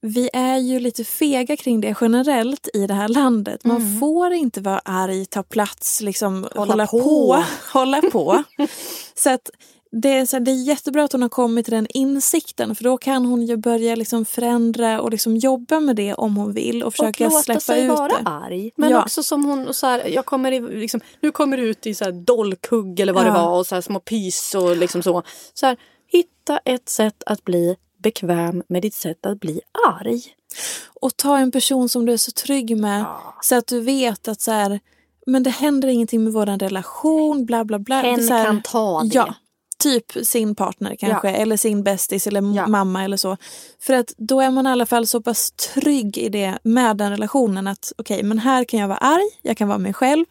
vi 0.00 0.30
är 0.32 0.56
ju 0.56 0.80
lite 0.80 1.04
fega 1.04 1.56
kring 1.56 1.80
det 1.80 1.94
generellt 2.00 2.68
i 2.74 2.86
det 2.86 2.94
här 2.94 3.08
landet. 3.08 3.64
Man 3.64 4.00
får 4.00 4.32
inte 4.32 4.60
vara 4.60 4.78
arg, 4.84 5.26
ta 5.26 5.42
plats, 5.42 6.00
liksom 6.00 6.48
hålla, 6.54 6.72
Hålla 6.72 6.86
på. 6.86 7.00
på. 7.00 7.44
hålla 7.78 8.02
på. 8.02 8.42
Så 9.14 9.30
att 9.30 9.50
det 9.92 10.08
är, 10.16 10.26
så 10.26 10.36
här, 10.36 10.40
det 10.44 10.50
är 10.50 10.62
jättebra 10.62 11.04
att 11.04 11.12
hon 11.12 11.22
har 11.22 11.28
kommit 11.28 11.64
till 11.66 11.74
den 11.74 11.86
insikten 11.90 12.74
för 12.74 12.84
då 12.84 12.98
kan 12.98 13.24
hon 13.26 13.42
ju 13.42 13.56
börja 13.56 13.94
liksom 13.96 14.24
förändra 14.24 15.00
och 15.00 15.10
liksom 15.10 15.36
jobba 15.36 15.80
med 15.80 15.96
det 15.96 16.14
om 16.14 16.36
hon 16.36 16.52
vill 16.52 16.82
och 16.82 16.92
försöka 16.94 17.26
och 17.26 17.30
låta 17.32 17.42
släppa 17.42 17.60
sig 17.60 17.82
ut 17.84 17.90
vara 17.90 18.08
det. 18.08 18.22
arg. 18.30 18.70
Men 18.76 18.90
Ja. 18.90 19.02
också 19.02 19.22
som 19.22 19.44
hon, 19.44 19.74
så 19.74 19.86
här, 19.86 20.06
jag 20.08 20.26
kommer 20.26 20.52
i, 20.52 20.60
liksom, 20.60 21.00
nu 21.20 21.30
kommer 21.32 21.56
du 21.56 21.62
ut 21.68 21.86
i 21.86 21.94
så 21.94 22.04
här 22.04 22.12
dolkhugg 22.12 23.00
eller 23.00 23.12
vad 23.12 23.24
det 23.24 23.28
Ja. 23.28 23.44
var 23.50 23.58
och 23.58 23.66
så 23.66 23.74
här 23.74 23.82
små 23.82 24.00
pys 24.00 24.54
och 24.54 24.76
liksom 24.76 25.02
så. 25.02 25.22
så 25.54 25.66
här, 25.66 25.76
hitta 26.06 26.58
ett 26.64 26.88
sätt 26.88 27.22
att 27.26 27.44
bli 27.44 27.76
bekväm 28.02 28.62
med 28.68 28.82
ditt 28.82 28.94
sätt 28.94 29.26
att 29.26 29.40
bli 29.40 29.60
arg. 29.88 30.22
Och 31.00 31.16
ta 31.16 31.38
en 31.38 31.50
person 31.50 31.88
som 31.88 32.06
du 32.06 32.12
är 32.12 32.16
så 32.16 32.30
trygg 32.32 32.76
med 32.76 33.04
så 33.42 33.54
att 33.54 33.66
du 33.66 33.80
vet 33.80 34.28
att 34.28 34.40
så 34.40 34.50
här, 34.50 34.80
men 35.26 35.42
det 35.42 35.50
händer 35.50 35.88
ingenting 35.88 36.24
med 36.24 36.32
vår 36.32 36.46
relation, 36.46 37.44
bla 37.46 37.64
bla 37.64 37.78
bla. 37.78 38.00
Hen 38.00 38.26
Det 38.26 38.34
här- 38.34 38.44
kan 38.44 38.62
ta 38.62 39.02
det. 39.02 39.14
Ja, 39.14 39.34
typ 39.78 40.26
sin 40.26 40.54
partner 40.54 40.96
kanske 40.96 41.30
eller 41.30 41.56
sin 41.56 41.82
bästis 41.82 42.26
eller 42.26 42.56
Ja. 42.56 42.66
mamma 42.66 43.04
eller 43.04 43.16
så. 43.16 43.36
För 43.80 43.94
att 43.94 44.12
då 44.16 44.40
är 44.40 44.50
man 44.50 44.66
i 44.66 44.70
alla 44.70 44.86
fall 44.86 45.06
så 45.06 45.20
pass 45.22 45.50
trygg 45.50 46.18
i 46.18 46.28
det 46.28 46.58
med 46.62 46.96
den 46.96 47.10
relationen 47.10 47.66
att 47.66 47.92
okej, 47.98 48.22
men 48.22 48.38
här 48.38 48.64
kan 48.64 48.80
jag 48.80 48.88
vara 48.88 48.98
arg, 48.98 49.30
jag 49.42 49.56
kan 49.56 49.68
vara 49.68 49.78
mig 49.78 49.92
själv 49.92 50.24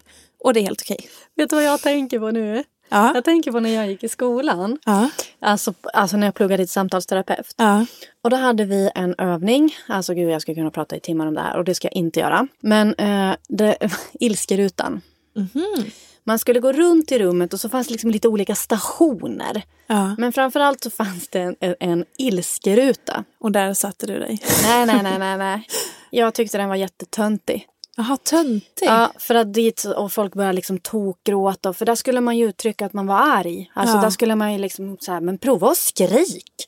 och 0.43 0.53
det 0.53 0.59
är 0.59 0.63
helt 0.63 0.81
okej. 0.81 1.09
Vet 1.35 1.49
du 1.49 1.55
vad 1.55 1.65
jag 1.65 1.81
tänker 1.81 2.19
på 2.19 2.31
nu? 2.31 2.63
Ja. 2.89 3.11
Jag 3.15 3.23
tänker 3.23 3.51
på 3.51 3.59
när 3.59 3.69
jag 3.69 3.87
gick 3.87 4.03
i 4.03 4.09
skolan. 4.09 4.79
Ja. 4.85 5.09
Alltså, 5.39 5.73
alltså 5.93 6.17
när 6.17 6.27
jag 6.27 6.33
pluggade 6.33 6.63
till 6.65 6.71
samtalsterapeut. 6.71 7.53
Ja. 7.57 7.85
Och 8.23 8.29
då 8.29 8.35
hade 8.35 8.65
vi 8.65 8.89
en 8.95 9.15
övning. 9.17 9.75
Alltså 9.87 10.13
gud 10.13 10.29
jag 10.29 10.41
skulle 10.41 10.55
kunna 10.55 10.71
prata 10.71 10.95
i 10.95 10.99
timmar 10.99 11.27
om 11.27 11.33
det 11.33 11.41
här 11.41 11.57
och 11.57 11.63
det 11.63 11.75
ska 11.75 11.87
jag 11.87 11.95
inte 11.95 12.19
göra. 12.19 12.47
Men 12.59 12.93
eh, 12.95 13.35
det, 13.49 13.77
ilskerutan. 14.19 15.01
Mhm. 15.35 15.85
Man 16.27 16.39
skulle 16.39 16.59
gå 16.59 16.71
runt 16.71 17.11
i 17.11 17.19
rummet 17.19 17.53
och 17.53 17.59
så 17.59 17.69
fanns 17.69 17.87
det 17.87 17.91
liksom 17.91 18.11
lite 18.11 18.27
olika 18.27 18.55
stationer. 18.55 19.63
ja. 19.87 20.15
Men 20.17 20.33
framförallt 20.33 20.83
så 20.83 20.89
fanns 20.89 21.27
det 21.27 21.55
en, 21.59 21.75
en 21.79 22.05
ilskeruta. 22.17 23.23
Och 23.39 23.51
där 23.51 23.73
satte 23.73 24.05
du 24.07 24.19
dig. 24.19 24.39
Nej, 24.63 24.85
nej, 24.85 25.03
nej, 25.03 25.19
nej, 25.19 25.37
nej. 25.37 25.67
Jag 26.09 26.33
tyckte 26.33 26.57
den 26.57 26.69
var 26.69 26.75
jättetöntig. 26.75 27.67
Jaha, 27.97 28.17
töntig. 28.17 28.85
Ja, 28.85 29.11
för 29.17 29.35
att 29.35 29.53
dit 29.53 29.83
och 29.97 30.11
folk 30.13 30.33
började 30.33 30.53
liksom 30.55 30.79
tokgråta. 30.79 31.73
För 31.73 31.85
där 31.85 31.95
skulle 31.95 32.21
man 32.21 32.37
ju 32.37 32.49
uttrycka 32.49 32.85
att 32.85 32.93
man 32.93 33.07
var 33.07 33.15
arg. 33.37 33.71
Alltså 33.73 33.95
Ja. 33.95 34.01
där 34.01 34.09
skulle 34.09 34.35
man 34.35 34.53
ju 34.53 34.59
liksom 34.59 34.97
så 34.99 35.11
här, 35.11 35.21
men 35.21 35.37
prova 35.37 35.69
att 35.71 35.77
skrik. 35.77 36.67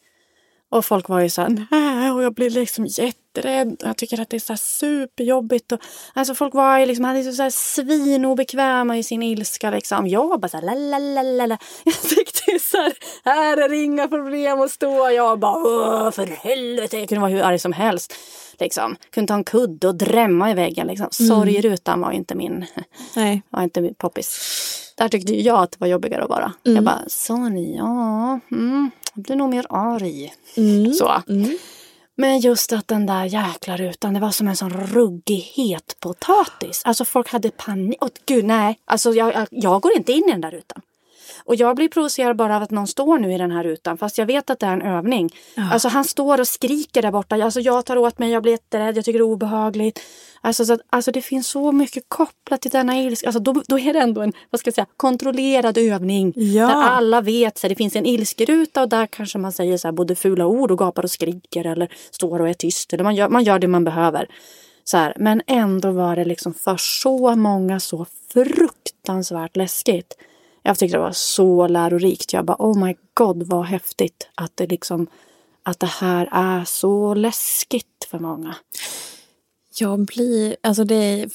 Och 0.72 0.86
folk 0.86 1.10
var 1.10 1.20
ju 1.20 1.30
så 1.30 1.42
här, 1.42 1.66
nej, 1.72 2.12
och 2.12 2.24
jag 2.24 2.34
blir 2.34 2.50
liksom 2.50 2.86
jätterädd. 2.86 3.76
Jag 3.80 3.98
tycker 3.98 4.22
att 4.22 4.30
det 4.30 4.38
är 4.38 4.40
så 4.40 4.58
superjobbigt. 4.58 5.72
Och, 5.72 5.80
alltså 6.14 6.36
folk 6.36 6.54
var 6.54 6.80
ju 6.80 6.86
liksom, 6.86 7.06
hade 7.06 7.34
så 7.34 7.44
här 7.44 7.50
svinobekväma 7.50 8.98
i 8.98 9.04
sin 9.04 9.24
ilska 9.24 9.70
liksom. 9.70 10.08
Jag 10.08 10.28
var 10.28 10.38
bara 10.38 10.48
så 10.48 10.58
här, 10.58 10.64
la 10.64 10.74
la 10.74 10.98
la 10.98 11.22
la 11.22 11.46
la. 11.46 11.58
Jag 11.84 12.02
tyckte 12.02 12.60
så 12.60 12.78
här, 12.78 12.94
här 13.26 13.58
är 13.58 13.70
det 13.70 13.78
inga 13.78 14.08
problem 14.08 14.62
att 14.62 14.72
stå. 14.72 15.10
Jag 15.10 15.40
bara, 15.40 16.12
för 16.12 16.26
helvete. 16.26 16.98
Jag 16.98 17.10
kunde 17.10 17.22
vara 17.22 17.32
hur 17.32 17.42
arg 17.42 17.60
som 17.60 17.74
helst. 17.74 18.14
Liksom. 18.60 18.96
Kunde 19.14 19.28
ta 19.28 19.34
en 19.34 19.44
kudde 19.44 19.88
och 19.88 19.96
drämma 19.96 20.52
i 20.52 20.54
väggen. 20.54 20.88
Liksom. 20.88 21.08
Sorgrutan 21.12 22.02
var 22.02 22.12
inte 22.12 22.36
min, 22.36 22.66
Nej. 23.16 23.42
var 23.50 23.64
inte 23.64 23.82
min 23.82 23.96
poppis. 23.96 24.40
Där 24.98 25.10
tyckte 25.10 25.34
jag 25.34 25.60
att 25.60 25.72
det 25.72 25.80
var 25.80 25.88
jobbigare 25.88 26.24
att 26.24 26.30
vara. 26.30 26.54
Jag 26.64 26.84
bara, 26.84 27.50
ni? 27.50 27.78
Ja, 27.78 28.40
mm, 28.52 28.92
jag 29.20 29.24
blir 29.24 29.36
nog 29.36 29.50
mer 29.50 29.66
arg. 29.70 30.34
Mm. 30.58 30.94
Så. 30.94 31.22
Mm. 31.30 31.58
Men 32.16 32.40
just 32.40 32.74
att 32.74 32.88
den 32.88 33.06
där 33.06 33.26
jäkla 33.26 33.78
rutan, 33.78 34.14
det 34.14 34.20
var 34.20 34.32
som 34.32 34.48
en 34.48 34.56
sån 34.56 34.70
ruggig 34.70 35.54
het 35.56 35.96
potatis. 36.00 36.82
Alltså 36.86 37.06
folk 37.06 37.30
hade 37.30 37.52
panik. 37.52 37.98
Åh 38.02 38.10
gud 38.26 38.46
nej, 38.46 38.80
alltså 38.86 39.14
jag, 39.14 39.34
jag, 39.34 39.48
jag 39.52 39.82
går 39.82 39.92
inte 39.98 40.12
in 40.12 40.24
i 40.28 40.32
den 40.32 40.42
där 40.42 40.52
rutan. 40.52 40.82
Och 41.50 41.56
jag 41.56 41.76
blir 41.76 41.88
provocerad 41.88 42.36
bara 42.36 42.56
av 42.56 42.64
att 42.64 42.72
någon 42.72 42.88
står 42.88 43.20
nu 43.20 43.34
i 43.34 43.38
den 43.38 43.52
här 43.52 43.64
rutan 43.64 43.98
fast 43.98 44.18
jag 44.18 44.26
vet 44.26 44.50
att 44.50 44.60
det 44.60 44.66
är 44.66 44.74
en 44.74 44.82
övning. 44.82 45.30
Alltså 45.72 45.88
han 45.88 46.06
står 46.06 46.40
och 46.40 46.48
skriker 46.48 47.02
där 47.02 47.12
borta. 47.12 47.36
Alltså 47.36 47.60
jag 47.60 47.86
tar 47.86 47.98
åt 47.98 48.20
mig, 48.20 48.32
jag 48.32 48.44
blir 48.44 48.52
jätterädd, 48.52 48.98
jag 48.98 49.06
tycker 49.06 49.20
det 49.20 49.24
är 49.24 49.32
obehagligt. 49.32 50.00
Alltså, 50.42 50.66
så 50.66 50.74
att, 50.74 50.82
alltså 50.90 51.12
det 51.12 51.22
finns 51.22 51.48
så 51.48 51.72
mycket 51.72 52.04
kopplat 52.08 52.62
till 52.62 52.72
denna 52.72 52.98
ilska. 52.98 53.28
Alltså 53.28 53.40
då, 53.40 53.64
då 53.68 53.80
är 53.80 53.94
det 53.94 54.00
ändå 54.00 54.22
en 54.22 54.34
vad 54.50 54.60
ska 54.60 54.68
jag 54.68 54.76
säga, 54.76 54.86
kontrollerad 54.98 55.78
övning. 55.78 56.34
Ja. 56.36 56.68
Där 56.68 56.76
alla 56.76 57.22
vet 57.22 57.64
att 57.64 57.70
det 57.70 57.76
finns 57.76 57.96
en 57.96 58.06
ilskeruta 58.06 58.82
och 58.82 58.90
där 58.90 59.06
kanske 59.06 59.38
man 59.38 59.52
säger 59.52 59.78
så 59.78 59.88
här, 59.88 59.94
både 59.94 60.16
fula 60.16 60.46
ord 60.46 60.72
och 60.72 60.78
gapar 60.78 61.04
och 61.04 61.12
skriker 61.12 61.66
eller 61.66 61.92
står 62.12 62.42
och 62.42 62.50
är 62.50 62.54
tyst. 62.54 62.94
Eller 62.94 63.04
man, 63.04 63.16
gör, 63.16 63.30
man 63.30 63.44
gör 63.44 63.60
det 63.60 63.68
man 63.68 63.84
behöver. 63.84 64.28
Så 64.84 64.98
här. 64.98 65.14
Men 65.18 65.42
ändå 65.48 65.92
var 65.92 66.16
det 66.16 66.26
liksom 66.26 66.54
för 66.54 66.78
så 66.78 67.36
många 67.36 67.80
så 67.80 68.06
fruktansvärt 68.34 69.56
läskigt. 69.56 70.14
Jag 70.70 70.78
tyckte 70.78 70.98
det 70.98 71.02
var 71.02 71.12
så 71.12 71.68
lärorikt. 71.68 72.34
Jag 72.34 72.46
bara 72.46 72.58
oh 72.60 72.86
my 72.86 72.96
god 73.14 73.44
vad 73.44 73.66
häftigt 73.66 74.30
att 74.36 74.58
det 74.58 74.68
liksom 74.68 75.08
att 75.64 75.80
det 75.80 75.88
här 75.88 76.30
är 76.32 76.66
så 76.66 77.14
läskigt 77.14 78.08
för 78.12 78.20
många. 78.20 78.56
Jag 79.80 80.06
blir, 80.06 80.56
alltså 80.64 80.84
det 80.84 80.96
är 80.96 81.24
en 81.24 81.30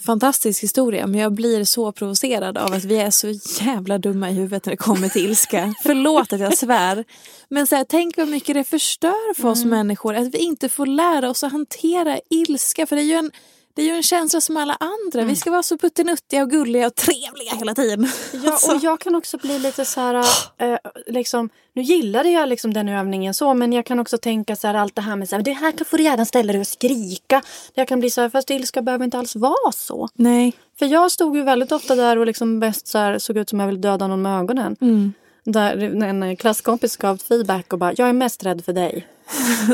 fantastisk 0.00 0.62
historia 0.62 1.06
men 1.06 1.20
jag 1.20 1.32
blir 1.32 1.64
så 1.64 1.92
provocerad 1.92 2.58
av 2.58 2.72
att 2.72 2.84
vi 2.84 2.98
är 2.98 3.10
så 3.10 3.28
jävla 3.64 3.98
dumma 3.98 4.30
i 4.30 4.32
huvudet 4.32 4.66
när 4.66 4.70
det 4.70 4.76
kommer 4.76 5.08
till 5.08 5.24
ilska. 5.24 5.74
Förlåt 5.82 6.32
att 6.32 6.40
jag 6.40 6.58
svär. 6.58 7.04
Men 7.48 7.66
så 7.66 7.76
här, 7.76 7.84
tänk 7.84 8.16
vad 8.16 8.28
mycket 8.28 8.54
det 8.54 8.64
förstör 8.64 9.34
för 9.34 9.48
oss 9.48 9.64
människor 9.64 10.14
att 10.14 10.34
vi 10.34 10.38
inte 10.38 10.68
får 10.68 10.86
lära 10.86 11.30
oss 11.30 11.44
att 11.44 11.52
hantera 11.52 12.20
ilska. 12.30 12.86
För 12.86 12.96
det 12.96 13.02
är 13.02 13.06
ju 13.06 13.14
en, 13.14 13.30
det 13.74 13.82
är 13.82 13.86
ju 13.86 13.92
en 13.92 14.02
känsla 14.02 14.40
som 14.40 14.56
alla 14.56 14.76
andra. 14.80 15.24
Vi 15.24 15.36
ska 15.36 15.50
vara 15.50 15.62
så 15.62 15.78
puttinuttiga 15.78 16.42
och 16.42 16.50
gulliga 16.50 16.86
och 16.86 16.94
trevliga 16.94 17.54
hela 17.58 17.74
tiden. 17.74 18.08
Ja, 18.32 18.52
Alltså. 18.52 18.72
och 18.74 18.78
jag 18.82 19.00
kan 19.00 19.14
också 19.14 19.38
bli 19.38 19.58
lite 19.58 19.84
så 19.84 20.00
här, 20.00 20.14
eh, 20.58 20.78
liksom, 21.06 21.50
nu 21.72 21.82
gillade 21.82 22.30
jag 22.30 22.48
liksom 22.48 22.74
den 22.74 22.88
övningen 22.88 23.34
så, 23.34 23.54
men 23.54 23.72
jag 23.72 23.86
kan 23.86 23.98
också 23.98 24.18
tänka 24.18 24.56
så 24.56 24.66
här, 24.66 24.74
allt 24.74 24.94
det 24.94 25.02
här 25.02 25.16
med 25.16 25.28
så 25.28 25.36
här, 25.36 25.42
det 25.42 25.52
här 25.52 25.72
kan 25.72 25.84
få 25.84 25.96
du 25.96 26.02
gärna 26.02 26.24
ställa 26.24 26.52
dig 26.52 26.60
och 26.60 26.66
skrika. 26.66 27.42
Jag 27.74 27.88
kan 27.88 28.00
bli 28.00 28.10
så 28.10 28.20
här, 28.20 28.30
fast 28.30 28.50
ilska 28.50 28.82
behöver 28.82 29.04
inte 29.04 29.18
alls 29.18 29.36
vara 29.36 29.72
så. 29.72 30.08
Nej. 30.14 30.52
För 30.78 30.86
jag 30.86 31.12
stod 31.12 31.36
ju 31.36 31.42
väldigt 31.42 31.72
ofta 31.72 31.94
där 31.94 32.18
och 32.18 32.26
liksom 32.26 32.60
bäst 32.60 32.86
så 32.86 32.98
här, 32.98 33.18
såg 33.18 33.36
ut 33.38 33.48
som 33.48 33.60
jag 33.60 33.66
ville 33.66 33.78
döda 33.78 34.06
någon 34.06 34.22
med 34.22 34.40
ögonen. 34.40 34.76
Mm. 34.80 35.12
Där 35.44 36.02
en 36.02 36.36
klasskompis 36.36 36.96
gav 36.96 37.16
feedback 37.16 37.72
och 37.72 37.78
bara, 37.78 37.92
jag 37.96 38.08
är 38.08 38.12
mest 38.12 38.44
rädd 38.44 38.64
för 38.64 38.72
dig. 38.72 39.06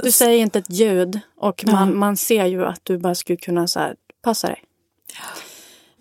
Du 0.02 0.12
säger 0.12 0.38
inte 0.38 0.59
ett 0.59 0.70
ljud 0.70 1.20
och 1.37 1.64
man, 1.66 1.98
man 1.98 2.16
ser 2.16 2.46
ju 2.46 2.64
att 2.64 2.81
du 2.83 2.98
bara 2.98 3.14
skulle 3.14 3.37
kunna 3.37 3.68
så 3.68 3.81
här, 3.81 3.96
passa 4.22 4.46
dig. 4.46 4.62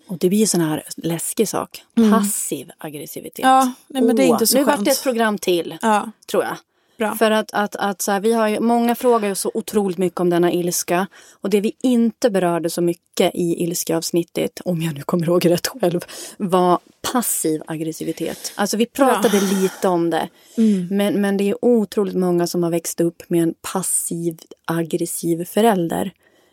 Och 0.08 0.18
det 0.18 0.28
blir 0.28 0.40
en 0.40 0.46
sån 0.46 0.60
här 0.60 0.82
läskig 0.96 1.48
sak. 1.48 1.82
Passiv 2.10 2.70
aggressivitet. 2.78 3.44
Mm. 3.44 3.56
Ja, 3.56 3.72
nej, 3.86 4.02
men 4.02 4.16
det 4.16 4.22
är 4.22 4.26
inte 4.26 4.46
så 4.46 4.58
Nu 4.58 4.64
vart 4.64 4.84
det 4.84 4.90
ett 4.90 5.02
program 5.02 5.38
till, 5.38 5.78
Ja, 5.82 6.10
tror 6.26 6.44
jag. 6.44 6.56
Bra. 6.96 7.14
För 7.14 7.30
att, 7.30 7.50
att, 7.52 7.76
att 7.76 8.02
så 8.02 8.12
här, 8.12 8.20
vi 8.20 8.32
har 8.32 8.48
ju, 8.48 8.60
många 8.60 8.94
frågar 8.94 9.28
ju 9.28 9.34
så 9.34 9.50
otroligt 9.54 9.98
mycket 9.98 10.20
om 10.20 10.30
denna 10.30 10.52
ilska. 10.52 11.06
Och 11.40 11.50
det 11.50 11.60
vi 11.60 11.72
inte 11.82 12.30
berörde 12.30 12.70
så 12.70 12.80
mycket 12.80 13.34
i 13.34 13.62
ilskeavsnittet, 13.64 14.60
om 14.64 14.82
jag 14.82 14.94
nu 14.94 15.02
kommer 15.02 15.26
ihåg 15.26 15.50
rätt 15.50 15.66
själv, 15.66 16.00
var 16.36 16.78
passiv 17.12 17.62
aggressivitet. 17.66 18.52
Alltså 18.54 18.76
vi 18.76 18.86
pratade 18.86 19.40
lite 19.40 19.88
om 19.88 20.10
det. 20.10 20.28
Mm. 20.56 20.88
Men, 20.90 21.20
men 21.20 21.36
det 21.36 21.50
är 21.50 21.64
otroligt 21.64 22.16
många 22.16 22.46
som 22.46 22.62
har 22.62 22.70
växt 22.70 23.00
upp 23.00 23.22
med 23.28 23.42
en 23.42 23.54
passiv 23.72 24.38
aggressiv 24.64 25.44
förälder. 25.44 26.12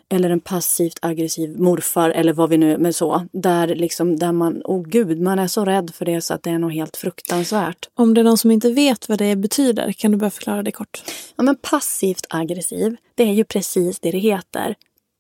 Eller 0.10 0.30
en 0.30 0.40
passivt 0.40 1.00
aggressiv 1.02 1.60
morfar 1.60 2.10
eller 2.10 2.34
vad 2.34 2.50
vi 2.50 2.58
nu 2.58 2.78
men 2.78 2.94
så. 2.94 3.28
Där 3.32 3.68
liksom, 3.68 4.20
där 4.20 4.32
man, 4.32 4.62
åh 4.66 4.84
gud, 4.88 5.22
man 5.22 5.40
är 5.40 5.48
så 5.48 5.66
rädd 5.66 5.92
för 5.96 6.06
det 6.06 6.22
så 6.22 6.34
att 6.34 6.44
det 6.44 6.50
är 6.50 6.60
nog 6.60 6.74
helt 6.74 6.98
fruktansvärt. 6.98 7.90
Om 7.94 8.14
det 8.14 8.22
är 8.22 8.24
någon 8.24 8.38
som 8.38 8.52
inte 8.52 8.72
vet 8.72 9.10
vad 9.10 9.18
det 9.18 9.36
betyder 9.36 9.92
kan 9.92 10.12
du 10.12 10.18
bara 10.18 10.30
förklara 10.30 10.64
det 10.64 10.72
kort. 10.72 11.04
Ja, 11.36 11.44
men 11.44 11.56
passivt 11.56 12.26
aggressiv, 12.30 12.96
det 13.16 13.24
är 13.24 13.34
ju 13.34 13.44
precis 13.44 14.00
det 14.00 14.12
det 14.12 14.18
heter. 14.18 14.76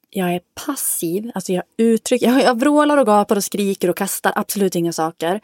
Jag 0.10 0.34
är 0.34 0.41
passiv, 0.65 1.32
alltså 1.36 1.52
jag 1.52 1.63
uttrycker, 1.78 2.28
jag, 2.28 2.43
jag 2.43 2.60
vrålar 2.60 2.98
och 2.98 3.06
gapar 3.06 3.36
och 3.36 3.43
skriker 3.43 3.89
och 3.89 3.98
kastar 3.98 4.34
absolut 4.36 4.76
inga 4.76 4.93
saker. 4.93 5.41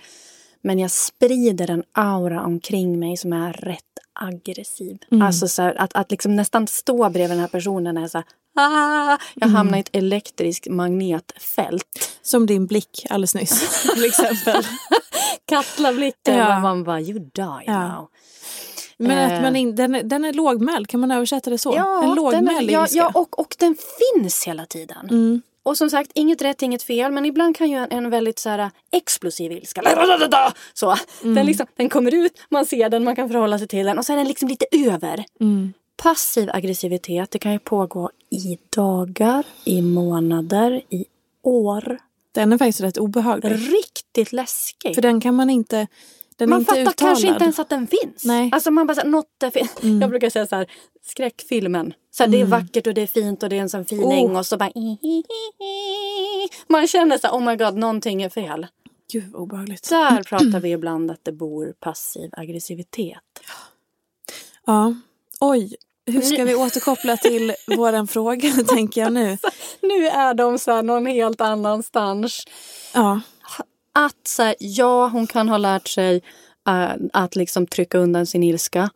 Men 0.62 0.80
jag 0.80 0.92
sprider 0.92 1.70
en 1.72 1.84
aura 1.92 2.44
omkring 2.44 3.00
mig 3.00 3.18
som 3.18 3.34
är 3.34 3.54
rätt 3.54 3.84
aggressiv. 4.14 4.98
Alltså 5.24 5.48
så 5.48 5.62
här, 5.62 5.76
att, 5.82 5.96
att 5.96 6.12
liksom 6.12 6.36
nästan 6.36 6.68
stå 6.68 7.10
bredvid 7.10 7.30
den 7.30 7.40
här 7.40 7.48
personen 7.48 7.98
är 7.98 8.08
så 8.08 8.18
här, 8.18 8.26
ah, 8.56 9.18
jag 9.36 9.48
hamnar 9.48 9.78
i 9.78 9.82
ett 9.82 9.90
elektriskt 9.96 10.68
magnetfält. 10.70 12.18
Som 12.22 12.46
din 12.46 12.68
blick 12.68 13.06
alldeles 13.10 13.36
nyss 13.36 13.84
till 13.96 14.06
exempel. 14.06 14.64
Katlablicken, 15.46 16.36
Ja. 16.38 16.60
man 16.60 16.84
bara 16.84 17.02
you 17.02 17.20
die 17.20 17.64
Ja. 17.66 17.88
now. 17.88 18.08
Men 18.98 19.26
att 19.26 19.32
Eh. 19.32 19.42
man 19.42 19.56
in, 19.56 19.76
den, 19.76 19.96
är, 19.96 20.04
den 20.04 20.26
är 20.26 20.34
lågmäld, 20.34 20.88
kan 20.88 21.00
man 21.00 21.12
översätta 21.12 21.50
det 21.50 21.58
så? 21.58 21.74
en 21.76 22.02
den 22.08 22.16
lågmäld 22.16 22.72
ja, 22.72 22.88
ja 22.92 23.12
och, 23.14 23.40
och 23.40 23.56
den 23.60 23.76
finns 24.00 24.48
hela 24.48 24.66
tiden. 24.66 25.08
Mm. 25.10 25.42
Och 25.70 25.78
som 25.78 25.90
sagt, 25.90 26.12
inget 26.16 26.42
rätt, 26.42 26.62
inget 26.62 26.84
fel. 26.84 27.12
Men 27.12 27.26
ibland 27.26 27.56
kan 27.56 27.70
ju 27.70 27.78
en, 27.78 27.92
en 27.92 28.10
väldigt 28.10 28.40
så 28.40 28.50
här, 28.50 28.72
explosiv 28.92 29.52
ilska. 29.52 29.82
Så, 30.74 30.96
Mm. 31.24 31.36
den, 31.36 31.46
liksom, 31.46 31.66
den 31.76 31.90
kommer 31.90 32.14
ut, 32.16 32.32
man 32.50 32.66
ser 32.66 32.90
den, 32.90 33.04
man 33.04 33.16
kan 33.16 33.30
förhålla 33.30 33.58
sig 33.60 33.68
till 33.68 33.86
den. 33.86 33.98
Och 33.98 34.06
sen 34.06 34.14
är 34.14 34.18
den 34.20 34.28
liksom 34.28 34.48
lite 34.50 34.66
över. 34.72 35.26
Mm. 35.40 35.74
Passiv 35.98 36.50
aggressivitet, 36.54 37.32
det 37.32 37.40
kan 37.40 37.52
ju 37.52 37.60
pågå 37.60 38.10
i 38.30 38.58
dagar, 38.76 39.44
i 39.66 39.82
månader, 39.82 40.82
i 40.90 41.06
år. 41.44 42.00
Den 42.32 42.54
är 42.54 42.58
faktiskt 42.58 42.82
rätt 42.82 42.98
obehaglig. 42.98 43.52
Riktigt 43.52 44.32
läskig. 44.32 44.96
För 44.96 45.02
den 45.02 45.22
kan 45.22 45.36
man 45.36 45.50
inte... 45.50 45.88
Den 46.40 46.50
man 46.50 46.66
fattar 46.66 46.82
uttalad. 46.82 46.96
kanske 46.98 47.28
inte 47.28 47.44
ens 47.44 47.60
att 47.60 47.70
den 47.70 47.88
finns. 47.88 48.26
Nej. 48.26 48.50
Alltså 48.54 48.72
man 48.72 48.88
bara 48.88 48.96
så 48.96 49.02
här, 49.02 49.08
något 49.08 49.44
är 49.44 49.52
fel. 49.52 49.68
Mm. 49.84 50.02
Jag 50.02 50.10
brukar 50.10 50.30
säga 50.30 50.48
så 50.48 50.56
här, 50.56 50.72
skräckfilmen. 51.06 51.94
Så 52.12 52.24
här, 52.24 52.32
Det 52.32 52.42
är 52.42 52.46
vackert 52.46 52.88
och 52.88 52.94
det 52.94 53.02
är 53.02 53.08
fint 53.08 53.44
och 53.44 53.50
det 53.50 53.58
är 53.58 53.62
en 53.62 53.70
sån 53.70 53.86
fin 53.86 54.04
Oh. 54.04 54.18
äng 54.18 54.36
och 54.36 54.46
så 54.46 54.58
bara 54.58 54.72
Man 56.68 56.88
känner 56.88 57.18
så 57.18 57.28
här, 57.28 57.34
oh 57.34 57.44
my 57.44 57.56
god, 57.56 57.76
någonting 57.76 58.22
är 58.22 58.30
fel. 58.30 58.68
Gud 59.12 59.32
vad 59.32 59.42
obehagligt. 59.42 59.90
Där 59.90 60.24
pratar 60.30 60.60
vi 60.60 60.72
ibland 60.72 61.12
att 61.12 61.24
det 61.24 61.32
bor 61.32 61.74
passiv 61.80 62.30
aggressivitet. 62.34 63.18
Ja. 64.66 64.94
Oj, 65.40 65.76
hur 66.06 66.22
ska 66.22 66.44
vi 66.44 66.56
återkoppla 66.56 67.18
till 67.18 67.54
våran 67.78 68.08
fråga 68.08 68.52
tänker 68.68 69.02
jag 69.02 69.14
nu. 69.14 69.38
Nu 69.82 70.08
är 70.08 70.34
de 70.34 70.60
så 70.60 70.72
här 70.72 70.84
någon 70.84 71.06
helt 71.06 71.42
annanstans. 71.42 72.44
Ja. 72.94 73.22
Att 73.92 74.28
så 74.28 74.44
här, 74.44 74.56
ja, 74.60 75.08
hon 75.08 75.28
kan 75.28 75.50
ha 75.50 75.58
lärt 75.58 75.88
sig 75.88 76.22
eh, 76.68 76.92
att 77.14 77.36
liksom 77.36 77.68
trycka 77.68 77.98
undan 77.98 78.26
sin 78.26 78.44
ilska. 78.44 78.90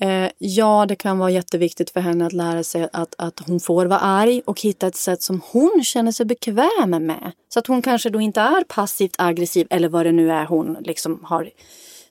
Eh, 0.00 0.30
ja, 0.38 0.86
det 0.88 0.96
kan 0.96 1.18
vara 1.18 1.30
jätteviktigt 1.30 1.90
för 1.90 2.00
henne 2.00 2.26
att 2.26 2.32
lära 2.32 2.62
sig 2.62 2.88
att, 2.92 3.14
att 3.18 3.40
hon 3.46 3.60
får 3.60 3.86
vara 3.86 3.98
arg 3.98 4.42
och 4.44 4.60
hitta 4.60 4.86
ett 4.86 4.96
sätt 4.96 5.22
som 5.22 5.40
hon 5.52 5.84
känner 5.84 6.12
sig 6.12 6.26
bekväm 6.26 6.90
med. 6.90 7.32
Så 7.48 7.58
att 7.58 7.66
hon 7.66 7.82
kanske 7.82 8.10
då 8.10 8.20
inte 8.20 8.40
är 8.40 8.64
passivt 8.64 9.14
aggressiv 9.18 9.66
eller 9.70 9.88
vad 9.88 10.06
det 10.06 10.12
nu 10.12 10.30
är 10.30 10.44
hon 10.44 10.76
liksom 10.80 11.24
har. 11.24 11.50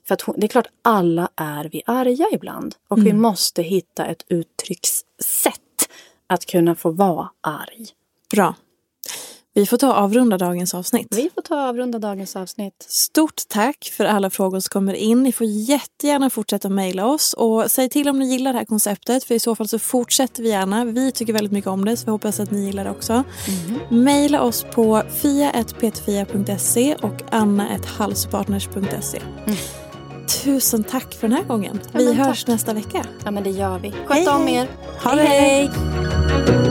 För 0.08 0.14
att 0.14 0.20
hon, 0.20 0.34
det 0.38 0.46
är 0.46 0.48
klart, 0.48 0.68
alla 0.82 1.28
är 1.36 1.64
vi 1.72 1.82
arga 1.86 2.26
ibland. 2.32 2.74
Och 2.88 3.06
vi 3.06 3.12
måste 3.12 3.62
hitta 3.62 4.06
ett 4.06 4.24
uttryckssätt 4.28 5.88
att 6.26 6.46
kunna 6.46 6.74
få 6.74 6.90
vara 6.90 7.30
arg. 7.40 7.86
Bra. 8.30 8.54
Vi 9.54 9.66
får 9.66 9.76
ta 9.76 9.88
och 9.88 9.98
avrunda 9.98 10.38
dagens 10.38 10.74
avsnitt. 10.74 11.08
Vi 11.10 11.30
får 11.34 11.42
ta 11.42 11.54
och 11.54 11.60
avrunda 11.68 11.98
dagens 11.98 12.36
avsnitt. 12.36 12.86
Stort 12.88 13.42
tack 13.48 13.92
för 13.96 14.04
alla 14.04 14.30
frågor 14.30 14.60
som 14.60 14.68
kommer 14.70 14.94
in. 14.94 15.22
Ni 15.22 15.32
får 15.32 15.46
jättegärna 15.46 16.30
fortsätta 16.30 16.68
mejla 16.68 17.06
oss 17.06 17.32
och 17.32 17.70
säg 17.70 17.88
till 17.88 18.08
om 18.08 18.18
ni 18.18 18.24
gillar 18.26 18.52
det 18.52 18.58
här 18.58 18.66
konceptet 18.66 19.24
för 19.24 19.34
i 19.34 19.38
så 19.38 19.54
fall 19.56 19.68
så 19.68 19.78
fortsätter 19.78 20.42
vi 20.42 20.48
gärna. 20.48 20.84
Vi 20.84 21.12
tycker 21.12 21.32
väldigt 21.32 21.52
mycket 21.52 21.70
om 21.70 21.84
det 21.84 21.96
så 21.96 22.04
vi 22.06 22.10
hoppas 22.10 22.40
att 22.40 22.50
ni 22.50 22.64
gillar 22.64 22.84
det 22.84 22.90
också. 22.90 23.24
Mejla 23.88 24.42
oss 24.42 24.66
på 24.74 25.02
fia.peterfia.se 25.22 26.94
och 26.94 27.22
anna.halspartners.se. 27.30 29.20
Tusen 30.44 30.84
tack 30.84 31.14
för 31.14 31.28
den 31.28 31.36
här 31.36 31.44
gången. 31.44 31.80
Ja, 31.92 31.98
vi 31.98 32.12
hörs 32.14 32.44
tack. 32.44 32.48
nästa 32.48 32.72
vecka. 32.74 33.06
Ja, 33.24 33.30
men 33.30 33.44
det 33.44 33.50
gör 33.50 33.78
vi. 33.78 33.92
Sköt 33.92 34.16
Hej, 34.16 34.28
om 34.28 34.46
hej. 34.46 34.54
er. 34.54 34.68
Ha 35.04 35.14
det. 35.14 35.22
hej. 35.22 36.69